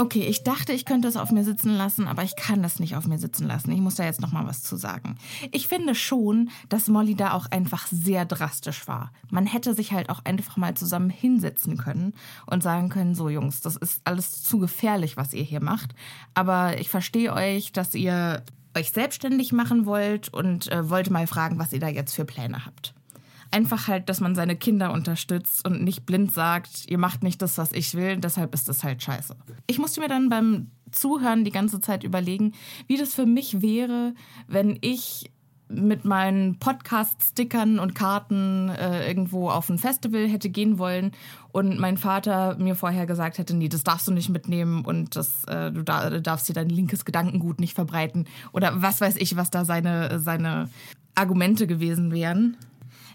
Okay, 0.00 0.22
ich 0.22 0.44
dachte, 0.44 0.72
ich 0.72 0.86
könnte 0.86 1.08
es 1.08 1.18
auf 1.18 1.30
mir 1.30 1.44
sitzen 1.44 1.76
lassen, 1.76 2.08
aber 2.08 2.22
ich 2.22 2.34
kann 2.34 2.62
das 2.62 2.80
nicht 2.80 2.96
auf 2.96 3.06
mir 3.06 3.18
sitzen 3.18 3.46
lassen. 3.46 3.70
Ich 3.70 3.80
muss 3.80 3.96
da 3.96 4.04
jetzt 4.04 4.22
noch 4.22 4.32
mal 4.32 4.46
was 4.46 4.62
zu 4.62 4.76
sagen. 4.76 5.18
Ich 5.50 5.68
finde 5.68 5.94
schon, 5.94 6.48
dass 6.70 6.88
Molly 6.88 7.14
da 7.14 7.34
auch 7.34 7.44
einfach 7.50 7.86
sehr 7.86 8.24
drastisch 8.24 8.88
war. 8.88 9.12
Man 9.28 9.44
hätte 9.44 9.74
sich 9.74 9.92
halt 9.92 10.08
auch 10.08 10.24
einfach 10.24 10.56
mal 10.56 10.74
zusammen 10.74 11.10
hinsetzen 11.10 11.76
können 11.76 12.14
und 12.46 12.62
sagen 12.62 12.88
können, 12.88 13.14
so 13.14 13.28
Jungs, 13.28 13.60
das 13.60 13.76
ist 13.76 14.00
alles 14.04 14.42
zu 14.42 14.58
gefährlich, 14.58 15.18
was 15.18 15.34
ihr 15.34 15.44
hier 15.44 15.62
macht. 15.62 15.94
Aber 16.32 16.80
ich 16.80 16.88
verstehe 16.88 17.34
euch, 17.34 17.72
dass 17.72 17.94
ihr 17.94 18.42
euch 18.76 18.90
selbstständig 18.90 19.52
machen 19.52 19.86
wollt 19.86 20.32
und 20.32 20.70
äh, 20.70 20.88
wollte 20.88 21.12
mal 21.12 21.26
fragen, 21.26 21.58
was 21.58 21.72
ihr 21.72 21.80
da 21.80 21.88
jetzt 21.88 22.14
für 22.14 22.24
Pläne 22.24 22.64
habt. 22.66 22.94
Einfach 23.50 23.88
halt, 23.88 24.08
dass 24.08 24.20
man 24.20 24.36
seine 24.36 24.54
Kinder 24.54 24.92
unterstützt 24.92 25.66
und 25.66 25.82
nicht 25.82 26.06
blind 26.06 26.32
sagt, 26.32 26.88
ihr 26.88 26.98
macht 26.98 27.24
nicht 27.24 27.42
das, 27.42 27.58
was 27.58 27.72
ich 27.72 27.94
will, 27.94 28.16
deshalb 28.18 28.54
ist 28.54 28.68
das 28.68 28.84
halt 28.84 29.02
scheiße. 29.02 29.34
Ich 29.66 29.78
musste 29.78 30.00
mir 30.00 30.08
dann 30.08 30.28
beim 30.28 30.70
Zuhören 30.92 31.44
die 31.44 31.50
ganze 31.50 31.80
Zeit 31.80 32.04
überlegen, 32.04 32.52
wie 32.86 32.96
das 32.96 33.14
für 33.14 33.26
mich 33.26 33.60
wäre, 33.60 34.14
wenn 34.46 34.78
ich 34.80 35.30
mit 35.70 36.04
meinen 36.04 36.58
Podcast-Stickern 36.58 37.78
und 37.78 37.94
Karten 37.94 38.68
äh, 38.70 39.06
irgendwo 39.06 39.50
auf 39.50 39.68
ein 39.68 39.78
Festival 39.78 40.28
hätte 40.28 40.50
gehen 40.50 40.78
wollen 40.78 41.12
und 41.52 41.78
mein 41.78 41.96
Vater 41.96 42.56
mir 42.58 42.74
vorher 42.74 43.06
gesagt 43.06 43.38
hätte, 43.38 43.56
nee, 43.56 43.68
das 43.68 43.84
darfst 43.84 44.08
du 44.08 44.12
nicht 44.12 44.28
mitnehmen 44.28 44.84
und 44.84 45.16
das, 45.16 45.44
äh, 45.44 45.70
du, 45.70 45.82
da, 45.82 46.10
du 46.10 46.20
darfst 46.20 46.48
dir 46.48 46.54
dein 46.54 46.68
linkes 46.68 47.04
Gedankengut 47.04 47.60
nicht 47.60 47.74
verbreiten 47.74 48.26
oder 48.52 48.82
was 48.82 49.00
weiß 49.00 49.16
ich, 49.16 49.36
was 49.36 49.50
da 49.50 49.64
seine, 49.64 50.18
seine 50.18 50.68
Argumente 51.14 51.66
gewesen 51.66 52.12
wären. 52.12 52.56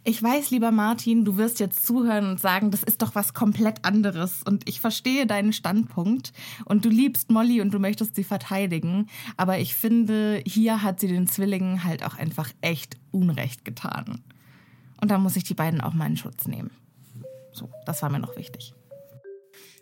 Ich 0.07 0.21
weiß, 0.21 0.51
lieber 0.51 0.69
Martin, 0.69 1.25
du 1.25 1.35
wirst 1.37 1.59
jetzt 1.59 1.83
zuhören 1.83 2.29
und 2.29 2.39
sagen, 2.39 2.69
das 2.69 2.83
ist 2.83 3.01
doch 3.01 3.15
was 3.15 3.33
komplett 3.33 3.83
anderes. 3.83 4.43
Und 4.43 4.69
ich 4.69 4.79
verstehe 4.79 5.25
deinen 5.25 5.51
Standpunkt. 5.51 6.31
Und 6.65 6.85
du 6.85 6.89
liebst 6.89 7.31
Molly 7.31 7.59
und 7.59 7.73
du 7.73 7.79
möchtest 7.79 8.15
sie 8.15 8.23
verteidigen. 8.23 9.07
Aber 9.35 9.57
ich 9.57 9.73
finde, 9.73 10.43
hier 10.45 10.83
hat 10.83 10.99
sie 10.99 11.07
den 11.07 11.25
Zwillingen 11.25 11.83
halt 11.83 12.05
auch 12.05 12.19
einfach 12.19 12.51
echt 12.61 12.97
Unrecht 13.09 13.65
getan. 13.65 14.21
Und 15.01 15.09
da 15.09 15.17
muss 15.17 15.37
ich 15.37 15.43
die 15.43 15.55
beiden 15.55 15.81
auch 15.81 15.95
mal 15.95 16.05
in 16.05 16.17
Schutz 16.17 16.47
nehmen. 16.47 16.69
So, 17.51 17.71
das 17.87 18.03
war 18.03 18.11
mir 18.11 18.19
noch 18.19 18.37
wichtig. 18.37 18.75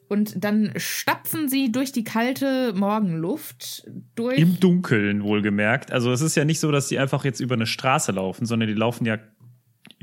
Und 0.08 0.42
dann 0.42 0.72
stapfen 0.78 1.50
sie 1.50 1.70
durch 1.70 1.92
die 1.92 2.06
kalte 2.06 2.72
Morgenluft 2.74 3.92
durch. 4.16 4.38
Im 4.40 4.58
Dunkeln 4.58 5.24
wohlgemerkt. 5.24 5.92
Also 5.92 6.14
es 6.14 6.22
ist 6.22 6.36
ja 6.36 6.46
nicht 6.46 6.62
so, 6.62 6.72
dass 6.72 6.88
die 6.88 6.98
einfach 6.98 7.26
jetzt 7.26 7.42
über 7.42 7.56
eine 7.56 7.66
Straße 7.66 8.14
laufen, 8.14 8.46
sondern 8.46 8.70
die 8.70 8.76
laufen 8.76 9.06
ja 9.06 9.18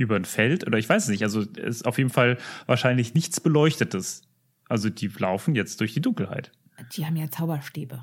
über 0.01 0.16
ein 0.16 0.24
Feld 0.24 0.66
oder 0.66 0.78
ich 0.78 0.88
weiß 0.88 1.05
es 1.05 1.09
nicht. 1.09 1.22
Also 1.22 1.40
es 1.42 1.76
ist 1.76 1.86
auf 1.86 1.98
jeden 1.98 2.11
Fall 2.11 2.38
wahrscheinlich 2.66 3.14
nichts 3.14 3.40
Beleuchtetes. 3.40 4.22
Also 4.68 4.88
die 4.90 5.09
laufen 5.09 5.55
jetzt 5.55 5.80
durch 5.80 5.94
die 5.94 6.01
Dunkelheit. 6.01 6.53
Die 6.92 7.05
haben 7.07 7.16
ja 7.16 7.30
Zauberstäbe. 7.30 8.01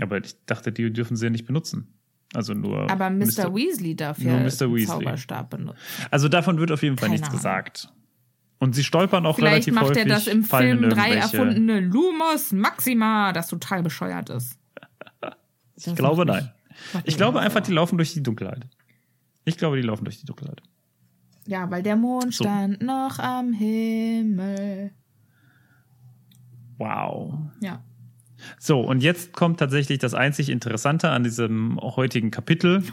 Aber 0.00 0.18
ich 0.18 0.34
dachte, 0.46 0.72
die 0.72 0.92
dürfen 0.92 1.16
sie 1.16 1.26
ja 1.26 1.30
nicht 1.30 1.46
benutzen. 1.46 1.94
Also 2.34 2.52
nur. 2.54 2.90
Aber 2.90 3.10
Mr. 3.10 3.54
Weasley 3.54 3.96
darf 3.96 4.18
ja 4.18 4.32
Mr. 4.36 4.40
den 4.40 4.74
Weasley. 4.74 4.86
Zauberstab 4.86 5.50
benutzen. 5.50 5.78
Also 6.10 6.28
davon 6.28 6.58
wird 6.58 6.70
auf 6.72 6.82
jeden 6.82 6.96
Fall 6.98 7.08
Keine 7.08 7.14
nichts 7.20 7.28
Ahnung. 7.28 7.38
gesagt. 7.38 7.92
Und 8.58 8.74
sie 8.74 8.84
stolpern 8.84 9.24
auch 9.24 9.36
Vielleicht 9.36 9.66
relativ 9.68 9.74
macht 9.74 9.84
häufig. 9.90 9.98
er 10.02 10.06
das 10.08 10.26
im 10.26 10.42
fallen 10.44 10.78
Film 10.80 10.90
3 10.90 11.08
irgendwelche- 11.10 11.36
erfundene 11.36 11.80
Lumos 11.80 12.52
Maxima, 12.52 13.32
das 13.32 13.48
total 13.48 13.82
bescheuert 13.82 14.30
ist. 14.30 14.58
Ich 15.76 15.94
glaube 15.94 16.26
nein. 16.26 16.50
Ich 17.04 17.16
glaube 17.16 17.38
einfach, 17.38 17.60
die 17.60 17.72
laufen 17.72 17.98
durch 17.98 18.12
die 18.12 18.22
Dunkelheit. 18.22 18.66
Ich 19.44 19.56
glaube, 19.56 19.76
die 19.76 19.82
laufen 19.82 20.04
durch 20.04 20.20
die 20.20 20.26
Dunkelheit. 20.26 20.62
Ja, 21.46 21.70
weil 21.70 21.82
der 21.82 21.96
Mond 21.96 22.34
So. 22.34 22.44
stand 22.44 22.82
noch 22.82 23.18
am 23.18 23.52
Himmel. 23.52 24.90
Wow. 26.78 27.34
Ja. 27.60 27.82
So, 28.58 28.80
und 28.80 29.02
jetzt 29.02 29.32
kommt 29.32 29.58
tatsächlich 29.58 29.98
das 29.98 30.14
einzig 30.14 30.48
Interessante 30.48 31.10
an 31.10 31.24
diesem 31.24 31.78
heutigen 31.80 32.30
Kapitel. 32.30 32.84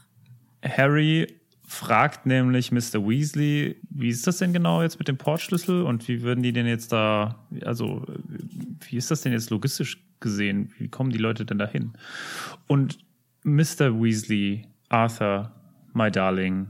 Harry 0.64 1.26
fragt 1.66 2.26
nämlich 2.26 2.72
Mr. 2.72 3.06
Weasley, 3.06 3.80
wie 3.90 4.08
ist 4.08 4.26
das 4.26 4.38
denn 4.38 4.52
genau 4.52 4.82
jetzt 4.82 4.98
mit 4.98 5.06
dem 5.06 5.16
Portschlüssel 5.16 5.82
und 5.82 6.08
wie 6.08 6.22
würden 6.22 6.42
die 6.42 6.52
denn 6.52 6.66
jetzt 6.66 6.90
da, 6.90 7.46
also 7.64 8.04
wie 8.80 8.96
ist 8.96 9.10
das 9.12 9.20
denn 9.22 9.32
jetzt 9.32 9.50
logistisch 9.50 10.02
gesehen? 10.18 10.72
Wie 10.78 10.88
kommen 10.88 11.10
die 11.10 11.18
Leute 11.18 11.44
denn 11.44 11.58
dahin? 11.58 11.92
Und 12.66 12.98
Mr. 13.44 14.02
Weasley, 14.02 14.66
Arthur, 14.88 15.52
my 15.94 16.10
darling, 16.10 16.68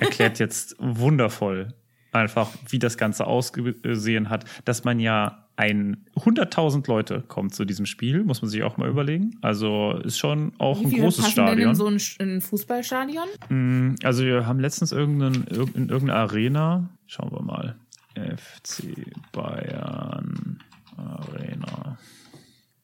erklärt 0.00 0.38
jetzt 0.40 0.76
wundervoll 0.78 1.74
einfach, 2.12 2.50
wie 2.68 2.78
das 2.78 2.96
Ganze 2.96 3.26
ausgesehen 3.26 4.30
hat, 4.30 4.44
dass 4.64 4.82
man 4.84 4.98
ja 4.98 5.44
ein 5.56 6.06
100.000 6.16 6.88
Leute 6.88 7.20
kommt 7.20 7.54
zu 7.54 7.64
diesem 7.64 7.84
Spiel, 7.84 8.24
muss 8.24 8.40
man 8.42 8.48
sich 8.50 8.62
auch 8.62 8.76
mal 8.76 8.88
überlegen. 8.88 9.32
Also 9.42 9.92
ist 10.04 10.16
schon 10.18 10.52
auch 10.58 10.80
ein 10.80 10.90
großes 10.90 11.24
passen 11.24 11.36
denn 11.36 11.46
Stadion. 11.48 11.68
in 11.70 11.74
so 11.74 11.86
ein, 11.86 12.00
ein 12.20 12.40
Fußballstadion? 12.40 13.26
Mm, 13.50 13.94
Also 14.04 14.24
wir 14.24 14.46
haben 14.46 14.58
letztens 14.60 14.92
irgendeinen, 14.92 15.44
irg- 15.46 15.74
in 15.74 15.88
irgendeiner 15.90 16.20
Arena, 16.20 16.88
schauen 17.06 17.30
wir 17.32 17.42
mal, 17.42 17.76
FC 18.14 18.84
Bayern 19.32 20.58
Arena. 20.96 21.98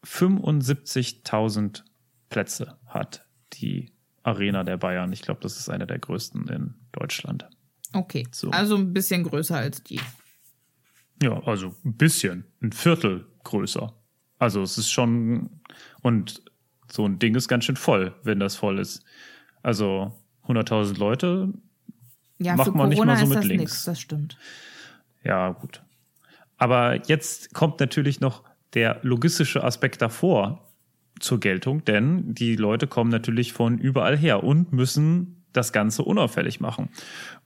75.000 0.05 1.83
Plätze 2.29 2.77
hat 2.87 3.27
die 3.55 3.91
Arena 4.25 4.65
der 4.65 4.77
Bayern. 4.77 5.13
Ich 5.13 5.23
glaube, 5.23 5.41
das 5.41 5.59
ist 5.59 5.69
eine 5.69 5.87
der 5.87 5.99
größten 6.01 6.49
in 6.49 6.75
Deutschland. 6.93 7.49
Okay. 7.93 8.27
So. 8.33 8.51
Also 8.51 8.77
ein 8.77 8.93
bisschen 8.93 9.23
größer 9.23 9.57
als 9.57 9.83
die. 9.85 10.01
Ja, 11.23 11.41
also 11.45 11.75
ein 11.85 11.97
bisschen, 11.97 12.45
ein 12.61 12.73
Viertel 12.73 13.27
größer. 13.45 13.95
Also 14.39 14.63
es 14.63 14.77
ist 14.79 14.91
schon, 14.91 15.61
und 16.03 16.43
so 16.91 17.07
ein 17.07 17.19
Ding 17.21 17.35
ist 17.37 17.47
ganz 17.49 17.65
schön 17.65 17.77
voll, 17.77 18.15
wenn 18.25 18.41
das 18.41 18.57
voll 18.57 18.79
ist. 18.81 19.05
Also 19.63 20.13
100.000 20.49 20.99
Leute, 20.99 21.53
Ja, 22.39 22.57
Macht 22.57 22.75
man 22.75 22.89
nicht 22.89 23.05
mal 23.05 23.17
so 23.17 23.27
mit 23.27 23.39
das 23.39 23.45
links. 23.45 23.63
nix, 23.63 23.85
das 23.85 24.01
stimmt. 24.01 24.37
ja 25.23 25.51
gut. 25.51 25.83
Aber 26.57 27.07
jetzt 27.09 27.55
kommt 27.55 27.79
natürlich 27.81 28.21
noch 28.21 28.43
der 28.75 28.99
logistische 29.03 29.63
Aspekt 29.63 30.03
davor 30.03 30.64
zur 31.21 31.41
Geltung, 31.41 31.85
denn 31.85 32.35
die 32.35 32.57
Leute 32.57 32.87
kommen 32.87 33.11
natürlich 33.11 33.53
von 33.53 33.79
überall 33.79 34.17
her 34.17 34.43
und 34.45 34.73
müssen 34.73 35.45
das 35.53 35.73
Ganze 35.73 36.03
unauffällig 36.03 36.61
machen. 36.61 36.89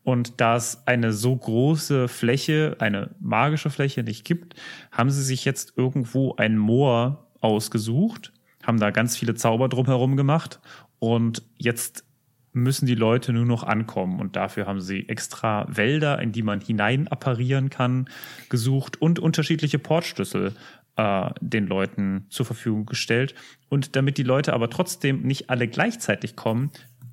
Und 0.03 0.41
da 0.41 0.57
es 0.57 0.87
eine 0.87 1.13
so 1.13 1.37
große 1.37 2.09
Fläche, 2.09 2.77
eine 2.81 3.11
magische 3.21 3.71
Fläche 3.71 4.03
nicht 4.03 4.25
gibt, 4.25 4.55
haben 4.91 5.11
sie 5.11 5.23
sich 5.23 5.45
jetzt 5.45 5.75
irgendwo 5.77 6.35
ein 6.37 6.57
Moor 6.57 7.29
ausgesucht, 7.41 8.33
haben 8.63 8.81
da 8.81 8.91
ganz 8.91 9.17
viele 9.17 9.35
Zauber 9.35 9.69
drumherum 9.69 10.17
gemacht 10.17 10.61
und 10.99 11.43
jetzt 11.59 12.05
müssen 12.53 12.87
die 12.87 12.95
Leute 12.95 13.33
nur 13.33 13.45
noch 13.45 13.63
ankommen. 13.63 14.21
Und 14.21 14.37
dafür 14.37 14.67
haben 14.67 14.81
sie 14.81 15.09
extra 15.09 15.67
Wälder, 15.69 16.21
in 16.21 16.33
die 16.33 16.43
man 16.43 16.61
hinein 16.61 17.09
apparieren 17.09 17.71
kann, 17.71 18.09
gesucht 18.49 19.01
und 19.01 19.19
unterschiedliche 19.19 19.79
Portschlüssel 19.79 20.55
äh, 20.99 21.31
den 21.41 21.67
Leuten 21.67 22.27
zur 22.29 22.45
Verfügung 22.45 22.85
gestellt. 22.85 23.35
Und 23.71 23.97
damit 23.97 24.19
die 24.19 24.25
Leute 24.25 24.53
aber 24.53 24.69
trotzdem 24.69 25.23
nicht 25.23 25.49
alle 25.49 25.69
gleichzeitig 25.69 26.37
kommen, 26.37 26.71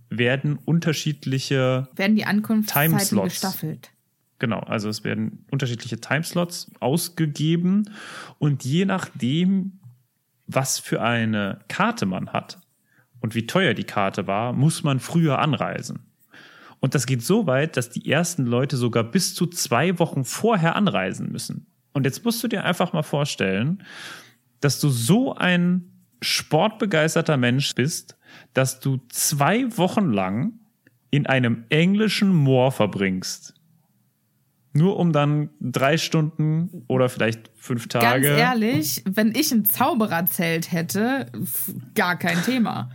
werden 0.10 0.58
unterschiedliche 0.66 1.88
Werden 1.96 2.16
die 2.16 2.26
Ankunftszeiten 2.26 2.98
Timeslots. 2.98 3.30
gestaffelt? 3.30 3.92
Genau, 4.40 4.60
also 4.60 4.90
es 4.90 5.04
werden 5.04 5.46
unterschiedliche 5.50 6.02
Timeslots 6.02 6.72
ausgegeben 6.80 7.90
und 8.38 8.66
je 8.66 8.86
nachdem, 8.86 9.80
was 10.48 10.78
für 10.78 11.02
eine 11.02 11.60
Karte 11.70 12.06
man 12.06 12.34
hat 12.34 12.60
und 13.22 13.34
wie 13.34 13.48
teuer 13.48 13.74
die 13.74 13.86
Karte 13.86 14.28
war, 14.28 14.52
muss 14.52 14.84
man 14.84 15.00
früher 15.00 15.40
anreisen. 15.40 16.00
Und 16.80 16.96
das 16.96 17.06
geht 17.06 17.24
so 17.24 17.48
weit, 17.48 17.78
dass 17.78 17.90
die 17.90 18.12
ersten 18.12 18.46
Leute 18.46 18.78
sogar 18.78 19.04
bis 19.04 19.34
zu 19.34 19.48
zwei 19.48 19.98
Wochen 20.00 20.26
vorher 20.26 20.76
anreisen 20.76 21.32
müssen. 21.32 21.68
Und 21.96 22.04
jetzt 22.04 22.26
musst 22.26 22.44
du 22.44 22.50
dir 22.50 22.66
einfach 22.66 22.92
mal 22.92 23.04
vorstellen, 23.04 23.82
dass 24.60 24.82
du 24.82 24.90
so 24.90 25.34
ein 25.34 25.90
sportbegeisterter 26.22 27.38
Mensch 27.38 27.74
bist, 27.74 28.18
dass 28.54 28.82
du 28.82 29.00
zwei 29.08 29.78
Wochen 29.78 30.12
lang 30.12 30.60
in 31.10 31.26
einem 31.26 31.64
englischen 31.70 32.36
Moor 32.36 32.74
verbringst. 32.74 33.54
Nur 34.74 34.98
um 34.98 35.14
dann 35.14 35.52
drei 35.62 35.98
Stunden 35.98 36.84
oder 36.90 37.08
vielleicht 37.08 37.50
fünf 37.56 37.88
Tage. 37.88 38.28
Ganz 38.28 38.40
ehrlich, 38.42 39.04
wenn 39.06 39.34
ich 39.34 39.54
ein 39.54 39.64
Zaubererzelt 39.64 40.74
hätte, 40.74 41.32
gar 41.94 42.18
kein 42.20 42.44
Thema. 42.44 42.90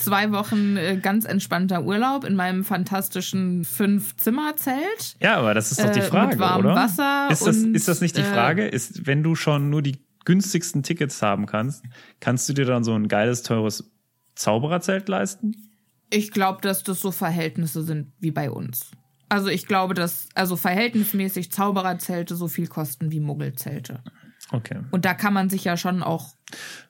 Zwei 0.00 0.32
Wochen 0.32 0.76
äh, 0.76 0.96
ganz 0.96 1.24
entspannter 1.24 1.84
Urlaub 1.84 2.24
in 2.24 2.34
meinem 2.36 2.64
fantastischen 2.64 3.64
Fünf-Zimmer-Zelt. 3.64 5.16
Ja, 5.20 5.36
aber 5.36 5.54
das 5.54 5.70
ist 5.72 5.82
doch 5.82 5.90
die 5.90 6.00
Äh, 6.00 6.02
Frage, 6.02 6.30
mit 6.32 6.38
warmem 6.38 6.66
oder? 6.66 6.74
Wasser 6.74 7.28
ist, 7.30 7.46
das, 7.46 7.56
und, 7.56 7.74
ist 7.74 7.88
das 7.88 8.00
nicht 8.00 8.16
die 8.16 8.22
äh, 8.22 8.24
Frage? 8.32 8.66
Ist, 8.66 9.06
wenn 9.06 9.22
du 9.22 9.34
schon 9.34 9.70
nur 9.70 9.82
die 9.82 9.98
günstigsten 10.24 10.82
Tickets 10.82 11.22
haben 11.22 11.46
kannst, 11.46 11.84
kannst 12.20 12.48
du 12.48 12.52
dir 12.52 12.64
dann 12.64 12.84
so 12.84 12.94
ein 12.94 13.08
geiles, 13.08 13.42
teures 13.42 13.90
Zaubererzelt 14.34 15.08
leisten? 15.08 15.54
Ich 16.10 16.30
glaube, 16.30 16.60
dass 16.62 16.82
das 16.82 17.00
so 17.00 17.10
Verhältnisse 17.12 17.82
sind 17.82 18.12
wie 18.20 18.30
bei 18.30 18.50
uns. 18.50 18.90
Also 19.28 19.48
ich 19.48 19.66
glaube, 19.66 19.94
dass 19.94 20.28
also 20.34 20.56
verhältnismäßig 20.56 21.52
Zaubererzelte 21.52 22.34
so 22.34 22.48
viel 22.48 22.66
kosten 22.66 23.12
wie 23.12 23.20
Muggelzelte. 23.20 24.02
Okay. 24.50 24.80
Und 24.90 25.04
da 25.04 25.14
kann 25.14 25.32
man 25.32 25.48
sich 25.50 25.62
ja 25.64 25.76
schon 25.76 26.02
auch, 26.02 26.34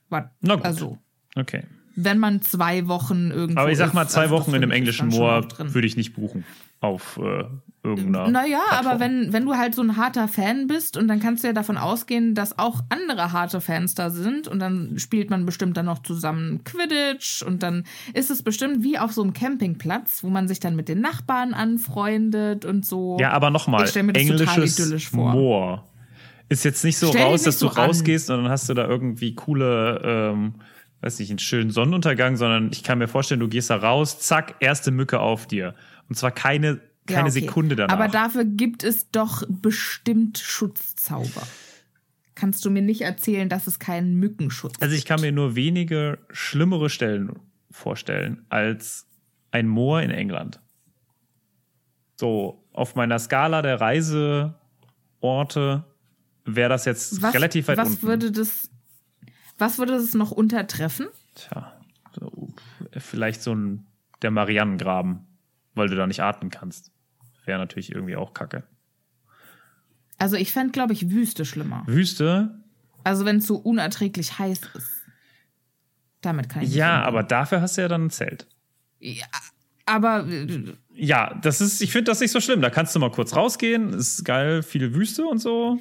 wat- 0.08 0.30
Na 0.40 0.54
gut. 0.56 0.64
also 0.64 0.98
Okay. 1.36 1.64
Wenn 2.04 2.18
man 2.18 2.42
zwei 2.42 2.86
Wochen 2.88 3.30
irgendwo 3.30 3.60
Aber 3.60 3.70
ich 3.70 3.78
sag 3.78 3.94
mal, 3.94 4.02
ist, 4.02 4.12
zwei 4.12 4.22
also 4.22 4.36
das 4.36 4.46
Wochen 4.46 4.54
in 4.54 4.62
einem 4.62 4.70
ist 4.70 4.76
englischen 4.76 5.08
Moor 5.08 5.46
würde 5.58 5.86
ich 5.86 5.96
nicht 5.96 6.14
buchen. 6.14 6.44
Auf 6.80 7.20
äh, 7.22 7.44
irgendeiner. 7.82 8.28
Naja, 8.30 8.58
Plattform. 8.68 8.86
aber 8.86 9.00
wenn, 9.00 9.32
wenn 9.32 9.44
du 9.44 9.54
halt 9.54 9.74
so 9.74 9.82
ein 9.82 9.96
harter 9.96 10.28
Fan 10.28 10.66
bist 10.66 10.96
und 10.96 11.08
dann 11.08 11.20
kannst 11.20 11.44
du 11.44 11.48
ja 11.48 11.52
davon 11.52 11.76
ausgehen, 11.76 12.34
dass 12.34 12.58
auch 12.58 12.80
andere 12.88 13.32
harte 13.32 13.60
Fans 13.60 13.94
da 13.94 14.10
sind 14.10 14.48
und 14.48 14.60
dann 14.60 14.98
spielt 14.98 15.28
man 15.28 15.44
bestimmt 15.44 15.76
dann 15.76 15.86
noch 15.86 16.02
zusammen 16.02 16.64
Quidditch 16.64 17.42
und 17.42 17.62
dann 17.62 17.84
ist 18.14 18.30
es 18.30 18.42
bestimmt 18.42 18.82
wie 18.82 18.98
auf 18.98 19.12
so 19.12 19.22
einem 19.22 19.34
Campingplatz, 19.34 20.24
wo 20.24 20.28
man 20.28 20.48
sich 20.48 20.60
dann 20.60 20.74
mit 20.74 20.88
den 20.88 21.00
Nachbarn 21.00 21.52
anfreundet 21.54 22.64
und 22.64 22.86
so. 22.86 23.18
Ja, 23.20 23.32
aber 23.32 23.50
nochmal, 23.50 23.86
englisches. 23.94 25.12
Moor. 25.12 25.84
Ist 26.50 26.64
jetzt 26.64 26.82
nicht 26.82 26.98
so 26.98 27.08
Stell 27.08 27.22
raus, 27.22 27.44
dass 27.44 27.60
du 27.60 27.68
so 27.68 27.74
an. 27.74 27.86
rausgehst 27.86 28.28
und 28.30 28.42
dann 28.42 28.50
hast 28.50 28.68
du 28.68 28.74
da 28.74 28.86
irgendwie 28.88 29.36
coole, 29.36 30.00
ähm, 30.02 30.54
weiß 31.02 31.18
nicht, 31.18 31.30
einen 31.30 31.38
schönen 31.38 31.70
Sonnenuntergang, 31.70 32.36
sondern 32.36 32.70
ich 32.72 32.82
kann 32.82 32.98
mir 32.98 33.08
vorstellen, 33.08 33.40
du 33.40 33.48
gehst 33.48 33.70
da 33.70 33.76
raus, 33.76 34.20
zack, 34.20 34.56
erste 34.60 34.90
Mücke 34.90 35.20
auf 35.20 35.46
dir. 35.46 35.74
Und 36.08 36.16
zwar 36.16 36.30
keine, 36.30 36.80
Ja, 37.08 37.16
keine 37.16 37.28
okay. 37.28 37.40
Sekunde 37.40 37.76
danach. 37.76 37.94
Aber 37.94 38.08
dafür 38.08 38.44
gibt 38.44 38.84
es 38.84 39.10
doch 39.10 39.42
bestimmt 39.48 40.38
Schutzzauber. 40.38 41.42
Kannst 42.34 42.64
du 42.64 42.70
mir 42.70 42.82
nicht 42.82 43.02
erzählen, 43.02 43.48
dass 43.48 43.66
es 43.66 43.78
keinen 43.78 44.16
Mückenschutz 44.16 44.74
also 44.80 44.94
ich 44.94 45.04
kann 45.04 45.20
mir 45.20 45.32
nur 45.32 45.56
wenige 45.56 46.18
schlimmere 46.30 46.88
Stellen 46.88 47.32
vorstellen 47.70 48.46
als 48.48 49.06
ein 49.50 49.68
Moor 49.68 50.00
in 50.00 50.10
England. 50.10 50.60
So, 52.16 52.64
auf 52.72 52.94
meiner 52.94 53.18
Skala 53.18 53.62
der 53.62 53.80
Reiseorte 53.80 55.84
wäre 56.44 56.68
das 56.68 56.84
jetzt 56.84 57.22
was, 57.22 57.34
relativ 57.34 57.68
weit 57.68 57.78
was 57.78 57.90
unten. 57.90 58.06
würde 58.06 58.32
das 58.32 58.70
was 59.60 59.78
würde 59.78 59.92
das 59.92 60.14
noch 60.14 60.30
untertreffen? 60.30 61.06
Tja, 61.34 61.72
so, 62.18 62.52
vielleicht 62.98 63.42
so 63.42 63.54
ein 63.54 63.86
der 64.22 64.30
Marianengraben, 64.30 65.26
weil 65.74 65.88
du 65.88 65.96
da 65.96 66.06
nicht 66.06 66.22
atmen 66.22 66.50
kannst. 66.50 66.92
Wäre 67.46 67.58
natürlich 67.58 67.92
irgendwie 67.92 68.16
auch 68.16 68.34
kacke. 68.34 68.64
Also 70.18 70.36
ich 70.36 70.52
fände, 70.52 70.72
glaube 70.72 70.92
ich, 70.92 71.10
Wüste 71.10 71.44
schlimmer. 71.46 71.82
Wüste, 71.86 72.60
Also 73.04 73.24
wenn 73.24 73.36
es 73.36 73.46
so 73.46 73.56
unerträglich 73.56 74.38
heiß 74.38 74.60
ist. 74.74 74.90
Damit 76.20 76.50
kann 76.50 76.62
ich 76.62 76.68
nicht 76.68 76.76
ja, 76.76 77.02
aber 77.02 77.22
dafür 77.22 77.62
hast 77.62 77.78
du 77.78 77.80
ja 77.80 77.88
dann 77.88 78.06
ein 78.06 78.10
Zelt. 78.10 78.46
Ja, 78.98 79.24
aber 79.86 80.26
äh, 80.28 80.74
Ja, 80.94 81.34
das 81.40 81.62
ist, 81.62 81.80
ich 81.80 81.92
finde 81.92 82.10
das 82.10 82.20
nicht 82.20 82.30
so 82.30 82.40
schlimm. 82.40 82.60
Da 82.60 82.68
kannst 82.68 82.94
du 82.94 82.98
mal 82.98 83.10
kurz 83.10 83.34
rausgehen, 83.34 83.94
ist 83.94 84.24
geil, 84.26 84.62
viel 84.62 84.94
Wüste 84.94 85.24
und 85.24 85.38
so. 85.38 85.78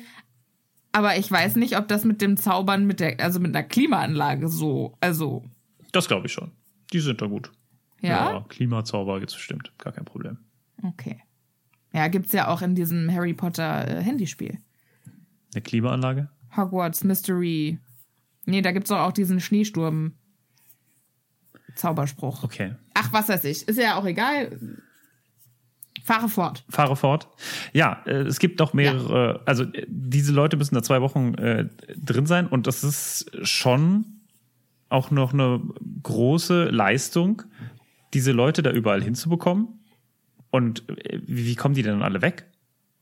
Aber 0.92 1.18
ich 1.18 1.32
weiß 1.32 1.56
nicht, 1.56 1.78
ob 1.78 1.88
das 1.88 2.04
mit 2.06 2.22
dem 2.22 2.38
Zaubern 2.38 2.86
mit 2.86 3.00
der 3.00 3.20
also 3.20 3.40
mit 3.40 3.56
einer 3.56 3.68
Klimaanlage 3.68 4.48
so, 4.48 4.98
also 5.02 5.44
Das 5.92 6.08
glaube 6.08 6.28
ich 6.28 6.34
schon. 6.34 6.52
Die 6.94 7.00
sind 7.00 7.22
da 7.22 7.28
gut. 7.28 7.52
ja, 8.02 8.44
Klimazauber 8.50 9.20
gibt's 9.20 9.36
bestimmt, 9.36 9.72
gar 9.78 9.94
kein 9.94 10.06
Problem. 10.06 10.38
okay. 10.84 11.22
Ja, 11.92 12.08
gibt's 12.08 12.34
ja 12.34 12.48
auch 12.50 12.62
in 12.62 12.76
diesem 12.76 13.12
Harry 13.12 13.34
Potter 13.34 13.88
äh, 13.88 14.04
Handyspiel. 14.04 14.60
Eine 15.56 15.64
Klimaanlage? 15.64 16.30
Hogwarts 16.56 17.04
Mystery. 17.04 17.80
Nee, 18.46 18.62
da 18.62 18.72
gibt's 18.72 18.90
doch 18.90 19.00
auch 19.00 19.12
diesen 19.12 19.40
Schneesturm 19.40 20.14
Zauberspruch. 21.76 22.44
Okay. 22.44 22.76
Ach, 22.94 23.12
was 23.14 23.30
weiß 23.30 23.44
ich. 23.46 23.68
Ist 23.68 23.78
ja 23.80 23.96
auch 23.96 24.06
egal. 24.06 24.60
Fahre 26.04 26.30
fort. 26.30 26.64
Fahre 26.70 26.96
fort. 26.96 27.28
Ja, 27.74 28.02
äh, 28.06 28.22
es 28.22 28.40
gibt 28.40 28.60
noch 28.60 28.74
mehrere, 28.74 29.42
also 29.46 29.64
äh, 29.64 29.86
diese 29.88 30.34
Leute 30.34 30.58
müssen 30.58 30.76
da 30.76 30.84
zwei 30.84 31.02
Wochen 31.02 31.34
äh, 31.36 31.68
drin 31.96 32.26
sein 32.26 32.48
und 32.48 32.68
das 32.68 32.84
ist 32.84 33.32
schon 33.44 34.06
auch 34.90 35.12
noch 35.12 35.34
eine 35.34 35.62
große 36.04 36.66
Leistung, 36.66 37.44
diese 38.14 38.32
Leute 38.32 38.64
da 38.64 38.72
überall 38.72 39.04
hinzubekommen. 39.04 39.68
Und 40.52 40.88
äh, 40.90 41.20
wie, 41.26 41.46
wie 41.46 41.56
kommen 41.56 41.76
die 41.76 41.84
denn 41.84 42.02
alle 42.02 42.22
weg? 42.22 42.46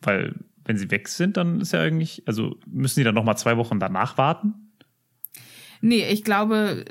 Weil 0.02 0.36
wenn 0.66 0.78
sie 0.78 0.92
weg 0.92 1.08
sind, 1.08 1.38
dann 1.38 1.62
ist 1.62 1.72
ja 1.72 1.82
eigentlich, 1.82 2.24
also 2.28 2.58
müssen 2.66 3.00
die 3.00 3.04
dann 3.06 3.16
noch 3.16 3.24
mal 3.24 3.38
zwei 3.38 3.58
Wochen 3.58 3.80
danach 3.80 4.18
warten? 4.18 4.67
Nee, 5.82 6.06
ich 6.10 6.24
glaube, 6.24 6.86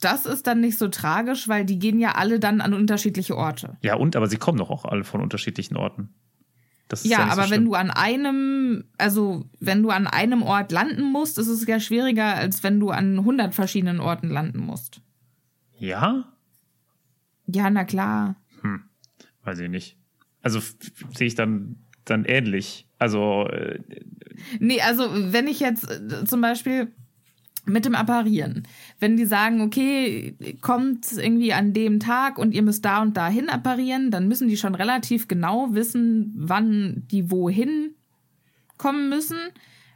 das 0.00 0.26
ist 0.26 0.46
dann 0.46 0.60
nicht 0.60 0.78
so 0.78 0.88
tragisch, 0.88 1.48
weil 1.48 1.64
die 1.64 1.78
gehen 1.78 1.98
ja 1.98 2.12
alle 2.12 2.40
dann 2.40 2.60
an 2.60 2.74
unterschiedliche 2.74 3.36
Orte. 3.36 3.76
Ja, 3.82 3.94
und 3.96 4.16
aber 4.16 4.26
sie 4.28 4.36
kommen 4.38 4.58
doch 4.58 4.70
auch 4.70 4.84
alle 4.84 5.04
von 5.04 5.20
unterschiedlichen 5.20 5.76
Orten. 5.76 6.10
Das 6.88 7.04
ist 7.04 7.10
Ja, 7.10 7.18
so 7.18 7.22
aber 7.32 7.42
wenn 7.42 7.48
schlimm. 7.48 7.64
du 7.66 7.74
an 7.74 7.90
einem, 7.90 8.84
also 8.98 9.44
wenn 9.60 9.82
du 9.82 9.90
an 9.90 10.06
einem 10.06 10.42
Ort 10.42 10.72
landen 10.72 11.02
musst, 11.04 11.38
ist 11.38 11.46
es 11.48 11.66
ja 11.66 11.78
schwieriger, 11.78 12.34
als 12.34 12.62
wenn 12.64 12.80
du 12.80 12.90
an 12.90 13.18
100 13.18 13.54
verschiedenen 13.54 14.00
Orten 14.00 14.28
landen 14.28 14.58
musst. 14.58 15.00
Ja? 15.78 16.24
Ja, 17.46 17.70
na 17.70 17.84
klar. 17.84 18.36
Weiß 19.44 19.58
ich 19.60 19.70
nicht. 19.70 19.96
Also 20.42 20.60
sehe 21.14 21.26
ich 21.26 21.34
dann, 21.34 21.76
dann 22.04 22.24
ähnlich. 22.24 22.86
Also, 22.98 23.46
äh, 23.48 23.80
Nee, 24.58 24.80
also 24.80 25.04
wenn 25.32 25.46
ich 25.48 25.60
jetzt 25.60 25.90
äh, 25.90 26.24
zum 26.24 26.40
Beispiel, 26.40 26.92
mit 27.66 27.84
dem 27.84 27.94
Apparieren. 27.94 28.66
Wenn 28.98 29.16
die 29.16 29.26
sagen, 29.26 29.60
okay, 29.60 30.34
kommt 30.60 31.06
irgendwie 31.12 31.52
an 31.52 31.72
dem 31.72 32.00
Tag 32.00 32.38
und 32.38 32.52
ihr 32.52 32.62
müsst 32.62 32.84
da 32.84 33.02
und 33.02 33.16
dahin 33.16 33.48
apparieren, 33.48 34.10
dann 34.10 34.28
müssen 34.28 34.48
die 34.48 34.56
schon 34.56 34.74
relativ 34.74 35.28
genau 35.28 35.68
wissen, 35.72 36.32
wann 36.36 37.04
die 37.10 37.30
wohin 37.30 37.94
kommen 38.76 39.08
müssen, 39.08 39.38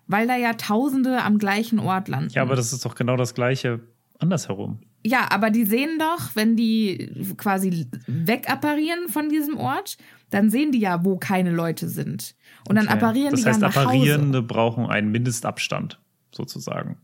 weil 0.07 0.27
da 0.27 0.37
ja 0.37 0.53
Tausende 0.55 1.23
am 1.23 1.39
gleichen 1.39 1.79
Ort 1.79 2.09
landen. 2.09 2.31
Ja, 2.33 2.43
aber 2.43 2.57
das 2.57 2.73
ist 2.73 2.85
doch 2.85 2.95
genau 2.95 3.17
das 3.17 3.35
Gleiche 3.35 3.81
andersherum. 4.19 4.81
Ja, 5.07 5.31
aber 5.31 5.51
die 5.51 5.65
sehen 5.65 5.99
doch, 5.99 6.35
wenn 6.35 6.57
die 6.57 7.11
quasi 7.37 7.87
wegapparieren 8.07 9.09
von 9.09 9.29
diesem 9.29 9.59
Ort, 9.59 9.99
dann 10.31 10.51
sehen 10.51 10.73
die 10.73 10.81
ja, 10.81 11.05
wo 11.05 11.17
keine 11.17 11.51
Leute 11.51 11.89
sind. 11.89 12.35
Und 12.69 12.77
dann 12.77 12.87
Okay. 12.87 12.95
apparieren 12.95 13.33
das 13.33 13.41
die 13.43 13.47
heißt, 13.47 13.61
ja 13.61 13.69
nach 13.69 13.77
Apparierende 13.77 14.43
brauchen 14.43 14.87
einen 14.87 15.11
Mindestabstand, 15.11 16.01
sozusagen. 16.35 16.97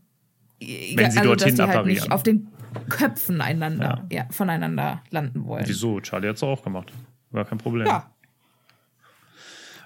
Wenn 0.61 1.11
sie 1.11 1.21
dorthin 1.21 1.47
dass 1.49 1.55
die 1.55 1.61
halt 1.61 1.69
apparieren. 1.71 1.87
nicht 1.87 2.11
auf 2.11 2.23
den 2.23 2.47
Köpfen 2.89 3.41
einander, 3.41 4.05
ja. 4.11 4.27
voneinander 4.29 5.01
landen 5.09 5.45
wollen. 5.45 5.65
Wieso? 5.67 5.99
Charlie 5.99 6.29
hat 6.29 6.37
es 6.37 6.43
auch 6.43 6.63
gemacht. 6.63 6.91
War 7.31 7.45
kein 7.45 7.57
Problem. 7.57 7.87
Ja, 7.87 8.11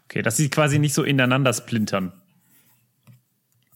Okay, 0.07 0.21
dass 0.21 0.37
sie 0.37 0.49
quasi 0.49 0.79
nicht 0.79 0.93
so 0.93 1.03
ineinander 1.03 1.53
splintern. 1.53 2.13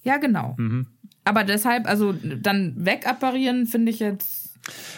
ja, 0.03 0.17
genau. 0.17 0.55
Mhm. 0.57 0.87
Aber 1.25 1.43
deshalb, 1.43 1.87
also 1.87 2.13
dann 2.13 2.73
wegapparieren 2.77 3.67
finde 3.67 3.91
ich 3.91 3.99
jetzt. 3.99 4.57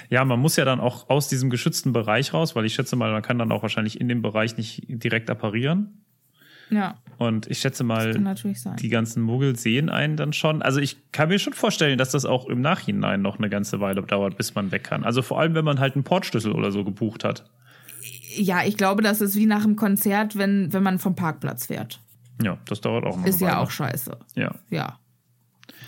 Ja, 0.10 0.24
man 0.24 0.40
muss 0.40 0.56
ja 0.56 0.66
dann 0.66 0.80
auch 0.80 1.10
aus 1.10 1.28
diesem 1.28 1.50
geschützten 1.50 1.94
Bereich 1.94 2.34
raus, 2.34 2.56
weil 2.56 2.66
ich 2.66 2.74
schätze 2.74 2.96
mal, 2.96 3.12
man 3.12 3.22
kann 3.22 3.38
dann 3.38 3.52
auch 3.52 3.64
wahrscheinlich 3.64 4.00
in 4.00 4.08
dem 4.08 4.22
Bereich 4.22 4.56
nicht 4.56 4.84
direkt 4.88 5.30
apparieren. 5.30 6.04
Ja, 6.72 6.98
Und 7.18 7.48
ich 7.52 7.60
schätze 7.60 7.84
mal, 7.84 8.14
die 8.80 8.90
ganzen 8.90 9.22
Muggel 9.22 9.58
sehen 9.58 9.90
einen 9.90 10.16
dann 10.16 10.32
schon. 10.32 10.62
Also 10.62 10.80
ich 10.80 11.12
kann 11.12 11.28
mir 11.30 11.38
schon 11.38 11.54
vorstellen, 11.54 11.98
dass 11.98 12.12
das 12.12 12.26
auch 12.26 12.48
im 12.48 12.62
Nachhinein 12.62 13.22
noch 13.22 13.38
eine 13.38 13.50
ganze 13.50 13.80
Weile 13.80 14.02
dauert, 14.02 14.38
bis 14.38 14.56
man 14.56 14.72
weg 14.72 14.86
kann. 14.86 15.04
Also 15.04 15.22
vor 15.22 15.40
allem, 15.40 15.54
wenn 15.54 15.66
man 15.66 15.80
halt 15.80 15.96
einen 15.96 16.04
Portschlüssel 16.06 16.54
oder 16.54 16.72
so 16.72 16.84
gebucht 16.86 17.24
hat. 17.24 17.50
Ja, 18.36 18.64
ich 18.66 18.78
glaube, 18.78 19.04
das 19.04 19.20
ist 19.20 19.36
wie 19.36 19.46
nach 19.46 19.64
einem 19.64 19.76
Konzert, 19.76 20.38
wenn, 20.38 20.72
wenn 20.72 20.82
man 20.82 20.98
vom 20.98 21.16
Parkplatz 21.16 21.66
fährt. 21.68 22.00
Ja, 22.42 22.58
das 22.66 22.82
dauert 22.82 23.06
auch 23.06 23.18
noch. 23.18 23.26
Ist 23.26 23.42
ja 23.42 23.60
auch 23.60 23.70
scheiße. 23.70 24.18
Ja. 24.36 24.56
Ja. 24.70 24.98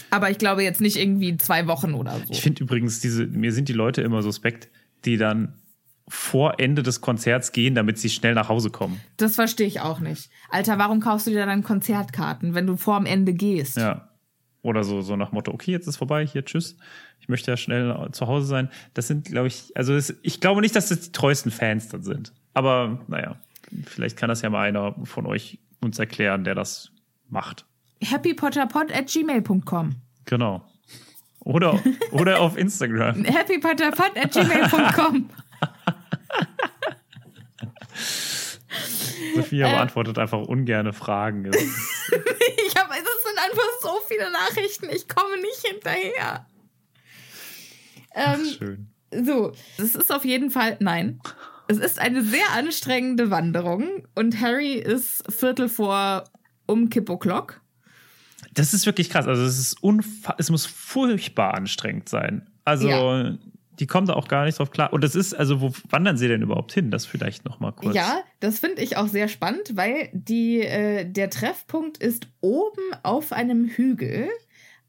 Aber 0.09 0.29
ich 0.29 0.37
glaube 0.37 0.63
jetzt 0.63 0.81
nicht 0.81 0.97
irgendwie 0.97 1.37
zwei 1.37 1.65
Wochen 1.67 1.93
oder 1.93 2.17
so. 2.17 2.31
Ich 2.31 2.41
finde 2.41 2.63
übrigens, 2.63 2.99
diese, 2.99 3.25
mir 3.25 3.51
sind 3.53 3.69
die 3.69 3.73
Leute 3.73 4.01
immer 4.01 4.21
suspekt, 4.21 4.69
die 5.05 5.17
dann 5.17 5.53
vor 6.13 6.59
Ende 6.59 6.83
des 6.83 7.01
Konzerts 7.01 7.51
gehen, 7.53 7.73
damit 7.73 7.97
sie 7.97 8.07
schnell 8.09 8.35
nach 8.35 8.47
Hause 8.47 8.69
kommen. 8.69 9.01
Das 9.17 9.33
verstehe 9.33 9.65
ich 9.65 9.81
auch 9.81 9.99
nicht. 9.99 10.29
Alter, 10.51 10.77
warum 10.77 10.99
kaufst 10.99 11.25
du 11.25 11.31
dir 11.31 11.47
dann 11.47 11.63
Konzertkarten, 11.63 12.53
wenn 12.53 12.67
du 12.67 12.77
vor 12.77 12.97
dem 12.99 13.07
Ende 13.07 13.33
gehst? 13.33 13.77
Ja. 13.77 14.09
Oder 14.61 14.83
so, 14.83 15.01
so 15.01 15.15
nach 15.15 15.31
Motto, 15.31 15.51
okay, 15.51 15.71
jetzt 15.71 15.87
ist 15.87 15.97
vorbei, 15.97 16.25
hier, 16.25 16.45
tschüss. 16.45 16.77
Ich 17.19 17.29
möchte 17.29 17.49
ja 17.49 17.57
schnell 17.57 18.09
zu 18.11 18.27
Hause 18.27 18.45
sein. 18.45 18.69
Das 18.93 19.07
sind, 19.07 19.25
glaube 19.25 19.47
ich, 19.47 19.71
also 19.75 19.95
das, 19.95 20.13
ich 20.21 20.39
glaube 20.39 20.61
nicht, 20.61 20.75
dass 20.75 20.89
das 20.89 21.01
die 21.01 21.11
treuesten 21.11 21.51
Fans 21.51 21.89
dann 21.89 22.03
sind. 22.03 22.31
Aber 22.53 22.99
naja, 23.07 23.35
vielleicht 23.85 24.15
kann 24.15 24.29
das 24.29 24.43
ja 24.43 24.51
mal 24.51 24.61
einer 24.67 24.93
von 25.05 25.25
euch 25.25 25.57
uns 25.81 25.97
erklären, 25.97 26.43
der 26.43 26.53
das 26.53 26.91
macht. 27.27 27.65
happypotterpod 28.03 28.93
at 28.95 29.07
gmail.com 29.07 29.95
Genau. 30.25 30.63
Oder, 31.39 31.81
oder 32.11 32.39
auf 32.39 32.55
Instagram. 32.55 33.25
happypotterpod 33.25 34.15
at 34.15 34.31
gmail.com 34.31 35.29
Sophia 39.35 39.67
Äh. 39.67 39.71
beantwortet 39.71 40.17
einfach 40.17 40.39
ungerne 40.39 40.93
Fragen. 40.93 41.51
Ich 42.65 42.75
habe, 42.81 42.93
es 42.93 43.23
sind 43.23 43.37
einfach 43.39 43.63
so 43.81 43.99
viele 44.07 44.31
Nachrichten, 44.31 44.89
ich 44.89 45.07
komme 45.07 45.37
nicht 45.39 45.65
hinterher. 45.67 46.45
Ähm, 48.15 48.45
Schön. 48.45 48.87
So, 49.25 49.51
es 49.77 49.95
ist 49.95 50.11
auf 50.11 50.25
jeden 50.25 50.49
Fall, 50.49 50.77
nein. 50.79 51.19
Es 51.67 51.77
ist 51.77 51.99
eine 51.99 52.23
sehr 52.23 52.51
anstrengende 52.51 53.29
Wanderung 53.29 54.07
und 54.15 54.39
Harry 54.41 54.73
ist 54.73 55.23
Viertel 55.31 55.69
vor 55.69 56.23
um 56.65 56.89
Kipp 56.89 57.09
o'Clock. 57.09 57.61
Das 58.53 58.73
ist 58.73 58.85
wirklich 58.85 59.09
krass. 59.09 59.27
Also 59.27 59.43
es 59.43 59.59
ist 59.59 59.81
unfa 59.83 60.35
es 60.37 60.49
muss 60.49 60.65
furchtbar 60.65 61.53
anstrengend 61.53 62.09
sein. 62.09 62.49
Also 62.65 62.89
Ja. 62.89 63.37
Die 63.79 63.87
kommen 63.87 64.07
da 64.07 64.13
auch 64.13 64.27
gar 64.27 64.45
nicht 64.45 64.59
drauf 64.59 64.71
klar. 64.71 64.93
Und 64.93 65.03
das 65.03 65.15
ist, 65.15 65.33
also 65.33 65.61
wo 65.61 65.73
wandern 65.89 66.17
sie 66.17 66.27
denn 66.27 66.41
überhaupt 66.41 66.71
hin? 66.73 66.91
Das 66.91 67.05
vielleicht 67.05 67.45
noch 67.45 67.59
mal 67.59 67.71
kurz. 67.71 67.95
Ja, 67.95 68.21
das 68.39 68.59
finde 68.59 68.81
ich 68.81 68.97
auch 68.97 69.07
sehr 69.07 69.27
spannend, 69.27 69.75
weil 69.75 70.09
die, 70.13 70.61
äh, 70.61 71.05
der 71.09 71.29
Treffpunkt 71.29 71.97
ist 71.97 72.27
oben 72.41 72.81
auf 73.03 73.31
einem 73.33 73.65
Hügel, 73.67 74.29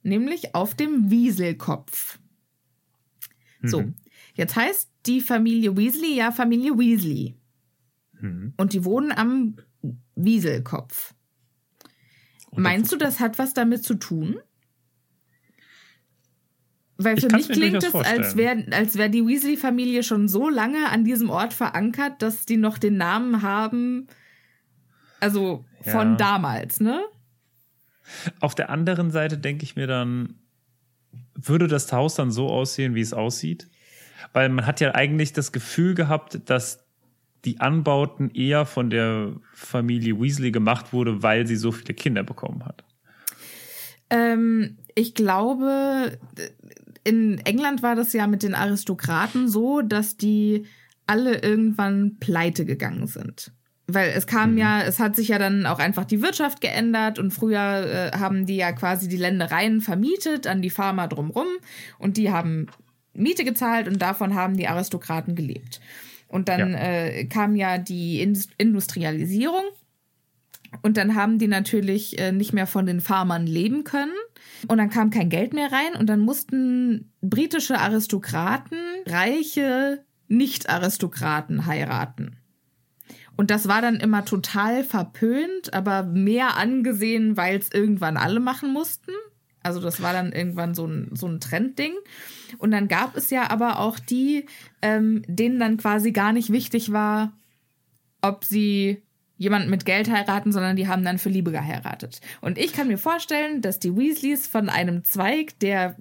nämlich 0.03 0.55
auf 0.55 0.75
dem 0.75 1.11
Wieselkopf. 1.11 2.19
So, 3.63 3.81
Mhm. 3.83 3.95
jetzt 4.35 4.57
heißt 4.57 4.91
die 5.07 5.21
Familie 5.23 5.77
Weasley 5.77 6.15
ja 6.17 6.31
Familie 6.31 6.79
Weasley. 6.79 7.35
Mhm. 8.21 8.53
Und 8.57 8.73
die 8.75 8.85
wohnen 8.85 9.13
am 9.13 9.57
Wieselkopf. 10.15 11.15
Meinst 12.57 12.93
du, 12.93 12.97
das 12.97 13.19
hat 13.21 13.39
was 13.39 13.53
damit 13.55 13.83
zu 13.83 13.95
tun? 13.95 14.39
Weil 16.97 17.17
für 17.21 17.29
mich 17.29 17.49
klingt 17.49 17.83
es, 17.83 17.95
als 17.95 18.37
wäre 18.37 18.65
als 18.71 18.97
wär 18.97 19.09
die 19.09 19.27
Weasley-Familie 19.27 20.03
schon 20.05 20.29
so 20.29 20.49
lange 20.49 20.91
an 20.91 21.05
diesem 21.05 21.29
Ort 21.29 21.53
verankert, 21.53 22.23
dass 22.23 22.47
die 22.47 22.57
noch 22.57 22.79
den 22.79 22.97
Namen 22.97 23.43
haben, 23.43 24.07
also 25.21 25.65
von 25.83 26.11
Ja. 26.11 26.17
damals, 26.17 26.81
ne? 26.81 27.03
Auf 28.41 28.55
der 28.55 28.71
anderen 28.71 29.11
Seite 29.11 29.39
denke 29.39 29.65
ich 29.65 29.75
mir 29.77 29.87
dann, 29.87 30.35
würde 31.35 31.69
das 31.69 31.91
Haus 31.93 32.15
dann 32.15 32.31
so 32.31 32.49
aussehen, 32.49 32.95
wie 32.95 33.01
es 33.01 33.13
aussieht? 33.13 33.69
Weil 34.33 34.49
man 34.51 34.67
hat 34.67 34.81
ja 34.81 34.95
eigentlich 34.95 35.33
das 35.33 35.53
Gefühl 35.53 35.95
gehabt, 35.95 36.41
dass 36.47 36.85
die 37.45 37.61
Anbauten 37.61 38.31
eher 38.31 38.67
von 38.67 38.91
der 38.91 39.33
Familie 39.53 40.21
Weasley 40.21 40.51
gemacht 40.51 40.93
wurde, 40.93 41.23
weil 41.23 41.47
sie 41.47 41.57
so 41.57 41.73
viele 41.73 41.95
Kinder 41.95 42.23
bekommen 42.23 42.65
hat. 42.65 42.85
Ähm, 44.11 44.79
ich 44.95 45.15
glaube, 45.15 46.19
in 47.05 47.39
England 47.45 47.83
war 47.83 47.95
das 47.95 48.13
ja 48.13 48.27
mit 48.27 48.43
den 48.43 48.55
Aristokraten 48.55 49.49
so, 49.49 49.83
dass 49.83 50.17
die 50.17 50.67
alle 51.07 51.43
irgendwann 51.43 52.17
pleite 52.19 52.65
gegangen 52.65 53.07
sind. 53.07 53.53
Weil 53.87 54.13
es 54.17 54.27
kam 54.27 54.57
ja, 54.57 54.81
es 54.81 54.99
hat 54.99 55.15
sich 55.15 55.29
ja 55.29 55.39
dann 55.39 55.67
auch 55.67 55.79
einfach 55.79 56.07
die 56.07 56.23
Wirtschaft 56.23 56.63
geändert 56.63 57.19
und 57.19 57.33
früher 57.33 58.11
äh, 58.15 58.17
haben 58.19 58.47
die 58.47 58.57
ja 58.57 58.73
quasi 58.73 59.09
die 59.09 59.19
Ländereien 59.19 59.83
vermietet 59.83 60.47
an 60.47 60.63
die 60.63 60.71
Farmer 60.71 61.07
drumrum 61.07 61.49
und 61.99 62.17
die 62.17 62.31
haben 62.31 62.69
Miete 63.13 63.45
gezahlt 63.45 63.87
und 63.87 64.01
davon 64.01 64.35
haben 64.35 64.57
die 64.57 64.67
Aristokraten 64.69 65.35
gelebt. 65.35 65.81
Und 66.29 66.49
dann 66.49 66.73
Ja. 66.73 66.79
äh, 66.79 67.25
kam 67.27 67.55
ja 67.57 67.77
die 67.77 68.23
Indus- 68.23 68.49
Industrialisierung 68.57 69.65
und 70.83 70.97
dann 70.97 71.15
haben 71.15 71.39
die 71.39 71.47
natürlich 71.49 72.19
äh, 72.19 72.33
nicht 72.33 72.55
mehr 72.55 72.67
von 72.67 72.87
den 72.87 73.01
Farmern 73.03 73.47
leben 73.47 73.85
können. 73.85 74.15
Und 74.69 74.79
dann 74.79 74.91
kam 74.91 75.11
kein 75.11 75.29
Geld 75.29 75.53
mehr 75.53 75.73
rein. 75.73 75.95
Und 75.99 76.07
dann 76.07 76.21
mussten 76.21 77.13
britische 77.21 77.79
Aristokraten 77.79 78.79
reiche 79.07 80.05
Nicht-Aristokraten 80.29 81.67
heiraten. 81.67 82.37
Und 83.37 83.51
das 83.51 83.69
war 83.69 83.83
dann 83.83 83.97
immer 83.97 84.25
total 84.25 84.85
verpönt, 84.85 85.75
aber 85.75 86.05
mehr 86.05 86.57
angesehen, 86.57 87.37
weil 87.37 87.59
es 87.59 87.73
irgendwann 87.73 88.17
alle 88.17 88.41
machen 88.41 88.73
mussten. 88.73 89.11
Also 89.63 89.81
das 89.81 90.03
war 90.03 90.13
dann 90.13 90.33
irgendwann 90.33 90.75
so 90.75 90.87
ein, 90.87 91.11
so 91.15 91.27
ein 91.27 91.41
Trendding. 91.41 91.95
Und 92.59 92.71
dann 92.71 92.87
gab 92.87 93.17
es 93.17 93.31
ja 93.31 93.51
aber 93.51 93.81
auch 93.81 93.99
die, 93.99 94.47
ähm, 94.83 95.23
denen 95.27 95.59
dann 95.59 95.79
quasi 95.79 96.13
gar 96.13 96.33
nicht 96.33 96.53
wichtig 96.53 96.93
war, 96.93 97.33
ob 98.21 98.45
sie 98.45 99.03
jemanden 99.37 99.71
mit 99.71 99.85
Geld 99.85 100.11
heiraten, 100.11 100.53
sondern 100.53 100.77
die 100.77 100.89
haben 100.89 101.05
dann 101.05 101.19
für 101.19 101.29
Liebe 101.29 101.51
geheiratet. 101.51 102.21
Und 102.41 102.59
ich 102.59 102.73
kann 102.73 102.89
mir 102.89 102.99
vorstellen, 102.99 103.61
dass 103.63 103.79
die 103.79 103.97
Weasleys 103.97 104.47
von 104.47 104.69
einem 104.69 105.05
Zweig 105.05 105.59
der 105.59 105.97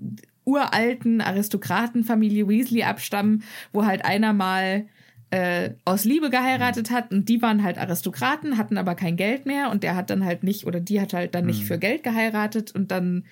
uralten 0.46 1.22
Aristokratenfamilie 1.22 2.48
Weasley 2.48 2.84
abstammen, 2.84 3.44
wo 3.72 3.86
halt 3.86 4.06
einer 4.06 4.34
mal 4.34 4.86
äh, 5.32 5.72
aus 5.86 6.04
Liebe 6.04 6.30
geheiratet 6.30 6.92
hat 6.92 7.12
und 7.12 7.28
die 7.30 7.42
waren 7.42 7.64
halt 7.64 7.78
Aristokraten, 7.78 8.58
hatten 8.58 8.78
aber 8.78 8.94
kein 8.94 9.16
Geld 9.16 9.46
mehr 9.46 9.72
und 9.72 9.82
der 9.84 9.96
hat 9.96 10.10
dann 10.10 10.26
halt 10.26 10.44
nicht 10.44 10.66
oder 10.68 10.80
die 10.80 11.02
hat 11.02 11.14
halt 11.14 11.34
dann 11.34 11.46
nicht 11.46 11.64
für 11.64 11.80
Geld 11.80 12.04
geheiratet 12.04 12.76
und 12.76 12.92
dann 12.92 13.26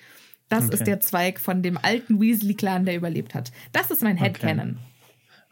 das 0.48 0.64
Okay. 0.64 0.74
ist 0.74 0.86
der 0.86 1.00
Zweig 1.00 1.38
von 1.40 1.62
dem 1.62 1.78
alten 1.78 2.20
Weasley-Clan, 2.20 2.84
der 2.84 2.96
überlebt 2.96 3.34
hat. 3.34 3.52
Das 3.72 3.90
ist 3.90 4.02
mein 4.02 4.16
Headcanon. 4.18 4.78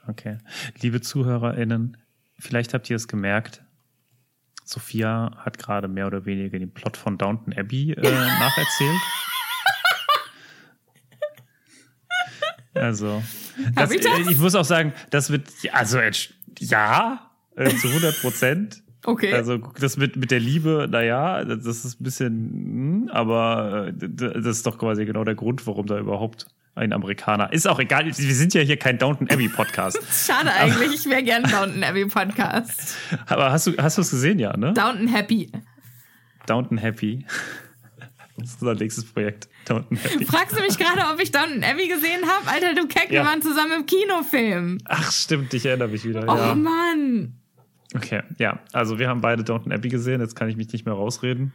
Okay. 0.08 0.38
Liebe 0.80 1.00
ZuhörerInnen, 1.00 1.96
vielleicht 2.38 2.74
habt 2.74 2.90
ihr 2.90 2.96
es 2.96 3.06
gemerkt, 3.08 3.62
Sophia 4.70 5.32
hat 5.38 5.58
gerade 5.58 5.88
mehr 5.88 6.06
oder 6.06 6.24
weniger 6.24 6.58
den 6.58 6.72
Plot 6.72 6.96
von 6.96 7.18
Downton 7.18 7.52
Abbey 7.52 7.92
äh, 7.92 8.02
nacherzählt. 8.10 9.00
Also, 12.74 13.22
das, 13.74 13.90
ich 13.90 14.00
das? 14.00 14.28
ich 14.28 14.38
muss 14.38 14.54
auch 14.54 14.64
sagen, 14.64 14.92
das 15.10 15.30
wird, 15.30 15.48
ja, 15.62 15.72
also, 15.72 15.98
ja, 16.58 17.30
äh, 17.56 17.68
zu 17.76 17.88
100 17.88 18.20
Prozent. 18.20 18.82
Okay. 19.04 19.32
Also 19.32 19.56
das 19.56 19.96
mit, 19.96 20.16
mit 20.16 20.30
der 20.30 20.40
Liebe, 20.40 20.86
naja, 20.90 21.44
das 21.44 21.84
ist 21.84 22.00
ein 22.00 22.04
bisschen, 22.04 22.30
hm, 22.30 23.10
aber 23.12 23.88
äh, 23.88 23.92
das 23.94 24.58
ist 24.58 24.66
doch 24.66 24.78
quasi 24.78 25.04
genau 25.04 25.24
der 25.24 25.34
Grund, 25.34 25.66
warum 25.66 25.86
da 25.86 25.98
überhaupt 25.98 26.46
ein 26.74 26.92
Amerikaner. 26.92 27.52
Ist 27.52 27.68
auch 27.68 27.78
egal, 27.78 28.06
wir 28.06 28.12
sind 28.14 28.54
ja 28.54 28.62
hier 28.62 28.76
kein 28.76 28.98
Downton 28.98 29.28
Abbey 29.30 29.48
Podcast. 29.48 29.98
Schade 30.26 30.52
eigentlich, 30.52 30.94
ich 30.94 31.06
wäre 31.10 31.22
gern 31.22 31.42
Downton 31.42 31.82
Abbey 31.84 32.06
Podcast. 32.06 32.96
aber 33.26 33.50
hast 33.52 33.66
du 33.66 33.76
hast 33.76 33.98
du 33.98 34.02
es 34.02 34.10
gesehen, 34.10 34.38
ja, 34.38 34.56
ne? 34.56 34.72
Downton 34.72 35.08
Happy. 35.08 35.50
Downton 36.46 36.78
Happy. 36.78 37.24
Das 38.36 38.52
ist 38.52 38.62
unser 38.62 38.74
nächstes 38.74 39.04
Projekt. 39.04 39.50
Downton 39.66 39.98
Happy. 39.98 40.24
Fragst 40.24 40.56
du 40.56 40.62
mich 40.62 40.78
gerade, 40.78 41.02
ob 41.12 41.20
ich 41.20 41.30
Downton 41.30 41.62
Abbey 41.62 41.88
gesehen 41.88 42.22
habe? 42.26 42.48
Alter, 42.48 42.74
du 42.74 42.88
Keck, 42.88 43.10
wir 43.10 43.16
Ja. 43.18 43.26
waren 43.26 43.42
zusammen 43.42 43.72
im 43.80 43.84
Kinofilm. 43.86 44.78
Ach, 44.86 45.12
stimmt, 45.12 45.52
ich 45.52 45.66
erinnere 45.66 45.88
mich 45.88 46.06
wieder. 46.06 46.24
Oh 46.26 46.34
ja. 46.34 46.54
Mann. 46.54 47.34
Okay, 47.94 48.22
ja. 48.38 48.60
Also 48.72 48.98
wir 48.98 49.10
haben 49.10 49.20
beide 49.20 49.44
Downton 49.44 49.72
Abbey 49.72 49.90
gesehen, 49.90 50.22
jetzt 50.22 50.36
kann 50.36 50.48
ich 50.48 50.56
mich 50.56 50.72
nicht 50.72 50.86
mehr 50.86 50.94
rausreden. 50.94 51.52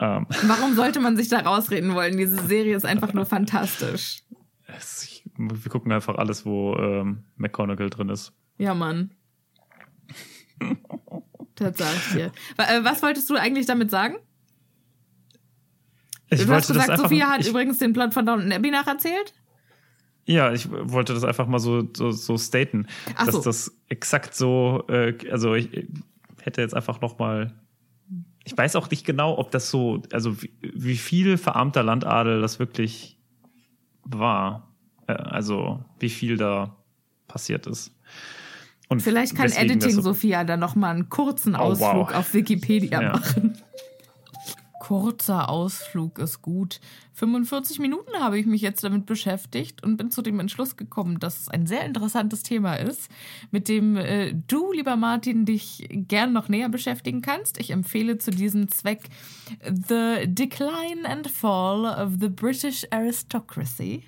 Ähm, 0.00 0.26
Warum 0.46 0.74
sollte 0.74 1.00
man 1.00 1.16
sich 1.16 1.28
da 1.28 1.40
rausreden 1.40 1.94
wollen? 1.94 2.16
Diese 2.16 2.40
Serie 2.46 2.76
ist 2.76 2.86
einfach 2.86 3.12
nur 3.14 3.26
fantastisch. 3.26 4.22
es- 4.66 5.22
wir 5.36 5.70
gucken 5.70 5.92
einfach 5.92 6.16
alles, 6.16 6.44
wo 6.46 6.74
ähm, 6.76 7.24
McGonagall 7.36 7.90
drin 7.90 8.08
ist. 8.08 8.32
Ja, 8.58 8.74
Mann. 8.74 9.12
Wa- 12.56 12.64
äh, 12.64 12.84
Was 12.84 13.02
wolltest 13.02 13.28
du 13.30 13.36
eigentlich 13.36 13.66
damit 13.66 13.90
sagen? 13.90 14.16
Ich 16.30 16.44
du 16.44 16.52
hast 16.52 16.68
gesagt, 16.68 16.98
Sophia 16.98 17.28
hat 17.30 17.40
ich, 17.40 17.48
übrigens 17.48 17.78
den 17.78 17.92
Plot 17.92 18.12
von 18.14 18.26
Downton 18.26 18.52
Abbey 18.52 18.70
nacherzählt? 18.70 19.32
Ja, 20.26 20.52
ich 20.52 20.68
wollte 20.70 21.14
das 21.14 21.24
einfach 21.24 21.46
mal 21.46 21.58
so, 21.58 21.88
so, 21.96 22.10
so 22.10 22.36
staten, 22.36 22.86
Ach 23.16 23.24
dass 23.26 23.34
so. 23.36 23.40
das 23.42 23.72
exakt 23.88 24.34
so, 24.34 24.84
äh, 24.88 25.14
also 25.30 25.54
ich 25.54 25.86
hätte 26.42 26.60
jetzt 26.60 26.74
einfach 26.74 27.00
noch 27.00 27.18
mal, 27.18 27.54
ich 28.50 28.56
weiß 28.56 28.76
auch 28.76 28.88
nicht 28.90 29.04
genau, 29.04 29.36
ob 29.38 29.50
das 29.50 29.70
so, 29.70 30.02
also 30.10 30.40
wie, 30.42 30.50
wie 30.62 30.96
viel 30.96 31.36
verarmter 31.36 31.82
Landadel 31.82 32.40
das 32.40 32.58
wirklich 32.58 33.18
war. 34.04 34.74
Äh, 35.06 35.12
also 35.12 35.84
wie 35.98 36.08
viel 36.08 36.38
da 36.38 36.74
passiert 37.26 37.66
ist. 37.66 37.94
Und 38.88 39.02
Vielleicht 39.02 39.36
kann 39.36 39.52
Editing 39.52 39.90
so- 39.90 40.00
Sophia 40.00 40.44
dann 40.44 40.60
noch 40.60 40.74
mal 40.74 40.94
einen 40.94 41.10
kurzen 41.10 41.54
Oh, 41.54 41.58
Ausflug 41.58 42.08
wow. 42.08 42.14
auf 42.14 42.32
Wikipedia 42.32 43.02
Ja. 43.02 43.12
machen. 43.12 43.58
Kurzer 44.88 45.50
Ausflug 45.50 46.18
ist 46.18 46.40
gut. 46.40 46.80
45 47.12 47.78
Minuten 47.78 48.10
habe 48.20 48.38
ich 48.38 48.46
mich 48.46 48.62
jetzt 48.62 48.82
damit 48.82 49.04
beschäftigt 49.04 49.84
und 49.84 49.98
bin 49.98 50.10
zu 50.10 50.22
dem 50.22 50.40
Entschluss 50.40 50.78
gekommen, 50.78 51.18
dass 51.18 51.40
es 51.40 51.48
ein 51.50 51.66
sehr 51.66 51.84
interessantes 51.84 52.42
Thema 52.42 52.72
ist, 52.72 53.10
mit 53.50 53.68
dem 53.68 53.98
äh, 53.98 54.32
du, 54.32 54.72
lieber 54.72 54.96
Martin, 54.96 55.44
dich 55.44 55.86
gern 55.90 56.32
noch 56.32 56.48
näher 56.48 56.70
beschäftigen 56.70 57.20
kannst. 57.20 57.60
Ich 57.60 57.70
empfehle 57.70 58.16
zu 58.16 58.30
diesem 58.30 58.68
Zweck 58.68 59.10
The 59.62 60.24
Decline 60.24 61.06
and 61.06 61.28
Fall 61.28 61.84
of 61.84 62.14
the 62.18 62.30
British 62.30 62.86
Aristocracy 62.90 64.04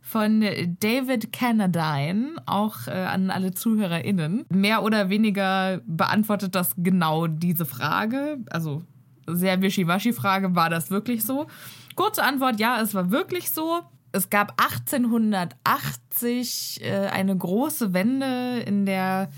von 0.00 0.42
David 0.78 1.32
Cannadine, 1.32 2.36
auch 2.46 2.86
äh, 2.86 2.92
an 2.92 3.30
alle 3.30 3.50
ZuhörerInnen. 3.50 4.46
Mehr 4.48 4.84
oder 4.84 5.10
weniger 5.10 5.80
beantwortet 5.86 6.54
das 6.54 6.76
genau 6.76 7.26
diese 7.26 7.66
Frage. 7.66 8.38
Also 8.48 8.84
sehr 9.26 9.62
wischiwaschi-Frage, 9.62 10.54
war 10.54 10.70
das 10.70 10.90
wirklich 10.90 11.24
so? 11.24 11.46
Kurze 11.94 12.22
Antwort, 12.22 12.60
ja, 12.60 12.80
es 12.80 12.94
war 12.94 13.10
wirklich 13.10 13.50
so. 13.50 13.80
Es 14.12 14.30
gab 14.30 14.60
1880 14.60 16.80
äh, 16.82 17.08
eine 17.08 17.36
große 17.36 17.92
Wende 17.92 18.60
in 18.66 18.86
der 18.86 19.30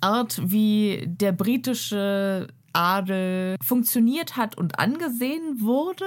Art, 0.00 0.40
wie 0.42 1.04
der 1.06 1.32
britische 1.32 2.48
Adel 2.72 3.56
funktioniert 3.62 4.36
hat 4.36 4.56
und 4.58 4.78
angesehen 4.78 5.60
wurde. 5.60 6.06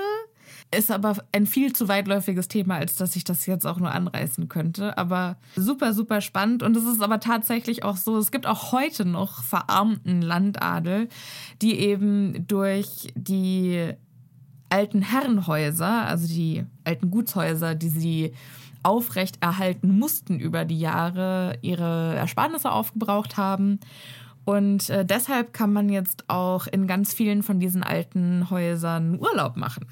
Ist 0.76 0.92
aber 0.92 1.16
ein 1.32 1.48
viel 1.48 1.74
zu 1.74 1.88
weitläufiges 1.88 2.48
Thema, 2.48 2.76
als 2.76 2.96
dass 2.96 3.16
ich 3.16 3.24
das 3.24 3.48
jetzt 3.48 3.66
auch 3.66 3.80
nur 3.80 3.92
anreißen 3.92 4.50
könnte. 4.50 4.98
Aber 5.00 5.38
super, 5.56 5.94
super 5.94 6.22
spannend. 6.22 6.62
Und 6.62 6.78
es 6.78 6.84
ist 6.84 7.02
aber 7.02 7.20
tatsächlich 7.20 7.84
auch 7.84 7.98
so, 7.98 8.18
es 8.18 8.30
gibt 8.30 8.46
auch 8.46 8.72
heute 8.72 9.04
noch 9.04 9.42
verarmten 9.44 10.22
Landadel, 10.22 11.10
die 11.64 11.80
eben 11.80 12.46
durch 12.48 13.08
die 13.16 13.94
alten 14.70 15.02
Herrenhäuser, 15.02 16.06
also 16.06 16.28
die 16.28 16.66
alten 16.84 17.10
Gutshäuser, 17.10 17.74
die 17.74 17.90
sie 17.90 18.34
aufrechterhalten 18.84 19.98
mussten 19.98 20.40
über 20.40 20.66
die 20.66 20.80
Jahre, 20.80 21.58
ihre 21.62 22.16
Ersparnisse 22.16 22.72
aufgebraucht 22.72 23.38
haben. 23.38 23.80
Und 24.46 24.90
äh, 24.90 25.06
deshalb 25.06 25.54
kann 25.54 25.74
man 25.74 25.90
jetzt 25.90 26.30
auch 26.30 26.68
in 26.68 26.88
ganz 26.88 27.14
vielen 27.14 27.44
von 27.44 27.60
diesen 27.60 27.84
alten 27.84 28.50
Häusern 28.50 29.20
Urlaub 29.20 29.58
machen. 29.58 29.86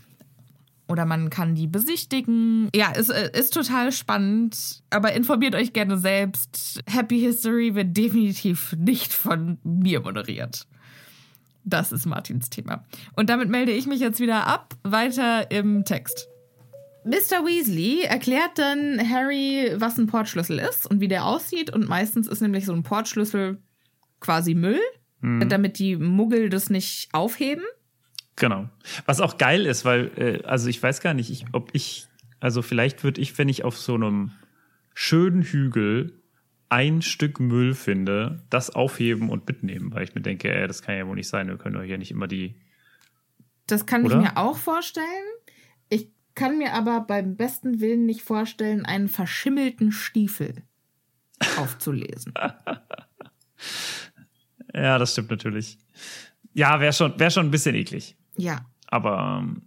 Oder 0.88 1.06
man 1.06 1.30
kann 1.30 1.54
die 1.54 1.68
besichtigen. 1.68 2.70
Ja, 2.74 2.94
es 2.96 3.10
äh, 3.10 3.30
ist 3.34 3.54
total 3.54 3.92
spannend, 3.92 4.84
aber 4.90 5.14
informiert 5.14 5.54
euch 5.56 5.74
gerne 5.74 5.98
selbst. 5.98 6.82
Happy 6.88 7.20
History 7.20 7.76
wird 7.76 7.96
definitiv 7.96 8.74
nicht 8.78 9.12
von 9.14 9.58
mir 9.64 10.00
moderiert. 10.00 10.66
Das 11.66 11.92
ist 11.92 12.06
Martins 12.06 12.50
Thema. 12.50 12.86
Und 13.18 13.30
damit 13.30 13.50
melde 13.50 13.74
ich 13.74 13.88
mich 13.88 14.00
jetzt 14.00 14.22
wieder 14.22 14.48
ab. 14.48 14.76
Weiter 14.84 15.52
im 15.52 15.84
Text. 15.84 16.30
Mr. 17.04 17.46
Weasley 17.46 18.04
erklärt 18.04 18.58
dann 18.58 19.00
Harry, 19.10 19.74
was 19.76 19.98
ein 19.98 20.08
Portschlüssel 20.08 20.60
ist 20.60 20.90
und 20.90 21.02
wie 21.02 21.10
der 21.10 21.26
aussieht. 21.26 21.70
Und 21.70 21.90
meistens 21.90 22.28
ist 22.28 22.42
nämlich 22.42 22.66
so 22.66 22.74
ein 22.74 22.84
Portschlüssel 22.84 23.62
quasi 24.22 24.56
Müll, 24.56 24.80
damit 25.50 25.80
die 25.80 25.96
Muggel 25.96 26.50
das 26.50 26.70
nicht 26.70 27.10
aufheben. 27.14 27.64
Genau. 28.38 28.70
Was 29.06 29.20
auch 29.20 29.38
geil 29.38 29.66
ist, 29.66 29.84
weil, 29.84 30.12
äh, 30.16 30.44
also 30.44 30.70
ich 30.70 30.82
weiß 30.82 31.02
gar 31.02 31.14
nicht, 31.14 31.30
ich, 31.30 31.46
ob 31.52 31.70
ich, 31.74 32.08
also 32.40 32.62
vielleicht 32.62 33.04
würde 33.04 33.20
ich, 33.20 33.38
wenn 33.38 33.50
ich 33.50 33.64
auf 33.64 33.78
so 33.78 33.96
einem 33.96 34.32
schönen 34.94 35.42
Hügel 35.42 36.14
ein 36.70 37.02
Stück 37.02 37.40
Müll 37.40 37.74
finde, 37.74 38.44
das 38.50 38.70
aufheben 38.70 39.30
und 39.30 39.48
mitnehmen, 39.48 39.94
weil 39.94 40.04
ich 40.04 40.16
mir 40.16 40.22
denke, 40.22 40.54
ey, 40.54 40.68
das 40.68 40.82
kann 40.82 40.98
ja 40.98 41.08
wohl 41.08 41.16
nicht 41.16 41.30
sein, 41.30 41.48
wir 41.48 41.58
können 41.58 41.76
doch 41.76 41.84
hier 41.84 41.98
nicht 41.98 42.12
immer 42.12 42.28
die. 42.28 42.56
Das 43.68 43.86
kann 43.86 44.06
Oder? 44.06 44.16
ich 44.16 44.22
mir 44.22 44.38
auch 44.38 44.58
vorstellen. 44.58 45.06
Ich 45.90 46.10
kann 46.36 46.58
mir 46.58 46.74
aber 46.74 47.02
beim 47.02 47.36
besten 47.38 47.80
Willen 47.80 48.06
nicht 48.06 48.22
vorstellen, 48.22 48.86
einen 48.86 49.08
verschimmelten 49.08 49.92
Stiefel 49.92 50.64
aufzulesen. 51.58 52.34
Ja, 54.74 55.00
das 55.00 55.14
stimmt 55.14 55.32
natürlich. 55.32 55.80
Ja, 56.54 56.80
wäre 56.80 56.94
schon, 56.94 57.20
wär 57.20 57.30
schon 57.30 57.48
ein 57.48 57.52
bisschen 57.52 57.76
eklig. 57.76 58.17
Ja. 58.38 58.66
Aber 58.88 59.42
ähm, 59.44 59.62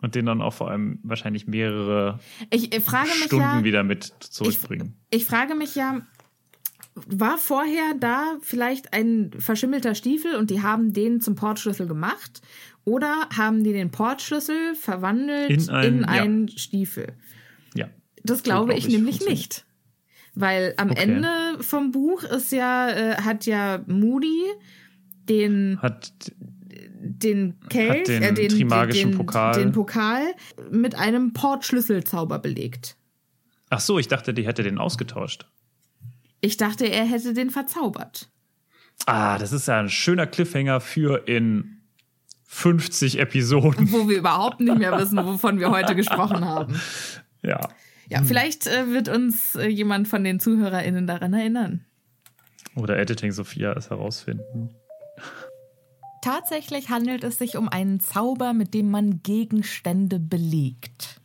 und 0.00 0.14
den 0.16 0.26
dann 0.26 0.42
auch 0.42 0.52
vor 0.54 0.70
allem 0.70 0.98
wahrscheinlich 1.02 1.46
mehrere 1.46 2.18
Ich 2.50 2.70
frage 2.82 3.08
mich 3.10 3.24
Stunden 3.24 3.44
ja, 3.44 3.64
wieder 3.64 3.84
mit 3.84 4.04
zurückbringen. 4.20 4.96
ich 5.10 5.24
frage 5.26 5.54
mich 5.54 5.74
ja, 5.76 6.00
war 6.94 7.38
vorher 7.38 7.94
da 8.00 8.36
vielleicht 8.42 8.92
ein 8.92 9.30
verschimmelter 9.38 9.94
Stiefel 9.94 10.34
und 10.36 10.50
die 10.50 10.60
haben 10.62 10.92
den 10.92 11.20
zum 11.20 11.36
Portschlüssel 11.36 11.86
gemacht? 11.86 12.42
Oder 12.84 13.28
haben 13.36 13.62
die 13.62 13.72
den 13.72 13.90
Portschlüssel 13.92 14.74
verwandelt 14.74 15.50
In 15.50 15.60
in, 15.60 15.70
ein- 15.70 16.04
einen 16.04 16.48
Stiefel? 16.48 17.14
ja. 17.74 17.88
Das 18.24 18.42
glaube 18.42 18.66
glaub 18.66 18.78
ich, 18.78 18.86
ich, 18.88 18.92
nämlich 18.94 19.24
nicht. 19.26 19.64
Weil 20.34 20.74
am 20.78 20.90
Okay. 20.90 21.02
Ende 21.02 21.28
vom 21.62 21.92
Buch 21.92 22.22
ist 22.24 22.50
ja, 22.52 22.88
äh, 22.90 23.16
hat 23.22 23.46
ja 23.46 23.84
Moody 23.86 24.42
den, 25.28 25.78
Hat 25.80 26.12
den 27.02 27.58
Kelch, 27.68 28.04
den 28.04 28.22
äh, 28.22 28.32
den, 28.32 28.48
Trimagischen 28.48 29.10
den, 29.10 29.18
Pokal. 29.18 29.54
den 29.54 29.72
Pokal 29.72 30.22
mit 30.70 30.94
einem 30.94 31.32
Portschlüsselzauber 31.32 32.38
belegt. 32.38 32.96
Ach 33.70 33.80
so, 33.80 33.98
ich 33.98 34.08
dachte, 34.08 34.34
die 34.34 34.46
hätte 34.46 34.62
den 34.62 34.78
ausgetauscht. 34.78 35.46
Ich 36.40 36.56
dachte, 36.56 36.86
er 36.86 37.04
hätte 37.04 37.34
den 37.34 37.50
verzaubert. 37.50 38.28
Ah, 39.06 39.38
das 39.38 39.52
ist 39.52 39.68
ja 39.68 39.78
ein 39.78 39.88
schöner 39.88 40.26
Cliffhanger 40.26 40.80
für 40.80 41.26
in 41.26 41.82
50 42.44 43.18
Episoden. 43.18 43.90
Wo 43.90 44.08
wir 44.08 44.18
überhaupt 44.18 44.60
nicht 44.60 44.78
mehr 44.78 44.96
wissen, 44.98 45.16
wovon 45.24 45.58
wir 45.58 45.70
heute 45.70 45.94
gesprochen 45.94 46.44
haben. 46.44 46.80
Ja. 47.44 47.58
Ja, 48.08 48.22
vielleicht 48.22 48.68
äh, 48.68 48.92
wird 48.92 49.08
uns 49.08 49.56
äh, 49.56 49.66
jemand 49.66 50.06
von 50.06 50.22
den 50.22 50.38
ZuhörerInnen 50.38 51.08
daran 51.08 51.34
erinnern. 51.34 51.84
Oder 52.76 53.00
Editing 53.00 53.32
Sophia 53.32 53.72
es 53.72 53.90
herausfinden. 53.90 54.70
Tatsächlich 56.22 56.88
handelt 56.88 57.24
es 57.24 57.36
sich 57.36 57.56
um 57.56 57.68
einen 57.68 57.98
Zauber, 58.00 58.54
mit 58.54 58.74
dem 58.74 58.90
man 58.90 59.22
Gegenstände 59.22 60.20
belegt. 60.20 61.20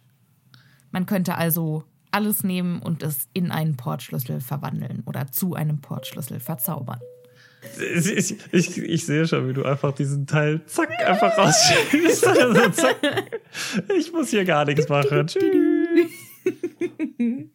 Man 0.92 1.06
könnte 1.06 1.36
also 1.36 1.84
alles 2.10 2.44
nehmen 2.44 2.82
und 2.82 3.04
es 3.04 3.28
in 3.34 3.52
einen 3.52 3.78
Portschlüssel 3.78 4.42
verwandeln 4.42 5.04
oder 5.06 5.32
zu 5.32 5.54
einem 5.54 5.82
Portschlüssel 5.82 6.40
verzaubern. 6.40 7.00
Ich, 7.96 8.36
ich, 8.52 8.78
ich, 8.78 9.06
sehe 9.06 9.28
schon, 9.28 9.48
wie 9.48 9.54
du 9.54 9.64
einfach 9.64 9.94
diesen 9.94 10.26
Teil 10.26 10.66
zack 10.66 10.90
einfach 11.06 11.38
rausschiebst. 11.38 12.26
Also, 12.28 12.70
zack. 12.72 12.98
Ich 13.96 14.12
muss 14.12 14.30
hier 14.30 14.46
gar 14.46 14.66
nichts 14.66 14.90
machen. 14.90 15.28
Tschüss. 15.28 16.12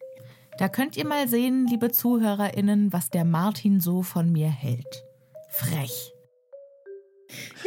Da 0.59 0.69
könnt 0.69 0.95
ihr 0.97 1.07
mal 1.07 1.27
sehen, 1.27 1.65
liebe 1.67 1.91
ZuhörerInnen, 1.91 2.93
was 2.93 3.09
der 3.09 3.25
Martin 3.25 3.79
so 3.79 4.03
von 4.03 4.31
mir 4.31 4.49
hält. 4.49 5.03
Frech. 5.49 6.12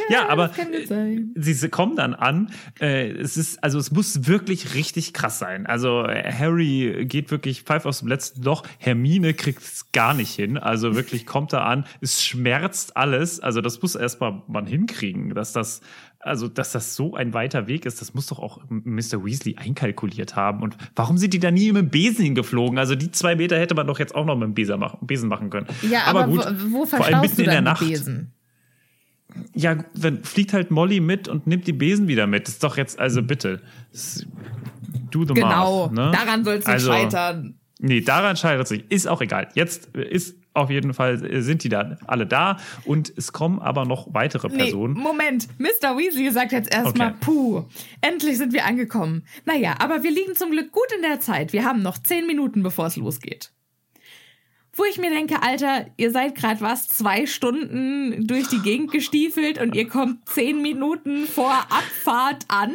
Ja, 0.09 0.29
aber 0.29 0.49
gut 0.49 0.87
sein. 0.87 1.33
sie 1.37 1.69
kommen 1.69 1.97
dann 1.97 2.15
an. 2.15 2.51
Äh, 2.81 3.11
es 3.11 3.37
ist, 3.37 3.63
also 3.63 3.79
es 3.79 3.91
muss 3.91 4.27
wirklich 4.27 4.75
richtig 4.75 5.13
krass 5.13 5.39
sein. 5.39 5.67
Also 5.67 6.05
äh, 6.05 6.33
Harry 6.33 7.05
geht 7.07 7.31
wirklich 7.31 7.63
pfeif 7.63 7.87
aus 7.87 8.01
dem 8.01 8.09
letzten 8.09 8.43
Loch. 8.43 8.63
Hermine 8.79 9.35
kriegt 9.35 9.63
es 9.63 9.91
gar 9.93 10.15
nicht 10.15 10.35
hin. 10.35 10.59
Also 10.59 10.95
wirklich 10.95 11.27
kommt 11.37 11.53
da 11.53 11.65
an. 11.65 11.85
Es 12.01 12.25
schmerzt 12.25 12.97
alles. 12.97 13.41
Also 13.41 13.61
das 13.61 13.81
muss 13.83 13.95
erstmal 13.95 14.43
man 14.49 14.67
hinkriegen, 14.67 15.35
dass 15.35 15.53
das, 15.53 15.81
also 16.21 16.49
dass 16.49 16.73
das 16.73 16.95
so 16.95 17.15
ein 17.15 17.35
weiter 17.35 17.67
Weg 17.67 17.87
ist. 17.87 18.01
Das 18.01 18.15
muss 18.15 18.27
doch 18.27 18.39
auch 18.39 18.61
Mr. 18.69 19.25
Weasley 19.25 19.57
einkalkuliert 19.57 20.37
haben. 20.37 20.63
Und 20.63 20.77
warum 20.95 21.19
sind 21.19 21.35
die 21.35 21.41
da 21.41 21.51
nie 21.51 21.73
mit 21.73 21.83
dem 21.83 21.91
Besen 21.91 22.25
hingeflogen? 22.25 22.79
Also 22.79 22.95
die 22.95 23.11
zwei 23.11 23.37
Meter 23.37 23.59
hätte 23.59 23.75
man 23.75 23.87
doch 23.87 23.99
jetzt 23.99 24.15
auch 24.15 24.25
noch 24.25 24.37
mit 24.37 24.45
dem 24.45 24.55
Besen 24.55 24.79
machen, 24.79 24.99
Besen 25.07 25.29
machen 25.29 25.51
können. 25.51 25.67
Ja, 25.91 26.05
aber, 26.05 26.27
gut, 26.27 26.47
wo, 26.71 26.81
wo 26.81 26.87
vor 26.87 27.05
allem 27.05 27.21
mitten 27.21 27.41
in 27.41 27.51
der 27.51 27.63
Nacht. 27.63 27.87
Besen? 27.87 28.36
Ja, 29.55 29.77
dann 29.95 30.23
fliegt 30.25 30.53
halt 30.53 30.71
Molly 30.71 31.01
mit 31.01 31.29
und 31.29 31.47
nimmt 31.47 31.67
die 31.67 31.73
Besen 31.73 32.09
wieder 32.09 32.27
mit. 32.27 32.47
Das 32.47 32.55
ist 32.55 32.63
doch 32.65 32.77
jetzt, 32.77 32.99
also 32.99 33.23
bitte. 33.23 33.63
Do 35.11 35.25
the 35.25 35.35
Genau, 35.35 35.87
math, 35.89 35.93
ne? 35.93 36.11
daran 36.13 36.45
soll 36.45 36.55
es 36.55 36.61
nicht 36.67 36.69
Also, 36.69 36.93
scheitern. 36.93 37.55
Nee, 37.79 38.01
daran 38.01 38.37
scheitert 38.37 38.65
es 38.67 38.71
nicht. 38.71 38.91
Ist 38.93 39.07
auch 39.09 39.21
egal. 39.21 39.49
Jetzt 39.55 39.95
ist 39.95 40.37
auf 40.55 40.71
jeden 40.71 40.95
Fall, 40.95 41.23
äh, 41.25 41.43
sind 41.43 41.65
die 41.65 41.69
da 41.69 41.99
alle 42.07 42.27
da 42.27 42.57
und 42.87 43.13
es 43.15 43.33
kommen 43.33 43.59
aber 43.59 43.85
noch 43.85 44.15
weitere 44.15 44.49
Nee, 44.49 44.57
Personen. 44.57 44.95
Moment. 44.95 45.49
Mr. 45.59 45.97
Weasley 45.99 46.31
sagt 46.31 46.53
jetzt 46.53 46.73
erstmal, 46.75 47.09
Okay. 47.09 47.17
puh, 47.21 47.65
endlich 48.01 48.39
sind 48.39 48.55
wir 48.55 48.65
angekommen. 48.65 49.25
Naja, 49.45 49.75
aber 49.79 50.03
wir 50.03 50.11
liegen 50.11 50.35
zum 50.35 50.51
Glück 50.51 50.73
gut 50.73 50.87
in 50.97 51.03
der 51.03 51.21
Zeit. 51.21 51.53
Wir 51.53 51.65
haben 51.65 51.83
noch 51.83 51.99
zehn 51.99 52.27
Minuten, 52.27 52.63
bevor 52.63 52.87
es 52.87 52.97
losgeht. 52.97 53.53
Wo 54.77 54.85
ich 54.85 54.99
mir 54.99 55.09
denke, 55.11 55.43
Alter, 55.43 55.87
ihr 55.97 56.11
seid 56.11 56.35
gerade 56.35 56.61
was, 56.61 56.87
zwei 56.87 57.27
Stunden 57.27 58.27
durch 58.27 58.49
die 58.49 58.61
Gegend 58.61 58.93
gestiefelt 58.93 59.59
und 59.59 59.75
ihr 59.75 59.89
kommt 59.89 60.29
zehn 60.29 60.61
Minuten 60.61 61.27
vor 61.27 61.51
Abfahrt 61.51 62.45
an? 62.49 62.75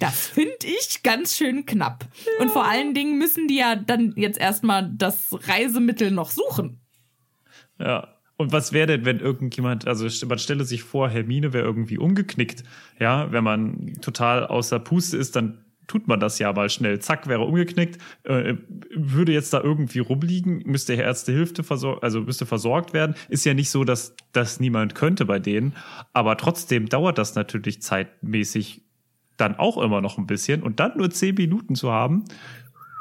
Das 0.00 0.26
finde 0.26 0.56
ich 0.64 1.04
ganz 1.04 1.36
schön 1.36 1.66
knapp. 1.66 2.06
Und 2.40 2.50
vor 2.50 2.64
allen 2.64 2.94
Dingen 2.94 3.16
müssen 3.16 3.46
die 3.46 3.58
ja 3.58 3.76
dann 3.76 4.12
jetzt 4.16 4.38
erstmal 4.38 4.90
das 4.92 5.28
Reisemittel 5.30 6.10
noch 6.10 6.30
suchen. 6.30 6.80
Ja. 7.78 8.08
Und 8.36 8.50
was 8.50 8.72
wäre 8.72 8.88
denn, 8.88 9.04
wenn 9.04 9.20
irgendjemand, 9.20 9.86
also 9.86 10.08
man 10.26 10.40
stelle 10.40 10.64
sich 10.64 10.82
vor, 10.82 11.08
Hermine 11.08 11.52
wäre 11.52 11.64
irgendwie 11.64 11.98
umgeknickt. 11.98 12.64
Ja, 12.98 13.30
wenn 13.30 13.44
man 13.44 13.92
total 14.00 14.48
außer 14.48 14.80
Puste 14.80 15.16
ist, 15.16 15.36
dann 15.36 15.63
tut 15.86 16.08
man 16.08 16.18
das 16.20 16.38
ja 16.38 16.52
mal 16.52 16.70
schnell. 16.70 16.98
Zack, 17.00 17.26
wäre 17.28 17.42
umgeknickt, 17.42 18.00
äh, 18.24 18.54
würde 18.94 19.32
jetzt 19.32 19.52
da 19.52 19.60
irgendwie 19.60 19.98
rumliegen, 20.00 20.62
müsste 20.66 20.94
Ärzte 20.94 21.32
Hilfe 21.32 21.62
versorgt, 21.62 22.02
also 22.02 22.20
müsste 22.22 22.46
versorgt 22.46 22.92
werden. 22.92 23.14
Ist 23.28 23.44
ja 23.44 23.54
nicht 23.54 23.70
so, 23.70 23.84
dass 23.84 24.14
das 24.32 24.60
niemand 24.60 24.94
könnte 24.94 25.24
bei 25.26 25.38
denen, 25.38 25.74
aber 26.12 26.36
trotzdem 26.36 26.88
dauert 26.88 27.18
das 27.18 27.34
natürlich 27.34 27.82
zeitmäßig 27.82 28.82
dann 29.36 29.56
auch 29.56 29.78
immer 29.78 30.00
noch 30.00 30.16
ein 30.18 30.26
bisschen 30.26 30.62
und 30.62 30.78
dann 30.80 30.96
nur 30.96 31.10
zehn 31.10 31.34
Minuten 31.34 31.74
zu 31.74 31.90
haben, 31.92 32.24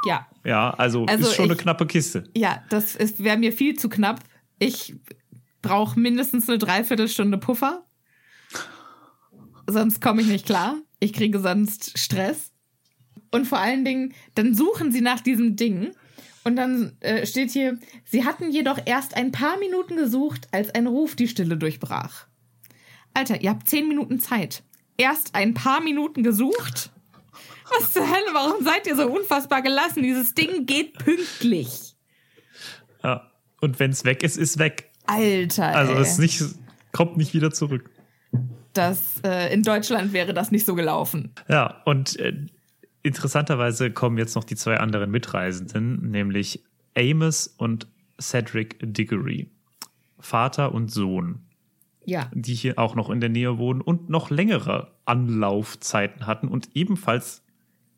Ja, 0.06 0.28
ja, 0.44 0.72
also, 0.72 1.06
Also 1.06 1.28
ist 1.30 1.36
schon 1.36 1.46
eine 1.46 1.54
ich- 1.54 1.60
knappe 1.60 1.86
Kiste. 1.86 2.26
Ja, 2.36 2.62
das 2.70 2.98
wäre 3.20 3.38
mir 3.38 3.54
viel 3.54 3.76
zu 3.78 3.88
knapp. 3.88 4.20
Ich 4.60 4.96
brauche 5.62 5.98
mindestens 5.98 6.50
eine 6.50 6.58
Dreiviertelstunde 6.58 7.38
Puffer. 7.38 7.86
Sonst 9.68 10.02
komme 10.02 10.22
ich 10.22 10.28
nicht 10.28 10.46
klar. 10.46 10.76
Ich 11.00 11.14
kriege 11.14 11.40
sonst 11.40 11.98
Stress. 11.98 12.52
Und 13.34 13.46
vor 13.46 13.58
allen 13.60 13.84
Dingen, 13.84 14.14
dann 14.36 14.54
suchen 14.56 14.92
sie 14.92 15.02
nach 15.02 15.20
diesem 15.20 15.56
Ding. 15.56 15.92
Und 16.46 16.56
dann 16.56 16.96
äh, 17.00 17.26
steht 17.26 17.52
hier, 17.52 17.78
sie 18.06 18.26
hatten 18.26 18.52
jedoch 18.52 18.80
erst 18.86 19.16
ein 19.16 19.32
paar 19.32 19.58
Minuten 19.60 19.96
gesucht, 19.96 20.48
als 20.52 20.70
ein 20.76 20.88
Ruf 20.88 21.16
die 21.16 21.28
Stille 21.28 21.58
durchbrach. 21.58 22.28
Alter, 23.14 23.42
ihr 23.42 23.50
habt 23.50 23.70
zehn 23.70 23.88
Minuten 23.88 24.20
Zeit. 24.20 24.64
Erst 24.98 25.36
ein 25.36 25.54
paar 25.54 25.82
Minuten 25.82 26.22
gesucht? 26.24 26.92
Was 27.80 27.92
zur 27.92 28.04
Hölle, 28.08 28.34
warum 28.34 28.64
seid 28.64 28.86
ihr 28.88 28.96
so 28.96 29.08
unfassbar 29.08 29.62
gelassen? 29.62 30.04
Dieses 30.04 30.34
Ding 30.36 30.66
geht 30.66 30.94
pünktlich. 31.00 31.96
Ja. 33.04 33.32
Und 33.62 33.80
wenn 33.80 33.92
es 33.92 34.04
weg 34.04 34.22
ist, 34.24 34.38
ist 34.38 34.60
weg. 34.60 34.92
Alter, 35.08 35.68
Also 35.76 35.94
ey. 35.94 36.02
es 36.02 36.12
ist 36.14 36.20
nicht, 36.20 36.44
kommt 36.92 37.18
nicht 37.18 37.34
wieder 37.34 37.52
zurück. 37.52 37.90
das, 38.74 39.00
äh, 39.24 39.54
in 39.54 39.64
Deutschland 39.64 40.12
wäre 40.14 40.34
das 40.34 40.52
nicht 40.52 40.66
so 40.66 40.76
gelaufen. 40.76 41.34
Ja, 41.48 41.82
und 41.86 42.20
äh, 42.20 42.34
interessanterweise 43.04 43.92
kommen 43.92 44.18
jetzt 44.18 44.36
noch 44.36 44.44
die 44.44 44.56
zwei 44.56 44.78
anderen 44.78 45.12
Mitreisenden, 45.12 46.10
nämlich 46.10 46.64
Amos 46.98 47.48
und 47.48 47.88
Cedric 48.20 48.78
Diggory. 48.82 49.50
Vater 50.20 50.74
und 50.74 50.90
Sohn, 50.90 51.42
Ja. 52.06 52.32
die 52.34 52.54
hier 52.54 52.80
auch 52.80 52.96
noch 52.96 53.10
in 53.10 53.20
der 53.20 53.30
Nähe 53.30 53.58
wohnen 53.58 53.82
und 53.82 54.10
noch 54.10 54.30
längere 54.30 54.94
Anlaufzeiten 55.06 56.26
hatten 56.28 56.48
und 56.48 56.70
ebenfalls 56.76 57.44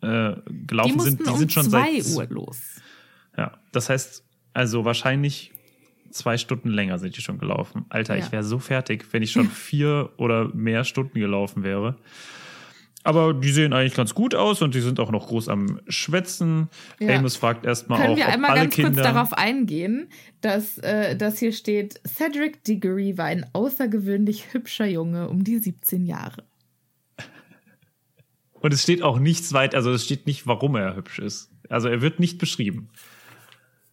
äh, 0.01 0.35
Die 0.49 0.67
gelaufen 0.67 0.95
mussten 0.95 1.17
sind. 1.17 1.27
Die 1.27 1.31
um 1.31 1.37
sind 1.37 1.51
schon 1.51 1.69
zwei 1.69 1.99
seit. 2.01 2.15
Uhr 2.29 2.35
los. 2.35 2.81
Ja, 3.37 3.59
das 3.71 3.89
heißt, 3.89 4.23
also 4.53 4.85
wahrscheinlich 4.85 5.51
zwei 6.11 6.37
Stunden 6.37 6.69
länger 6.69 6.97
sind 6.97 7.15
die 7.17 7.21
schon 7.21 7.37
gelaufen. 7.37 7.85
Alter, 7.89 8.15
Ja. 8.17 8.25
ich 8.25 8.31
wäre 8.31 8.43
so 8.43 8.57
fertig, 8.59 9.05
wenn 9.11 9.21
ich 9.21 9.31
schon 9.31 9.49
vier 9.49 10.11
oder 10.17 10.47
mehr 10.55 10.83
Stunden 10.83 11.19
gelaufen 11.19 11.63
wäre. 11.63 11.97
Aber 13.05 13.35
die 13.35 13.51
sehen 13.51 13.71
eigentlich 13.71 13.93
ganz 13.93 14.15
gut 14.15 14.33
aus 14.33 14.63
und 14.63 14.73
die 14.73 14.81
sind 14.81 14.99
auch 14.99 15.11
noch 15.11 15.27
groß 15.27 15.47
am 15.47 15.79
Schwätzen. 15.87 16.69
Ja. 16.99 17.15
Amos 17.15 17.35
fragt 17.35 17.63
erstmal 17.63 18.01
Können 18.01 18.13
auch, 18.13 18.17
wir 18.17 18.25
ob 18.25 18.33
einmal 18.33 18.55
ganz 18.55 18.73
Kinder. 18.73 18.91
kurz 18.91 19.03
darauf 19.03 19.33
eingehen, 19.33 20.09
dass, 20.41 20.79
äh, 20.79 21.15
dass 21.15 21.37
hier 21.37 21.51
steht, 21.51 22.01
Cedric 22.07 22.63
Diggory 22.63 23.15
war 23.19 23.25
ein 23.25 23.45
außergewöhnlich 23.53 24.53
hübscher 24.53 24.87
Junge 24.87 25.29
um 25.29 25.43
die 25.43 25.59
17 25.59 26.03
Jahre. 26.07 26.45
Und 28.53 28.73
es 28.73 28.81
steht 28.81 29.03
auch 29.03 29.19
nichts 29.19 29.53
weit, 29.53 29.75
also 29.75 29.91
es 29.91 30.03
steht 30.03 30.25
nicht, 30.25 30.47
warum 30.47 30.75
er 30.75 30.95
hübsch 30.95 31.19
ist. 31.19 31.51
Also 31.69 31.89
er 31.89 32.01
wird 32.01 32.19
nicht 32.19 32.39
beschrieben. 32.39 32.89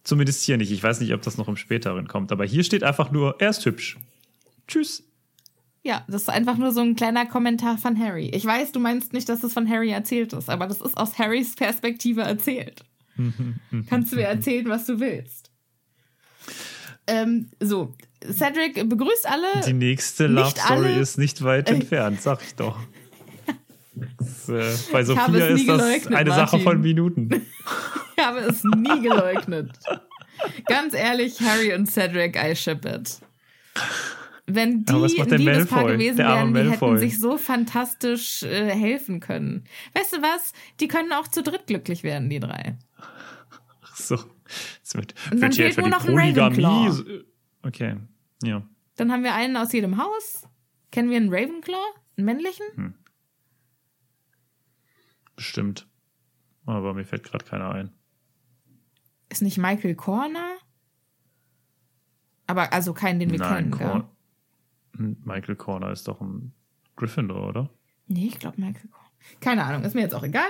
Zumindest 0.03 0.41
hier 0.43 0.57
nicht. 0.57 0.71
Ich 0.71 0.81
weiß 0.81 1.01
nicht, 1.01 1.13
ob 1.13 1.21
das 1.21 1.37
noch 1.37 1.47
im 1.47 1.55
späteren 1.55 2.07
kommt, 2.07 2.31
aber 2.31 2.45
hier 2.45 2.63
steht 2.63 2.83
einfach 2.83 3.11
nur, 3.11 3.35
er 3.39 3.51
ist 3.51 3.63
hübsch. 3.63 3.99
Tschüss. 4.67 5.03
Ja, 5.85 6.05
das 6.07 6.23
ist 6.23 6.29
einfach 6.29 6.57
nur 6.57 6.71
so 6.71 6.79
ein 6.81 6.95
kleiner 6.95 7.25
Kommentar 7.25 7.77
von 7.77 7.99
Harry. 7.99 8.29
Ich 8.33 8.45
weiß, 8.45 8.71
du 8.71 8.79
meinst 8.79 9.11
nicht, 9.11 9.27
dass 9.27 9.43
es 9.43 9.51
von 9.53 9.69
Harry 9.69 9.89
erzählt 9.91 10.31
ist, 10.33 10.49
aber 10.49 10.65
das 10.67 10.79
ist 10.79 10.95
aus 10.97 11.19
Harrys 11.19 11.55
Perspektive 11.55 12.21
erzählt. 12.21 12.83
Kannst 13.89 14.11
du 14.11 14.15
mir 14.15 14.23
erzählen, 14.27 14.67
was 14.69 14.85
du 14.85 14.99
willst. 14.99 15.51
Ähm, 17.05 17.49
so, 17.59 17.93
Cedric 18.31 18.87
begrüßt 18.87 19.27
alle. 19.29 19.61
Die 19.67 19.73
nächste 19.73 20.27
Love 20.27 20.51
Story 20.51 20.87
alle- 20.87 20.99
ist 21.01 21.17
nicht 21.17 21.43
weit 21.43 21.69
entfernt, 21.69 22.21
sag 22.21 22.41
ich 22.41 22.55
doch. 22.55 22.79
Das, 24.17 24.49
äh, 24.49 24.73
bei 24.91 25.03
Sophia 25.03 25.47
ist 25.47 25.67
das 25.67 26.07
eine 26.07 26.29
Sache 26.31 26.57
Martin. 26.57 26.61
von 26.63 26.81
Minuten. 26.81 27.29
Ich 28.15 28.23
habe 28.23 28.39
es 28.41 28.63
nie 28.63 29.01
geleugnet. 29.01 29.71
Ganz 30.67 30.93
ehrlich, 30.93 31.41
Harry 31.41 31.73
und 31.73 31.87
Cedric, 31.87 32.37
I 32.37 32.55
ship 32.55 32.85
it. 32.85 33.19
Wenn 34.45 34.83
die 34.83 34.93
ein 34.93 35.29
Liebespaar 35.29 35.85
gewesen 35.93 36.17
wären, 36.17 36.53
die 36.53 36.69
hätten 36.69 36.97
sich 36.97 37.19
so 37.19 37.37
fantastisch 37.37 38.43
äh, 38.43 38.69
helfen 38.71 39.21
können. 39.21 39.63
Weißt 39.93 40.13
du 40.13 40.21
was? 40.21 40.51
Die 40.81 40.89
können 40.89 41.13
auch 41.13 41.29
zu 41.29 41.43
dritt 41.43 41.67
glücklich 41.67 42.03
werden, 42.03 42.29
die 42.29 42.39
drei. 42.39 42.77
So. 43.95 44.17
Jetzt 44.77 44.95
wird, 44.95 45.15
Und 45.31 45.41
dann 45.41 45.53
fehlt 45.53 45.77
nur 45.77 45.87
noch 45.87 46.05
ein. 46.05 46.17
Ravenclaw. 46.35 47.23
Okay, 47.63 47.95
ja. 48.43 48.67
Dann 48.97 49.11
haben 49.11 49.23
wir 49.23 49.33
einen 49.33 49.55
aus 49.55 49.71
jedem 49.71 49.97
Haus. 49.97 50.47
Kennen 50.91 51.09
wir 51.09 51.17
einen 51.17 51.33
Ravenclaw? 51.33 51.85
Einen 52.17 52.25
männlichen? 52.25 52.65
Hm. 52.75 52.93
Bestimmt. 55.35 55.87
Aber 56.65 56.93
mir 56.93 57.05
fällt 57.05 57.23
gerade 57.23 57.45
keiner 57.45 57.71
ein. 57.71 57.93
Ist 59.29 59.41
nicht 59.41 59.57
Michael 59.57 59.95
Corner? 59.95 60.57
Aber 62.45 62.73
also 62.73 62.93
keinen, 62.93 63.19
den 63.19 63.31
wir 63.31 63.39
Nein, 63.39 63.71
kennen, 63.71 63.71
Cor 63.71 64.12
Michael 64.93 65.55
Corner 65.55 65.91
ist 65.91 66.07
doch 66.07 66.21
ein 66.21 66.53
Gryffindor, 66.95 67.49
oder? 67.49 67.69
Nee, 68.07 68.27
ich 68.27 68.39
glaube 68.39 68.59
Michael 68.59 68.89
Corner. 68.89 69.09
Keine 69.39 69.63
Ahnung, 69.63 69.83
ist 69.83 69.95
mir 69.95 70.01
jetzt 70.01 70.15
auch 70.15 70.23
egal. 70.23 70.45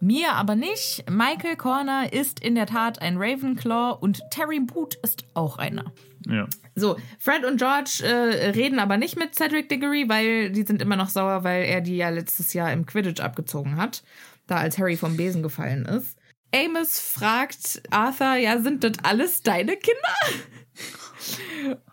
Mir 0.00 0.32
aber 0.32 0.56
nicht. 0.56 1.04
Michael 1.10 1.56
Corner 1.56 2.10
ist 2.12 2.40
in 2.40 2.54
der 2.54 2.66
Tat 2.66 3.02
ein 3.02 3.18
Ravenclaw 3.18 3.98
und 4.00 4.22
Terry 4.30 4.60
Boot 4.60 4.94
ist 5.02 5.24
auch 5.34 5.58
einer. 5.58 5.92
Ja. 6.26 6.48
So, 6.74 6.96
Fred 7.18 7.44
und 7.44 7.58
George 7.58 8.02
äh, 8.02 8.50
reden 8.50 8.78
aber 8.78 8.96
nicht 8.96 9.18
mit 9.18 9.34
Cedric 9.34 9.68
Diggory, 9.68 10.08
weil 10.08 10.50
die 10.52 10.62
sind 10.62 10.80
immer 10.80 10.96
noch 10.96 11.10
sauer, 11.10 11.44
weil 11.44 11.64
er 11.64 11.82
die 11.82 11.96
ja 11.96 12.08
letztes 12.08 12.54
Jahr 12.54 12.72
im 12.72 12.86
Quidditch 12.86 13.20
abgezogen 13.20 13.76
hat, 13.76 14.02
da 14.46 14.56
als 14.56 14.78
Harry 14.78 14.96
vom 14.96 15.16
Besen 15.16 15.42
gefallen 15.42 15.84
ist. 15.84 16.16
Amos 16.52 16.98
fragt 16.98 17.82
Arthur, 17.90 18.36
ja, 18.36 18.58
sind 18.60 18.82
das 18.82 18.92
alles 19.02 19.42
deine 19.42 19.76
Kinder? 19.76 20.40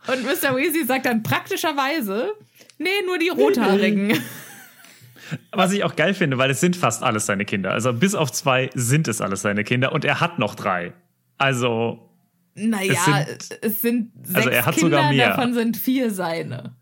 Und 0.08 0.24
Mr. 0.24 0.56
Weasley 0.56 0.86
sagt 0.86 1.06
dann 1.06 1.24
praktischerweise, 1.24 2.34
nee, 2.78 2.90
nur 3.06 3.18
die 3.18 3.30
Rothaarigen. 3.30 4.18
Was 5.52 5.74
ich 5.74 5.84
auch 5.84 5.96
geil 5.98 6.14
finde, 6.14 6.38
weil 6.38 6.50
es 6.52 6.62
sind 6.62 6.76
fast 6.78 7.04
alles 7.04 7.26
seine 7.26 7.44
Kinder. 7.44 7.72
Also 7.72 7.92
bis 7.94 8.16
auf 8.16 8.32
zwei 8.32 8.70
sind 8.76 9.08
es 9.10 9.20
alles 9.20 9.42
seine 9.42 9.64
Kinder 9.66 9.92
und 9.92 10.06
er 10.06 10.22
hat 10.22 10.40
noch 10.40 10.56
drei. 10.56 10.94
Also, 11.38 12.10
Naja, 12.56 13.26
Es 13.28 13.50
es 13.62 13.82
sind- 13.82 14.12
sind, 14.14 14.26
sechs 14.26 14.36
Also 14.36 14.50
er 14.50 14.66
hat 14.66 14.76
Kinder, 14.76 14.98
sogar 14.98 15.12
mehr. 15.14 15.30
davon 15.30 15.54
sind 15.54 15.76
vier 15.78 16.12
seine. 16.12 16.76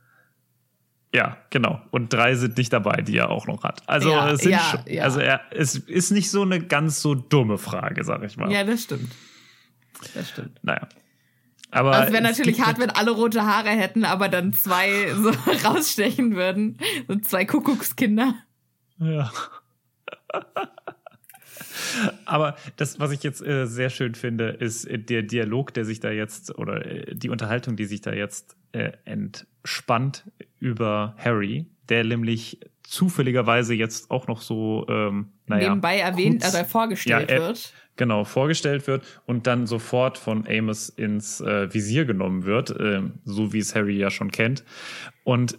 Ja, 1.14 1.38
genau. 1.50 1.82
Und 1.92 2.14
drei 2.14 2.36
sind 2.36 2.58
nicht 2.58 2.72
dabei, 2.74 3.02
die 3.02 3.18
er 3.18 3.30
auch 3.30 3.48
noch 3.48 3.64
hat. 3.64 3.82
Also 3.88 4.10
Ja, 4.12 4.30
es 4.32 4.42
sind 4.42 4.52
ja, 4.52 4.60
schon, 4.60 4.94
ja. 4.94 5.04
also 5.04 5.20
er, 5.22 5.42
es 5.52 5.76
ist 5.76 6.12
nicht 6.12 6.30
so 6.30 6.42
eine 6.44 6.60
ganz 6.62 7.02
so 7.02 7.16
dumme 7.16 7.58
Frage, 7.58 8.04
sag 8.04 8.22
ich 8.24 8.38
mal. 8.38 8.52
Ja, 8.52 8.64
das 8.64 8.84
stimmt. 8.84 9.12
Das 10.14 10.30
stimmt. 10.30 10.60
Naja. 10.62 10.88
Aber 11.76 11.92
Also 11.92 12.14
wäre 12.14 12.24
es 12.24 12.30
natürlich 12.38 12.56
gibt- 12.56 12.68
hart, 12.68 12.80
wenn 12.80 12.90
alle 12.90 13.12
rote 13.12 13.44
Haare 13.46 13.70
hätten, 13.70 14.06
aber 14.06 14.30
dann 14.30 14.54
zwei 14.54 15.12
so 15.22 15.30
rausstechen 15.68 16.36
würden. 16.36 16.78
So 17.08 17.16
zwei 17.18 17.44
Kuckuckskinder. 17.46 18.34
Ja. 19.00 19.32
Aber 22.26 22.56
das, 22.78 23.00
was 23.00 23.12
ich 23.12 23.24
jetzt 23.24 23.42
äh, 23.46 23.66
sehr 23.68 23.90
schön 23.90 24.16
finde, 24.16 24.50
ist 24.50 24.86
äh, 24.86 25.00
der 25.00 25.22
Dialog, 25.24 25.74
der 25.74 25.86
sich 25.86 26.00
da 26.00 26.12
jetzt, 26.12 26.58
oder 26.58 26.86
äh, 26.86 27.16
die 27.16 27.30
Unterhaltung, 27.30 27.76
die 27.76 27.86
sich 27.86 28.02
da 28.02 28.14
jetzt 28.14 28.56
äh, 28.72 28.92
entspannt 29.06 30.24
über 30.60 31.16
Harry, 31.18 31.66
der 31.90 32.04
nämlich 32.04 32.60
zufälligerweise 32.84 33.74
jetzt 33.74 34.12
auch 34.12 34.28
noch 34.28 34.42
so, 34.42 34.86
ähm, 34.90 35.30
naja, 35.48 35.70
Nebenbei 35.70 36.00
erwähnt, 36.00 36.42
kurz- 36.42 36.56
also 36.56 36.68
vorgestellt 36.70 37.30
Ja, 37.30 37.36
er- 37.36 37.42
wird. 37.48 37.74
genau 37.96 38.24
vorgestellt 38.26 38.88
wird 38.88 39.04
und 39.26 39.48
dann 39.48 39.66
sofort 39.68 40.18
von 40.18 40.46
Amos 40.48 40.90
ins 40.90 41.42
äh, 41.42 41.74
Visier 41.74 42.06
genommen 42.06 42.46
wird, 42.46 42.76
ähm, 42.80 43.14
so 43.24 43.54
wie 43.54 43.60
es 43.60 43.74
Harry 43.76 43.98
ja 43.98 44.10
schon 44.12 44.32
kennt. 44.32 44.64
Und 45.24 45.58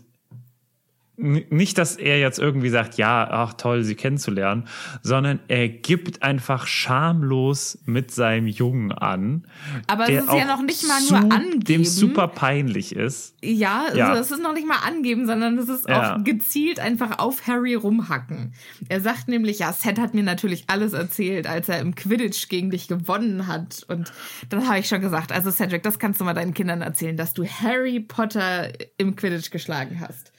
nicht, 1.18 1.78
dass 1.78 1.96
er 1.96 2.18
jetzt 2.18 2.38
irgendwie 2.38 2.68
sagt, 2.68 2.98
ja, 2.98 3.26
ach 3.30 3.54
toll, 3.54 3.84
sie 3.84 3.94
kennenzulernen, 3.94 4.68
sondern 5.02 5.40
er 5.48 5.68
gibt 5.68 6.22
einfach 6.22 6.66
schamlos 6.66 7.78
mit 7.86 8.10
seinem 8.10 8.46
Jungen 8.46 8.92
an. 8.92 9.46
Aber 9.86 10.04
es 10.10 10.24
ist 10.24 10.32
ja 10.32 10.44
noch 10.44 10.62
nicht 10.62 10.86
mal 10.86 11.00
nur 11.08 11.32
angeben. 11.32 11.64
Dem 11.64 11.84
super 11.84 12.28
peinlich 12.28 12.94
ist. 12.94 13.34
Ja, 13.42 13.84
also 13.86 13.98
Ja. 13.98 14.14
das 14.14 14.30
ist 14.30 14.42
noch 14.42 14.52
nicht 14.52 14.66
mal 14.66 14.78
angeben, 14.86 15.26
sondern 15.26 15.56
das 15.56 15.68
ist 15.68 15.88
Ja. 15.88 16.16
auch 16.16 16.24
gezielt 16.24 16.80
einfach 16.80 17.18
auf 17.18 17.46
Harry 17.46 17.74
rumhacken. 17.74 18.52
Er 18.88 19.00
sagt 19.00 19.28
nämlich, 19.28 19.58
ja, 19.60 19.72
Seth 19.72 19.98
hat 19.98 20.12
mir 20.14 20.22
natürlich 20.22 20.64
alles 20.66 20.92
erzählt, 20.92 21.46
als 21.46 21.68
er 21.68 21.80
im 21.80 21.94
Quidditch 21.94 22.48
gegen 22.48 22.70
dich 22.70 22.88
gewonnen 22.88 23.46
hat. 23.46 23.84
Und 23.88 24.12
dann 24.50 24.68
habe 24.68 24.78
ich 24.80 24.88
schon 24.88 25.00
gesagt, 25.00 25.32
also 25.32 25.50
Cedric, 25.50 25.82
das 25.82 25.98
kannst 25.98 26.20
du 26.20 26.24
mal 26.24 26.34
deinen 26.34 26.52
Kindern 26.54 26.82
erzählen, 26.82 27.16
dass 27.16 27.32
du 27.32 27.46
Harry 27.46 28.00
Potter 28.00 28.68
im 28.98 29.16
Quidditch 29.16 29.50
geschlagen 29.50 29.98
hast. 30.00 30.32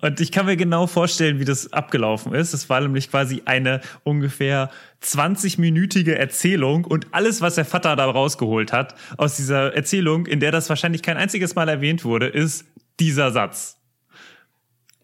Und 0.00 0.20
ich 0.20 0.32
kann 0.32 0.46
mir 0.46 0.56
genau 0.56 0.86
vorstellen, 0.86 1.38
wie 1.38 1.44
das 1.44 1.72
abgelaufen 1.72 2.34
ist. 2.34 2.52
Es 2.54 2.68
war 2.68 2.80
nämlich 2.80 3.10
quasi 3.10 3.42
eine 3.44 3.80
ungefähr 4.02 4.70
20-minütige 5.02 6.12
Erzählung 6.12 6.84
und 6.84 7.06
alles, 7.12 7.40
was 7.40 7.54
der 7.54 7.64
Vater 7.64 7.94
da 7.94 8.04
rausgeholt 8.06 8.72
hat 8.72 8.94
aus 9.16 9.36
dieser 9.36 9.74
Erzählung, 9.74 10.26
in 10.26 10.40
der 10.40 10.50
das 10.50 10.68
wahrscheinlich 10.68 11.02
kein 11.02 11.16
einziges 11.16 11.54
Mal 11.54 11.68
erwähnt 11.68 12.04
wurde, 12.04 12.26
ist 12.26 12.64
dieser 12.98 13.30
Satz. 13.30 13.76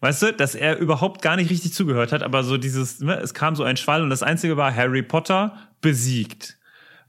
Weißt 0.01 0.21
du, 0.21 0.33
dass 0.33 0.53
er 0.53 0.77
überhaupt 0.77 1.21
gar 1.21 1.37
nicht 1.37 1.49
richtig 1.49 1.73
zugehört 1.73 2.11
hat, 2.11 2.21
aber 2.21 2.43
so 2.43 2.57
dieses, 2.57 2.99
ne, 2.99 3.17
es 3.21 3.33
kam 3.33 3.55
so 3.55 3.63
ein 3.63 3.77
Schwall 3.77 4.03
und 4.03 4.09
das 4.09 4.21
einzige 4.21 4.57
war 4.57 4.75
Harry 4.75 5.01
Potter 5.01 5.57
besiegt. 5.81 6.57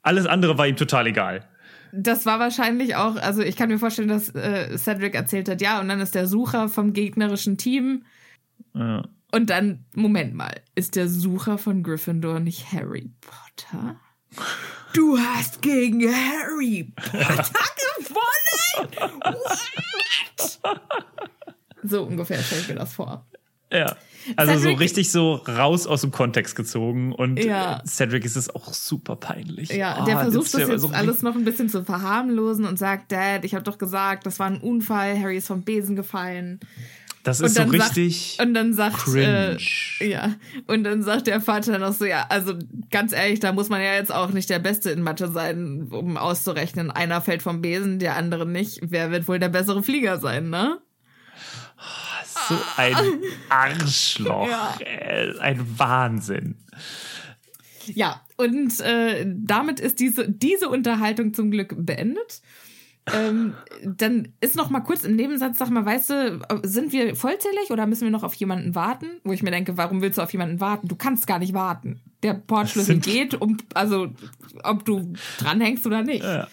Alles 0.03 0.27
andere 0.27 0.57
war 0.57 0.67
ihm 0.67 0.77
total 0.77 1.09
egal. 1.09 1.45
Das 1.93 2.27
war 2.27 2.39
wahrscheinlich 2.39 2.97
auch, 2.97 3.17
also 3.17 3.43
ich 3.43 3.57
kann 3.57 3.69
mir 3.69 3.79
vorstellen, 3.79 4.09
dass 4.09 4.35
äh, 4.35 4.77
Cedric 4.77 5.15
erzählt 5.15 5.49
hat, 5.49 5.61
ja, 5.61 5.81
und 5.81 5.89
dann 5.89 6.01
ist 6.01 6.15
der 6.15 6.27
Sucher 6.27 6.69
vom 6.69 6.93
gegnerischen 6.93 7.57
Team. 7.59 8.05
Ja. 8.75 9.05
Und 9.33 9.51
dann, 9.51 9.85
Moment 9.95 10.35
mal, 10.35 10.63
ist 10.75 10.97
der 10.97 11.09
Sucher 11.09 11.59
von 11.59 11.83
Gryffindor 11.83 12.41
nicht 12.41 12.73
Harry 12.73 13.11
Potter? 13.21 13.97
Du 14.93 15.19
hast 15.19 15.63
gegen 15.63 16.03
Harry 16.03 16.93
Potter 16.95 17.21
gewonnen? 17.99 19.21
What? 19.21 20.61
So 21.83 22.03
ungefähr 22.05 22.43
stelle 22.43 22.61
ich 22.63 22.69
mir 22.69 22.75
das 22.77 22.95
vor. 22.95 23.27
Ja. 23.73 23.97
Also 24.35 24.55
so 24.55 24.59
Cedric- 24.71 24.81
richtig 24.81 25.11
so 25.13 25.35
raus 25.35 25.87
aus 25.87 26.01
dem 26.01 26.11
Kontext 26.11 26.57
gezogen 26.57 27.13
und 27.13 27.39
Ja. 27.43 27.79
äh, 27.79 27.87
Cedric 27.87 28.25
ist 28.25 28.37
es 28.37 28.53
auch 28.55 28.73
super 28.73 29.17
peinlich. 29.17 29.71
Ja, 29.71 29.99
Oh, 30.03 30.05
der 30.05 30.19
versucht 30.19 30.53
das 30.55 30.69
jetzt 30.69 30.81
so 30.83 30.89
alles 30.89 31.23
noch 31.23 31.37
ein 31.37 31.45
bisschen 31.45 31.69
zu 31.69 31.85
verharmlosen 31.85 32.65
und 32.65 32.79
sagt, 32.79 33.13
Dad, 33.13 33.45
ich 33.45 33.55
habe 33.55 33.65
doch 33.65 33.79
gesagt, 33.79 34.27
das 34.27 34.39
war 34.39 34.47
ein 34.49 34.61
Unfall, 34.61 35.19
Harry 35.21 35.37
ist 35.37 35.47
vom 35.47 35.63
Besen 35.63 35.95
gefallen. 35.97 36.61
Das 37.23 37.41
ist 37.41 37.57
so 37.57 37.63
richtig. 37.65 38.37
Sagt, 38.37 38.47
und 38.49 38.55
dann 38.55 38.73
sagt, 38.73 38.99
cringe. 38.99 39.59
Äh, 40.01 40.09
ja, 40.09 40.35
und 40.69 40.85
dann 40.85 41.03
sagt 41.03 41.27
der 41.27 41.41
Vater 41.41 41.77
noch 41.81 41.93
so, 41.93 42.05
ja, 42.05 42.25
also 42.29 42.55
ganz 42.93 43.13
ehrlich, 43.13 43.41
da 43.41 43.53
muss 43.53 43.69
man 43.69 43.81
ja 43.83 43.95
jetzt 43.95 44.15
auch 44.15 44.31
nicht 44.31 44.49
der 44.49 44.61
Beste 44.61 44.91
in 44.91 45.03
Mathe 45.03 45.33
sein, 45.33 45.89
um 45.91 46.17
auszurechnen. 46.17 46.93
Einer 46.93 47.21
fällt 47.21 47.43
vom 47.43 47.61
Besen, 47.63 47.99
der 47.99 48.15
andere 48.15 48.47
nicht. 48.47 48.79
Wer 48.83 49.11
wird 49.11 49.27
wohl 49.27 49.41
der 49.41 49.49
bessere 49.49 49.83
Flieger 49.83 50.19
sein, 50.21 50.51
ne? 50.51 50.79
So 52.49 52.57
ein 52.77 52.97
Arschloch. 53.49 54.49
Ja. 54.49 54.77
Äh, 54.81 55.39
Ein 55.39 55.79
Wahnsinn. 55.79 56.57
Ja, 57.87 58.21
und 58.37 58.81
äh, 58.81 59.25
damit 59.29 59.81
ist 59.81 60.01
diese, 60.01 60.29
diese 60.29 60.69
Unterhaltung 60.69 61.35
zum 61.35 61.51
Glück 61.51 61.75
beendet. 61.79 62.41
Ähm, 63.15 63.55
dann 63.85 64.33
ist 64.41 64.57
noch 64.57 64.69
mal 64.69 64.81
kurz 64.81 65.05
im 65.05 65.15
Nebensatz, 65.15 65.59
sag 65.59 65.71
mal, 65.71 65.85
weißt 65.85 66.11
du, 66.11 66.41
sind 66.65 66.93
wir 66.93 67.15
vollzählig 67.15 67.71
oder 67.71 67.87
müssen 67.87 68.03
wir 68.03 68.11
noch 68.11 68.25
auf 68.25 68.35
jemanden 68.35 68.75
warten? 68.75 69.07
Wo 69.23 69.33
ich 69.33 69.45
mir 69.45 69.53
denke, 69.53 69.77
warum 69.77 70.03
willst 70.03 70.19
du 70.19 70.23
auf 70.23 70.33
jemanden 70.33 70.61
warten? 70.61 70.89
Du 70.89 70.97
kannst 70.97 71.29
gar 71.29 71.39
nicht 71.39 71.55
warten. 71.55 72.01
Der 72.25 72.35
Portschlüssel 72.35 72.99
geht, 72.99 73.41
um, 73.41 73.59
also 73.75 74.09
ob 74.65 74.85
du 74.85 75.13
dranhängst 75.39 75.87
oder 75.87 76.03
nicht. 76.03 76.25
Ja. 76.25 76.49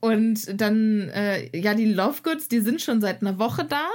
Und 0.00 0.60
dann, 0.60 1.08
äh, 1.10 1.56
ja, 1.56 1.74
die 1.74 1.92
Lovegoods, 1.92 2.48
die 2.48 2.60
sind 2.60 2.80
schon 2.80 3.00
seit 3.00 3.20
einer 3.22 3.38
Woche 3.38 3.64
da. 3.64 3.86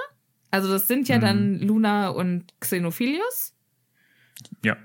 Also 0.51 0.69
das 0.69 0.87
sind 0.87 1.07
ja 1.09 1.17
dann 1.19 1.59
Luna 1.59 2.09
und 2.09 2.53
Xenophilius. 2.59 3.53
ja. 4.63 4.75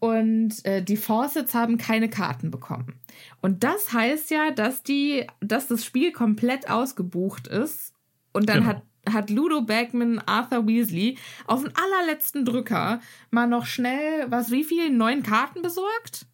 Und 0.00 0.62
äh, 0.66 0.82
die 0.82 0.98
Fawcett's 0.98 1.54
haben 1.54 1.78
keine 1.78 2.10
Karten 2.10 2.50
bekommen. 2.50 3.00
Und 3.40 3.64
das 3.64 3.92
heißt 3.94 4.30
ja, 4.30 4.50
dass 4.50 4.82
die, 4.82 5.26
dass 5.40 5.66
das 5.66 5.82
Spiel 5.82 6.12
komplett 6.12 6.68
ausgebucht 6.68 7.46
ist. 7.46 7.94
Und 8.34 8.48
dann 8.50 8.58
Genau. 8.64 8.68
hat, 8.68 8.82
hat 9.10 9.30
Ludo 9.30 9.62
Bagman 9.62 10.18
Arthur 10.18 10.66
Weasley 10.66 11.16
auf 11.46 11.62
den 11.62 11.72
allerletzten 11.74 12.44
Drücker 12.44 13.00
mal 13.30 13.46
noch 13.46 13.64
schnell, 13.64 14.30
was, 14.30 14.50
wie 14.50 14.64
viel? 14.64 14.90
Neun 14.90 15.22
Karten 15.22 15.62
besorgt? 15.62 16.26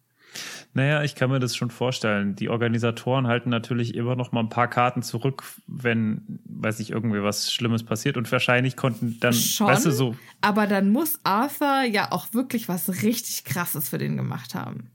Naja, 0.73 1.03
ich 1.03 1.15
kann 1.15 1.29
mir 1.29 1.39
das 1.39 1.55
schon 1.55 1.69
vorstellen. 1.69 2.35
Die 2.35 2.49
Organisatoren 2.49 3.27
halten 3.27 3.49
natürlich 3.49 3.95
immer 3.95 4.15
noch 4.15 4.31
mal 4.31 4.39
ein 4.39 4.49
paar 4.49 4.69
Karten 4.69 5.03
zurück, 5.03 5.43
wenn, 5.67 6.39
weiß 6.45 6.79
ich, 6.79 6.91
irgendwie 6.91 7.21
was 7.21 7.51
Schlimmes 7.51 7.83
passiert. 7.83 8.15
Und 8.17 8.31
wahrscheinlich 8.31 8.77
konnten 8.77 9.17
dann, 9.19 9.33
Schon. 9.33 9.67
weißt 9.67 9.85
du, 9.85 9.91
so, 9.91 10.15
Aber 10.39 10.67
dann 10.67 10.91
muss 10.91 11.19
Arthur 11.23 11.83
ja 11.83 12.11
auch 12.11 12.33
wirklich 12.33 12.69
was 12.69 13.03
richtig 13.03 13.43
Krasses 13.43 13.89
für 13.89 13.97
den 13.97 14.15
gemacht 14.15 14.55
haben. 14.55 14.91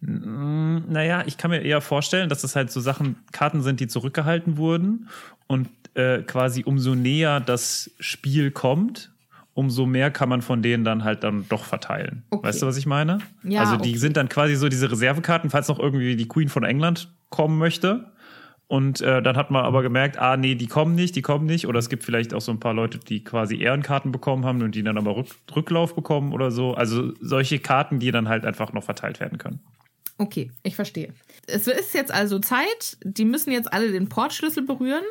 Naja, 0.00 1.24
ich 1.26 1.38
kann 1.38 1.50
mir 1.50 1.62
eher 1.62 1.80
vorstellen, 1.80 2.28
dass 2.28 2.42
das 2.42 2.54
halt 2.54 2.70
so 2.70 2.80
Sachen, 2.80 3.16
Karten 3.32 3.62
sind, 3.62 3.80
die 3.80 3.88
zurückgehalten 3.88 4.56
wurden 4.56 5.08
und 5.46 5.68
äh, 5.94 6.22
quasi 6.22 6.64
umso 6.64 6.94
näher 6.94 7.40
das 7.40 7.90
Spiel 7.98 8.50
kommt, 8.50 9.13
umso 9.54 9.86
mehr 9.86 10.10
kann 10.10 10.28
man 10.28 10.42
von 10.42 10.62
denen 10.62 10.84
dann 10.84 11.04
halt 11.04 11.24
dann 11.24 11.46
doch 11.48 11.64
verteilen. 11.64 12.24
Okay. 12.30 12.48
Weißt 12.48 12.62
du, 12.62 12.66
was 12.66 12.76
ich 12.76 12.86
meine? 12.86 13.18
Ja, 13.44 13.60
also 13.60 13.76
die 13.76 13.90
okay. 13.90 13.98
sind 13.98 14.16
dann 14.16 14.28
quasi 14.28 14.56
so 14.56 14.68
diese 14.68 14.90
Reservekarten, 14.90 15.50
falls 15.50 15.68
noch 15.68 15.78
irgendwie 15.78 16.16
die 16.16 16.28
Queen 16.28 16.48
von 16.48 16.64
England 16.64 17.08
kommen 17.30 17.58
möchte. 17.58 18.12
Und 18.66 19.02
äh, 19.02 19.22
dann 19.22 19.36
hat 19.36 19.50
man 19.50 19.64
aber 19.64 19.82
gemerkt, 19.82 20.18
ah, 20.18 20.36
nee, 20.36 20.54
die 20.54 20.66
kommen 20.66 20.94
nicht, 20.94 21.14
die 21.14 21.22
kommen 21.22 21.46
nicht. 21.46 21.66
Oder 21.68 21.78
es 21.78 21.88
gibt 21.88 22.02
vielleicht 22.02 22.34
auch 22.34 22.40
so 22.40 22.50
ein 22.50 22.60
paar 22.60 22.74
Leute, 22.74 22.98
die 22.98 23.22
quasi 23.22 23.60
Ehrenkarten 23.60 24.10
bekommen 24.10 24.44
haben 24.44 24.62
und 24.62 24.74
die 24.74 24.82
dann 24.82 24.98
aber 24.98 25.16
Rück 25.16 25.28
Rücklauf 25.54 25.94
bekommen 25.94 26.32
oder 26.32 26.50
so. 26.50 26.74
Also 26.74 27.12
solche 27.20 27.58
Karten, 27.58 28.00
die 28.00 28.10
dann 28.10 28.28
halt 28.28 28.44
einfach 28.44 28.72
noch 28.72 28.82
verteilt 28.82 29.20
werden 29.20 29.38
können. 29.38 29.60
Okay, 30.16 30.50
ich 30.62 30.76
verstehe. 30.76 31.12
Es 31.46 31.66
ist 31.66 31.94
jetzt 31.94 32.12
also 32.12 32.38
Zeit, 32.38 32.96
die 33.02 33.24
müssen 33.24 33.52
jetzt 33.52 33.72
alle 33.72 33.92
den 33.92 34.08
Portschlüssel 34.08 34.64
berühren. 34.64 35.04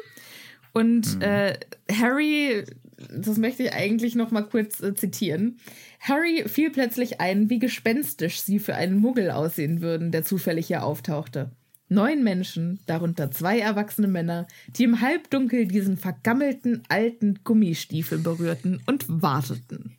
Und 0.73 1.21
äh, 1.21 1.59
Harry, 1.91 2.63
das 3.09 3.37
möchte 3.37 3.63
ich 3.63 3.73
eigentlich 3.73 4.15
noch 4.15 4.31
mal 4.31 4.43
kurz 4.43 4.81
äh, 4.81 4.93
zitieren. 4.93 5.59
Harry 5.99 6.43
fiel 6.47 6.69
plötzlich 6.71 7.21
ein, 7.21 7.49
wie 7.49 7.59
gespenstisch 7.59 8.41
sie 8.41 8.59
für 8.59 8.75
einen 8.75 8.97
Muggel 8.97 9.31
aussehen 9.31 9.81
würden, 9.81 10.11
der 10.11 10.23
zufällig 10.23 10.67
hier 10.67 10.83
auftauchte. 10.83 11.51
Neun 11.89 12.23
Menschen, 12.23 12.79
darunter 12.85 13.29
zwei 13.31 13.59
erwachsene 13.59 14.07
Männer, 14.07 14.47
die 14.67 14.83
im 14.83 15.01
Halbdunkel 15.01 15.67
diesen 15.67 15.97
vergammelten 15.97 16.83
alten 16.89 17.39
Gummistiefel 17.43 18.17
berührten 18.17 18.81
und 18.85 19.05
warteten. 19.07 19.97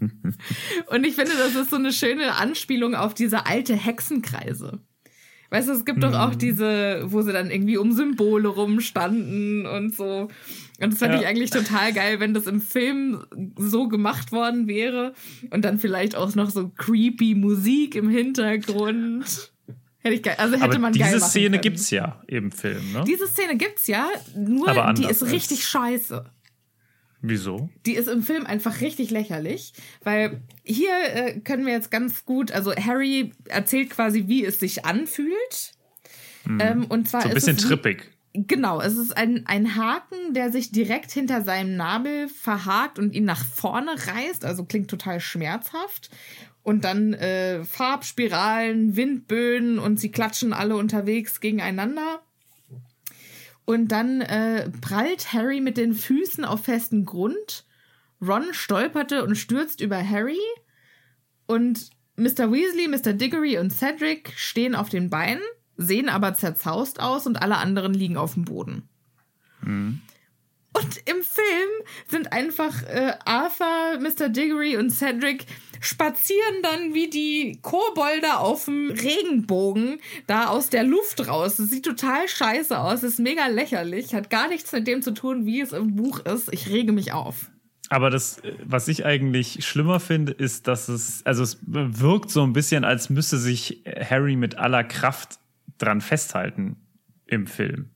Und 0.90 1.04
ich 1.04 1.14
finde, 1.14 1.32
das 1.38 1.54
ist 1.54 1.70
so 1.70 1.76
eine 1.76 1.92
schöne 1.92 2.34
Anspielung 2.34 2.94
auf 2.94 3.14
diese 3.14 3.46
alte 3.46 3.74
Hexenkreise. 3.74 4.80
Weißt 5.50 5.68
du, 5.68 5.72
es 5.72 5.84
gibt 5.84 6.02
doch 6.02 6.12
auch 6.14 6.34
diese, 6.34 7.04
wo 7.06 7.22
sie 7.22 7.32
dann 7.32 7.50
irgendwie 7.50 7.76
um 7.76 7.92
Symbole 7.92 8.48
rumstanden 8.48 9.66
und 9.66 9.94
so. 9.94 10.28
Und 10.80 10.92
das 10.92 10.98
fände 10.98 11.16
Ja. 11.16 11.22
ich 11.22 11.26
eigentlich 11.28 11.50
total 11.50 11.92
geil, 11.92 12.20
wenn 12.20 12.34
das 12.34 12.46
im 12.46 12.60
Film 12.60 13.24
so 13.56 13.88
gemacht 13.88 14.32
worden 14.32 14.66
wäre. 14.66 15.14
Und 15.50 15.64
dann 15.64 15.78
vielleicht 15.78 16.16
auch 16.16 16.34
noch 16.34 16.50
so 16.50 16.68
creepy 16.76 17.34
Musik 17.34 17.94
im 17.94 18.08
Hintergrund. 18.08 19.52
Hätte 19.98 20.14
ich 20.14 20.22
geil, 20.22 20.34
also 20.38 20.54
hätte 20.54 20.64
Aber 20.64 20.78
man 20.78 20.92
geil 20.92 21.10
diese 21.12 21.24
Szene 21.24 21.50
können. 21.50 21.62
gibt's 21.62 21.90
ja 21.90 22.22
im 22.28 22.52
Film, 22.52 22.92
ne? 22.92 23.04
Diese 23.06 23.26
Szene 23.26 23.56
gibt's 23.56 23.86
ja, 23.86 24.06
nur 24.36 24.92
die 24.94 25.04
ist 25.06 25.24
richtig 25.30 25.64
scheiße. 25.66 26.24
Wieso? 27.22 27.70
Die 27.86 27.94
ist 27.94 28.08
im 28.08 28.22
Film 28.22 28.46
einfach 28.46 28.80
richtig 28.80 29.10
lächerlich, 29.10 29.72
weil 30.02 30.42
hier 30.64 30.90
äh, 31.12 31.40
können 31.40 31.66
wir 31.66 31.72
jetzt 31.72 31.90
ganz 31.90 32.24
gut, 32.24 32.52
also 32.52 32.74
Harry 32.74 33.32
erzählt 33.46 33.90
quasi, 33.90 34.24
wie 34.28 34.44
es 34.44 34.60
sich 34.60 34.84
anfühlt. 34.84 35.72
Ähm, 36.60 36.86
und 36.88 37.08
zwar 37.08 37.22
So 37.22 37.28
ein 37.28 37.34
bisschen 37.34 37.56
wie- 37.58 37.62
trippig. 37.62 38.12
Genau, 38.38 38.82
es 38.82 38.98
ist 38.98 39.16
ein, 39.16 39.44
ein 39.46 39.76
Haken, 39.76 40.34
der 40.34 40.52
sich 40.52 40.70
direkt 40.70 41.10
hinter 41.10 41.40
seinem 41.42 41.74
Nabel 41.76 42.28
verhakt 42.28 42.98
und 42.98 43.14
ihn 43.14 43.24
nach 43.24 43.42
vorne 43.42 43.92
reißt, 43.92 44.44
also 44.44 44.64
klingt 44.66 44.90
total 44.90 45.20
schmerzhaft. 45.20 46.10
Und 46.62 46.84
dann 46.84 47.14
äh, 47.14 47.64
Farbspiralen, 47.64 48.94
Windböen 48.94 49.78
und 49.78 49.98
sie 49.98 50.10
klatschen 50.10 50.52
alle 50.52 50.76
unterwegs 50.76 51.40
gegeneinander. 51.40 52.20
Und 53.66 53.88
dann 53.88 54.22
äh, 54.22 54.70
prallt 54.80 55.32
Harry 55.32 55.60
mit 55.60 55.76
den 55.76 55.92
Füßen 55.92 56.44
auf 56.44 56.64
festen 56.64 57.04
Grund. 57.04 57.66
Ron 58.22 58.46
stolperte 58.52 59.24
und 59.24 59.36
stürzt 59.36 59.80
über 59.80 60.08
Harry. 60.08 60.38
Und 61.46 61.90
Mr. 62.16 62.50
Weasley, 62.50 62.88
Mr. 62.88 63.12
Diggory 63.12 63.58
und 63.58 63.70
Cedric 63.70 64.32
stehen 64.36 64.74
auf 64.74 64.88
den 64.88 65.10
Beinen, 65.10 65.42
sehen 65.76 66.08
aber 66.08 66.34
zerzaust 66.34 67.00
aus 67.00 67.26
und 67.26 67.42
alle 67.42 67.58
anderen 67.58 67.92
liegen 67.92 68.16
auf 68.16 68.34
dem 68.34 68.44
Boden. 68.44 68.88
Und 70.76 70.98
im 71.06 71.22
Film 71.22 71.70
sind 72.06 72.32
einfach 72.32 72.82
äh, 72.82 73.12
Arthur, 73.24 73.98
Mr. 74.00 74.28
Diggory 74.28 74.76
und 74.76 74.90
Cedric 74.90 75.46
spazieren 75.80 76.62
dann 76.62 76.92
wie 76.92 77.08
die 77.08 77.58
Kobolde 77.62 78.38
auf 78.38 78.66
dem 78.66 78.90
Regenbogen 78.90 80.00
da 80.26 80.48
aus 80.48 80.68
der 80.68 80.84
Luft 80.84 81.28
raus. 81.28 81.56
Das 81.56 81.70
sieht 81.70 81.84
total 81.84 82.28
scheiße 82.28 82.78
aus, 82.78 83.02
ist 83.02 83.18
mega 83.18 83.46
lächerlich, 83.46 84.14
hat 84.14 84.28
gar 84.28 84.48
nichts 84.48 84.72
mit 84.72 84.86
dem 84.86 85.00
zu 85.00 85.14
tun, 85.14 85.46
wie 85.46 85.60
es 85.60 85.72
im 85.72 85.96
Buch 85.96 86.20
ist. 86.20 86.52
Ich 86.52 86.68
rege 86.68 86.92
mich 86.92 87.12
auf. 87.12 87.50
Aber 87.88 88.10
das, 88.10 88.38
äh, 88.40 88.52
was 88.64 88.88
ich 88.88 89.06
eigentlich 89.06 89.64
schlimmer 89.64 90.00
finde, 90.00 90.32
ist, 90.32 90.68
dass 90.68 90.88
es, 90.88 91.24
also 91.24 91.42
es 91.42 91.58
wirkt 91.64 92.30
so 92.30 92.42
ein 92.42 92.52
bisschen, 92.52 92.84
als 92.84 93.08
müsste 93.08 93.38
sich 93.38 93.82
Harry 93.86 94.36
mit 94.36 94.58
aller 94.58 94.84
Kraft 94.84 95.38
dran 95.78 96.00
festhalten 96.00 96.76
im 97.26 97.46
Film. 97.46 97.90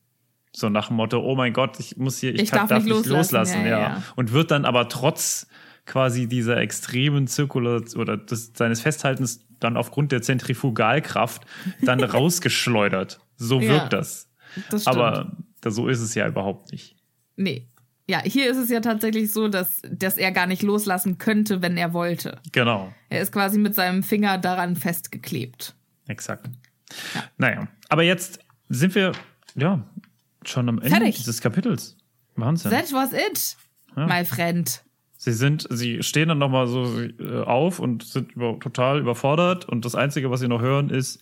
So 0.53 0.68
nach 0.68 0.88
dem 0.88 0.96
Motto, 0.96 1.20
oh 1.20 1.36
mein 1.36 1.53
Gott, 1.53 1.78
ich 1.78 1.96
muss 1.96 2.18
hier, 2.18 2.34
ich, 2.34 2.42
Ich 2.42 2.51
kann, 2.51 2.66
darf 2.66 2.84
nicht 2.84 3.07
loslassen, 3.07 3.62
ja, 3.62 3.68
ja, 3.68 3.78
ja. 3.80 4.03
Und 4.16 4.32
wird 4.32 4.51
dann 4.51 4.64
aber 4.64 4.88
trotz 4.88 5.46
quasi 5.86 6.28
dieser 6.28 6.57
extremen 6.59 7.26
Zirkulation 7.26 8.01
oder 8.01 8.16
des, 8.16 8.53
seines 8.55 8.80
Festhaltens 8.80 9.46
dann 9.59 9.76
aufgrund 9.76 10.12
der 10.12 10.22
Zentrifugalkraft 10.22 11.42
dann 11.82 12.01
rausgeschleudert. 12.05 13.20
So 13.36 13.61
Ja, 13.61 13.68
wirkt 13.68 13.92
das. 13.92 14.28
Das 14.70 14.82
stimmt. 14.82 14.96
Aber 14.96 15.32
da, 15.61 15.70
so 15.70 15.88
ist 15.88 16.01
es 16.01 16.14
ja 16.14 16.26
überhaupt 16.26 16.72
nicht. 16.72 16.96
Nee. 17.36 17.66
Ja, 18.09 18.20
hier 18.22 18.51
ist 18.51 18.57
es 18.57 18.70
ja 18.70 18.80
tatsächlich 18.80 19.32
so, 19.32 19.48
dass, 19.48 19.82
dass 19.88 20.16
er 20.16 20.32
gar 20.32 20.46
nicht 20.46 20.62
loslassen 20.62 21.18
könnte, 21.18 21.62
wenn 21.62 21.76
er 21.76 21.92
wollte. 21.92 22.40
Genau. 22.51 22.92
Er 23.09 23.20
ist 23.22 23.30
quasi 23.30 23.59
mit 23.59 23.74
seinem 23.74 24.03
Finger 24.03 24.38
daran 24.38 24.74
festgeklebt. 24.74 25.74
Exakt. 26.09 26.51
Naja, 27.36 27.68
aber 27.88 28.03
jetzt 28.03 28.40
sind 28.68 28.96
wir 28.96 29.12
ja 29.55 29.84
schon 30.45 30.68
am 30.68 30.78
Ende 30.78 30.91
Fertig. 30.91 31.16
dieses 31.18 31.41
Kapitels. 31.41 31.97
Wahnsinn. 32.36 32.70
That 32.70 32.93
was 32.93 33.12
it, 33.12 33.57
my 33.97 34.24
friend. 34.24 34.82
Sie 35.16 35.32
sind, 35.34 35.66
sie 35.68 36.03
stehen 36.03 36.28
dann 36.28 36.38
nochmal 36.38 36.66
so 36.66 36.99
äh, 37.03 37.43
auf 37.43 37.78
und 37.78 38.05
sind 38.05 38.32
über, 38.32 38.59
total 38.59 39.01
überfordert 39.01 39.68
und 39.68 39.84
das 39.84 39.95
Einzige, 39.95 40.30
was 40.30 40.41
sie 40.41 40.49
noch 40.49 40.62
hören, 40.62 40.88
ist 40.88 41.20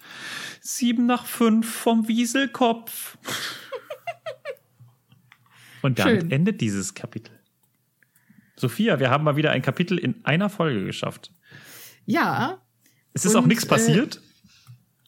sieben 0.61 1.07
nach 1.07 1.27
fünf 1.27 1.69
vom 1.69 2.07
Wieselkopf. 2.07 3.19
und 5.83 5.99
damit 5.99 6.23
Schön. 6.23 6.31
endet 6.31 6.61
dieses 6.61 6.95
Kapitel. 6.95 7.33
Sophia, 8.55 9.01
wir 9.01 9.11
haben 9.11 9.25
mal 9.25 9.35
wieder 9.37 9.51
ein 9.51 9.63
Kapitel 9.63 9.99
in 9.99 10.25
einer 10.25 10.49
Folge 10.49 10.85
geschafft. 10.85 11.33
Ja, 12.07 12.63
Es 13.15 13.25
ist 13.25 13.35
Und, 13.35 13.43
auch 13.43 13.47
nichts 13.47 13.65
äh, 13.65 13.69
passiert, 13.69 14.21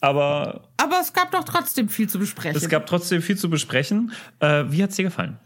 aber 0.00 0.69
aber 0.80 1.00
es 1.00 1.12
gab 1.12 1.30
doch 1.32 1.44
trotzdem 1.44 1.88
viel 1.88 2.08
zu 2.08 2.18
besprechen. 2.18 2.56
es 2.56 2.68
gab 2.68 2.86
trotzdem 2.86 3.22
viel 3.22 3.36
zu 3.36 3.50
besprechen. 3.50 4.12
Äh, 4.38 4.64
wie 4.68 4.82
hat's 4.82 4.96
dir 4.96 5.04
gefallen? 5.04 5.38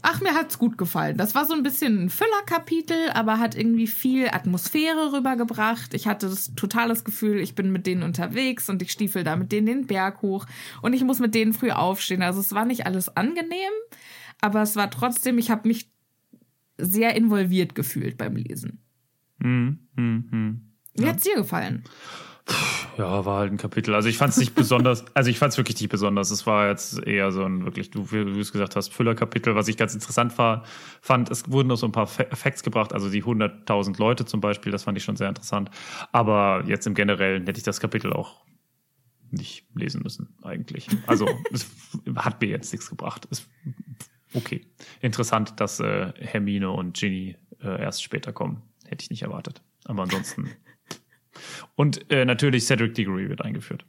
Ach, 0.00 0.20
mir 0.20 0.34
hat's 0.34 0.58
gut 0.58 0.78
gefallen. 0.78 1.18
Das 1.18 1.34
war 1.34 1.44
so 1.44 1.52
ein 1.52 1.62
bisschen 1.62 2.04
ein 2.04 2.10
Füllerkapitel, 2.10 3.10
aber 3.10 3.38
hat 3.38 3.54
irgendwie 3.54 3.86
viel 3.86 4.28
Atmosphäre 4.28 5.12
rübergebracht. 5.12 5.92
Ich 5.92 6.06
hatte 6.06 6.28
das 6.28 6.54
totales 6.54 7.04
Gefühl, 7.04 7.40
ich 7.40 7.54
bin 7.54 7.72
mit 7.72 7.86
denen 7.86 8.02
unterwegs 8.02 8.70
und 8.70 8.80
ich 8.80 8.92
stiefel 8.92 9.24
da 9.24 9.36
mit 9.36 9.52
denen 9.52 9.66
den 9.66 9.86
Berg 9.86 10.22
hoch 10.22 10.46
und 10.80 10.94
ich 10.94 11.04
muss 11.04 11.18
mit 11.18 11.34
denen 11.34 11.52
früh 11.52 11.70
aufstehen. 11.70 12.22
Also 12.22 12.40
es 12.40 12.54
war 12.54 12.64
nicht 12.64 12.86
alles 12.86 13.14
angenehm, 13.14 13.72
aber 14.40 14.62
es 14.62 14.76
war 14.76 14.90
trotzdem, 14.90 15.36
ich 15.36 15.50
habe 15.50 15.68
mich 15.68 15.90
sehr 16.78 17.14
involviert 17.14 17.74
gefühlt 17.74 18.16
beim 18.16 18.36
Lesen. 18.36 18.82
Hm, 19.40 19.78
hm, 19.96 20.28
hm. 20.30 20.72
Wie 20.94 21.06
hat's 21.06 21.24
dir 21.24 21.36
gefallen? 21.36 21.84
Ja, 21.84 21.90
war 22.98 23.38
halt 23.38 23.52
ein 23.52 23.56
Kapitel. 23.56 23.94
Also 23.94 24.08
ich 24.08 24.16
fand 24.18 24.32
es 24.32 24.38
nicht 24.38 24.54
besonders, 24.54 25.04
also 25.14 25.30
ich 25.30 25.38
fand 25.38 25.52
es 25.52 25.58
wirklich 25.58 25.80
nicht 25.80 25.90
besonders. 25.90 26.30
Es 26.30 26.46
war 26.46 26.68
jetzt 26.68 27.02
eher 27.06 27.32
so 27.32 27.44
ein 27.44 27.64
wirklich, 27.64 27.90
du, 27.90 28.10
wie 28.12 28.24
du 28.24 28.38
es 28.40 28.52
gesagt 28.52 28.76
hast, 28.76 28.92
Füllerkapitel, 28.92 29.54
was 29.54 29.68
ich 29.68 29.76
ganz 29.76 29.94
interessant 29.94 30.36
war, 30.38 30.64
fand, 31.00 31.30
es 31.30 31.50
wurden 31.50 31.68
noch 31.68 31.76
so 31.76 31.86
ein 31.86 31.92
paar 31.92 32.06
Fa- 32.06 32.26
Facts 32.34 32.62
gebracht, 32.62 32.92
also 32.92 33.08
die 33.10 33.22
100.000 33.24 33.98
Leute 33.98 34.24
zum 34.24 34.40
Beispiel, 34.40 34.72
das 34.72 34.84
fand 34.84 34.98
ich 34.98 35.04
schon 35.04 35.16
sehr 35.16 35.28
interessant. 35.28 35.70
Aber 36.10 36.64
jetzt 36.66 36.86
im 36.86 36.94
Generellen 36.94 37.46
hätte 37.46 37.58
ich 37.58 37.64
das 37.64 37.80
Kapitel 37.80 38.12
auch 38.12 38.44
nicht 39.30 39.66
lesen 39.74 40.02
müssen, 40.02 40.36
eigentlich. 40.42 40.88
Also 41.06 41.26
es 41.52 41.66
hat 42.16 42.40
mir 42.40 42.48
jetzt 42.48 42.72
nichts 42.72 42.90
gebracht. 42.90 43.26
Es, 43.30 43.48
okay. 44.34 44.66
Interessant, 45.00 45.58
dass 45.60 45.80
äh, 45.80 46.12
Hermine 46.18 46.70
und 46.70 46.96
Ginny 46.98 47.36
äh, 47.62 47.80
erst 47.82 48.02
später 48.02 48.32
kommen. 48.32 48.62
Hätte 48.86 49.04
ich 49.04 49.10
nicht 49.10 49.22
erwartet. 49.22 49.62
Aber 49.84 50.02
ansonsten. 50.02 50.50
Und 51.74 52.10
äh, 52.10 52.24
natürlich 52.24 52.66
Cedric 52.66 52.94
Diggory 52.94 53.28
wird 53.28 53.42
eingeführt. 53.42 53.84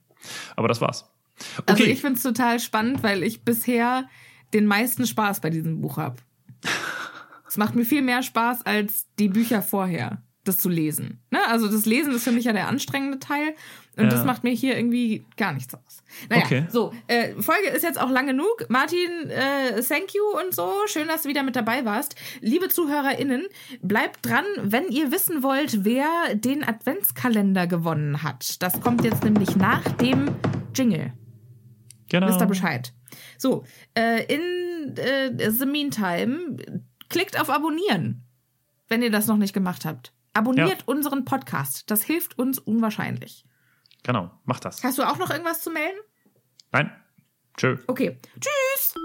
Aber 0.55 0.67
das 0.67 0.81
war's. 0.81 1.09
Okay. 1.57 1.71
Also 1.71 1.83
ich 1.83 2.01
find's 2.01 2.23
total 2.23 2.59
spannend, 2.59 3.03
weil 3.03 3.23
ich 3.23 3.43
bisher 3.43 4.07
den 4.53 4.65
meisten 4.65 5.05
Spaß 5.05 5.41
bei 5.41 5.49
diesem 5.49 5.81
Buch 5.81 5.97
habe. 5.97 6.17
Es 7.47 7.57
macht 7.57 7.75
mir 7.75 7.85
viel 7.85 8.01
mehr 8.01 8.23
Spaß 8.23 8.65
als 8.65 9.07
die 9.19 9.29
Bücher 9.29 9.61
vorher, 9.61 10.23
das 10.43 10.57
zu 10.57 10.67
lesen. 10.69 11.21
Ne? 11.31 11.39
Also 11.47 11.67
das 11.69 11.85
Lesen 11.85 12.13
ist 12.13 12.23
für 12.23 12.31
mich 12.31 12.45
ja 12.45 12.53
der 12.53 12.67
anstrengende 12.67 13.19
Teil 13.19 13.55
und 13.95 14.05
Ja. 14.05 14.09
das 14.09 14.25
macht 14.25 14.43
mir 14.43 14.51
hier 14.51 14.75
irgendwie 14.75 15.23
gar 15.37 15.53
nichts 15.53 15.73
aus. 15.73 16.03
Naja, 16.29 16.43
Okay. 16.45 16.65
so, 16.69 16.93
äh, 17.07 17.41
Folge 17.41 17.69
ist 17.69 17.83
jetzt 17.83 17.99
auch 17.99 18.09
lang 18.09 18.27
genug. 18.27 18.65
Martin, 18.67 19.29
äh, 19.29 19.81
thank 19.81 20.13
you 20.13 20.23
und 20.43 20.53
so. 20.53 20.71
Schön, 20.87 21.07
dass 21.07 21.23
du 21.23 21.29
wieder 21.29 21.43
mit 21.43 21.55
dabei 21.55 21.85
warst. 21.85 22.15
Liebe 22.41 22.67
ZuhörerInnen, 22.69 23.43
bleibt 23.81 24.25
dran, 24.25 24.45
wenn 24.61 24.89
ihr 24.89 25.11
wissen 25.11 25.43
wollt, 25.43 25.85
wer 25.85 26.09
den 26.35 26.63
Adventskalender 26.67 27.67
gewonnen 27.67 28.23
hat. 28.23 28.61
Das 28.61 28.81
kommt 28.81 29.03
jetzt 29.05 29.23
nämlich 29.23 29.55
nach 29.55 29.83
dem 29.93 30.29
Jingle. 30.75 31.13
genau. 32.09 32.27
Wisst 32.27 32.41
ihr 32.41 32.47
Bescheid. 32.47 32.93
So, 33.37 33.63
äh, 33.95 34.23
in 34.25 34.95
äh, 34.97 35.49
the 35.51 35.65
meantime, 35.65 36.57
klickt 37.09 37.39
auf 37.39 37.49
Abonnieren, 37.49 38.23
wenn 38.87 39.01
ihr 39.01 39.11
das 39.11 39.27
noch 39.27 39.37
nicht 39.37 39.53
gemacht 39.53 39.85
habt. 39.85 40.12
Abonniert 40.33 40.69
Ja. 40.79 40.83
unseren 40.87 41.25
Podcast. 41.25 41.89
Das 41.91 42.03
hilft 42.03 42.37
uns 42.39 42.59
unwahrscheinlich. 42.59 43.45
Genau, 44.03 44.31
mach 44.45 44.59
das. 44.59 44.83
Hast 44.83 44.97
du 44.97 45.03
auch 45.03 45.17
noch 45.17 45.29
irgendwas 45.29 45.61
zu 45.61 45.69
melden? 45.71 45.97
Nein. 46.71 46.91
Tschö. 47.55 47.77
Okay. 47.87 48.17
Tschüss. 48.39 48.95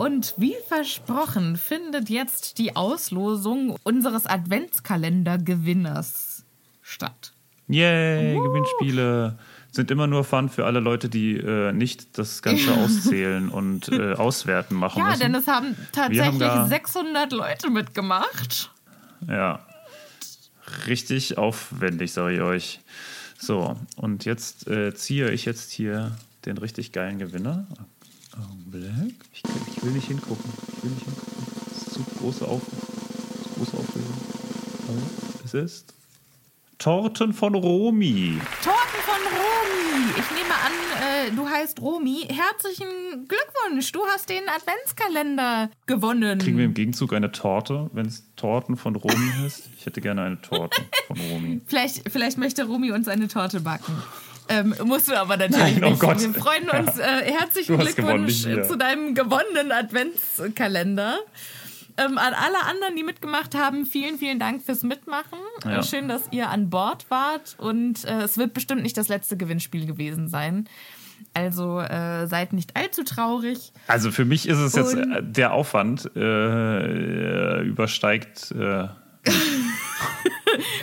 Und 0.00 0.32
wie 0.38 0.54
versprochen 0.66 1.56
findet 1.58 2.08
jetzt 2.08 2.56
die 2.58 2.74
Auslosung 2.74 3.76
unseres 3.82 4.24
Adventskalender-Gewinners 4.26 6.44
statt. 6.82 7.32
Yay, 7.68 8.34
Gewinnspiele 8.34 9.38
sind 9.70 9.90
immer 9.92 10.06
nur 10.06 10.24
Fun 10.24 10.48
für 10.48 10.66
alle 10.66 10.80
Leute, 10.80 11.08
die 11.08 11.36
äh, 11.36 11.72
nicht 11.72 12.18
das 12.18 12.42
Ganze 12.42 12.74
auszählen 12.84 13.48
und 13.48 13.88
äh, 13.90 14.14
auswerten 14.14 14.74
machen 14.74 14.98
Ja, 14.98 15.06
müssen. 15.10 15.20
denn 15.20 15.34
es 15.34 15.46
haben 15.46 15.76
tatsächlich 15.92 16.38
da- 16.38 16.66
600 16.66 17.32
Leute 17.32 17.70
mitgemacht. 17.70 18.70
Ja. 19.28 19.60
Richtig 20.86 21.38
aufwendig, 21.38 22.12
sage 22.12 22.34
ich 22.36 22.40
euch. 22.40 22.80
So, 23.38 23.76
und 23.96 24.24
jetzt 24.24 24.66
äh, 24.66 24.94
ziehe 24.94 25.30
ich 25.30 25.44
jetzt 25.44 25.70
hier 25.70 26.12
den 26.46 26.58
richtig 26.58 26.92
geilen 26.92 27.18
Gewinner. 27.18 27.66
Augenblick. 28.34 29.14
Ich, 29.32 29.42
ich 29.76 29.82
will 29.82 29.92
nicht 29.92 30.08
hingucken. 30.08 30.50
Ich 30.76 30.84
will 30.84 30.90
nicht 30.90 31.04
hingucken. 31.04 31.46
Das 31.68 31.82
ist 31.82 31.94
zu 31.94 32.04
große, 32.18 32.46
Auf 32.46 32.62
zu 32.62 33.48
große 33.56 33.76
Aufregung. 33.76 34.14
Aber 34.88 35.42
es 35.44 35.54
ist 35.54 35.94
Torten 36.78 37.32
von 37.34 37.54
Romi. 37.54 38.38
Torten 38.62 39.00
von 39.04 39.20
Romy. 39.36 40.10
Ich 40.18 40.30
nehme 40.30 40.54
an, 40.54 40.72
äh, 41.02 41.30
du 41.36 41.46
heißt 41.48 41.80
Romy. 41.80 42.26
Herzlichen 42.28 43.28
Glückwunsch, 43.28 43.92
du 43.92 44.00
hast 44.06 44.30
den 44.30 44.42
Adventskalender 44.48 45.70
gewonnen. 45.86 46.38
Kriegen 46.38 46.56
wir 46.56 46.64
im 46.64 46.74
Gegenzug 46.74 47.12
eine 47.12 47.32
Torte, 47.32 47.90
wenn 47.92 48.06
es 48.06 48.24
Torten 48.36 48.76
von 48.76 48.96
Romy 48.96 49.30
heißt? 49.42 49.68
Ich 49.78 49.84
hätte 49.86 50.00
gerne 50.00 50.22
eine 50.22 50.40
Torte 50.40 50.80
von 51.06 51.20
Romy. 51.20 51.60
Vielleicht, 51.66 52.10
vielleicht 52.10 52.38
möchte 52.38 52.64
Romy 52.64 52.92
uns 52.92 53.08
eine 53.08 53.28
Torte 53.28 53.60
backen. 53.60 53.94
Ähm, 54.50 54.74
musst 54.84 55.08
du 55.08 55.18
aber 55.18 55.36
natürlich 55.36 55.76
Nein, 55.76 55.84
oh 55.84 55.90
nicht. 55.90 56.00
Gott. 56.00 56.20
Wir 56.20 56.34
freuen 56.34 56.68
uns. 56.68 56.98
Äh, 56.98 57.32
herzlichen 57.32 57.78
gewonnen, 57.78 57.94
Glückwunsch 58.26 58.42
zu 58.68 58.76
deinem 58.76 59.14
gewonnenen 59.14 59.70
Adventskalender. 59.70 61.18
Ähm, 61.96 62.18
an 62.18 62.34
alle 62.34 62.60
anderen, 62.68 62.96
die 62.96 63.04
mitgemacht 63.04 63.54
haben, 63.54 63.86
vielen, 63.86 64.18
vielen 64.18 64.40
Dank 64.40 64.62
fürs 64.62 64.82
Mitmachen. 64.82 65.38
Ja. 65.64 65.78
Äh, 65.78 65.82
Schön, 65.84 66.08
dass 66.08 66.22
ihr 66.32 66.48
an 66.48 66.68
Bord 66.68 67.06
wart. 67.10 67.54
Und 67.58 68.04
äh, 68.04 68.22
es 68.22 68.38
wird 68.38 68.52
bestimmt 68.52 68.82
nicht 68.82 68.96
das 68.96 69.08
letzte 69.08 69.36
Gewinnspiel 69.36 69.86
gewesen 69.86 70.28
sein. 70.28 70.68
Also 71.32 71.78
äh, 71.78 72.26
seid 72.26 72.52
nicht 72.52 72.76
allzu 72.76 73.04
traurig. 73.04 73.72
Also 73.86 74.10
für 74.10 74.24
mich 74.24 74.48
ist 74.48 74.58
es 74.58 74.74
jetzt, 74.74 74.94
äh, 74.94 75.22
der 75.22 75.52
Aufwand 75.52 76.10
äh, 76.16 77.60
übersteigt. 77.62 78.52
Äh, 78.52 78.88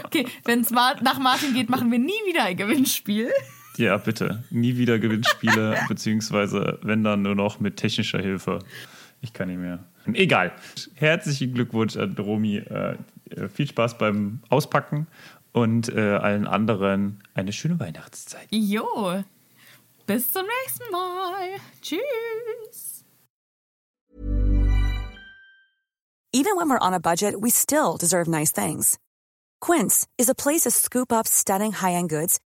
Okay, 0.04 0.26
wenn 0.46 0.62
es 0.62 0.72
nach 0.72 1.20
Martin 1.20 1.54
geht, 1.54 1.70
machen 1.70 1.92
wir 1.92 2.00
nie 2.00 2.14
wieder 2.28 2.46
ein 2.46 2.56
Gewinnspiel. 2.56 3.30
Ja, 3.78 3.98
bitte. 3.98 4.44
Nie 4.50 4.78
wieder 4.78 5.00
Gewinnspiele, 5.00 5.78
beziehungsweise 5.88 6.80
wenn 6.82 7.04
dann 7.04 7.22
nur 7.22 7.36
noch 7.36 7.60
mit 7.60 7.78
technischer 7.78 8.20
Hilfe. 8.20 8.60
Ich 9.22 9.34
kann 9.34 9.48
nicht 9.48 9.60
mehr. 9.60 9.80
Egal. 10.14 10.52
Herzlichen 10.96 11.54
Glückwunsch 11.54 11.98
an 11.98 12.16
Romy. 12.18 12.58
Äh, 12.58 12.98
äh, 13.30 13.48
viel 13.50 13.68
Spaß 13.68 13.98
beim 13.98 14.40
Auspacken 14.50 15.08
und 15.52 15.90
äh, 15.90 16.16
allen 16.16 16.48
anderen 16.48 17.24
eine 17.34 17.52
schöne 17.52 17.80
Weihnachtszeit. 17.80 18.48
Jo. 18.52 19.24
Bis 20.06 20.32
zum 20.32 20.44
nächsten 20.64 20.92
Mal. 20.92 21.50
Tschüss. 21.82 23.04
Even 26.34 26.56
when 26.56 26.70
we're 26.70 26.80
on 26.80 26.94
a 26.94 27.00
budget, 27.00 27.42
we 27.42 27.50
still 27.50 27.98
deserve 27.98 28.30
nice 28.30 28.52
things. 28.52 28.98
Quince 29.60 30.08
is 30.18 30.30
a 30.30 30.36
place 30.36 30.62
to 30.62 30.72
scoop 30.72 31.12
up 31.12 31.28
stunning 31.28 31.72
high-end 31.72 32.10
goods 32.10 32.40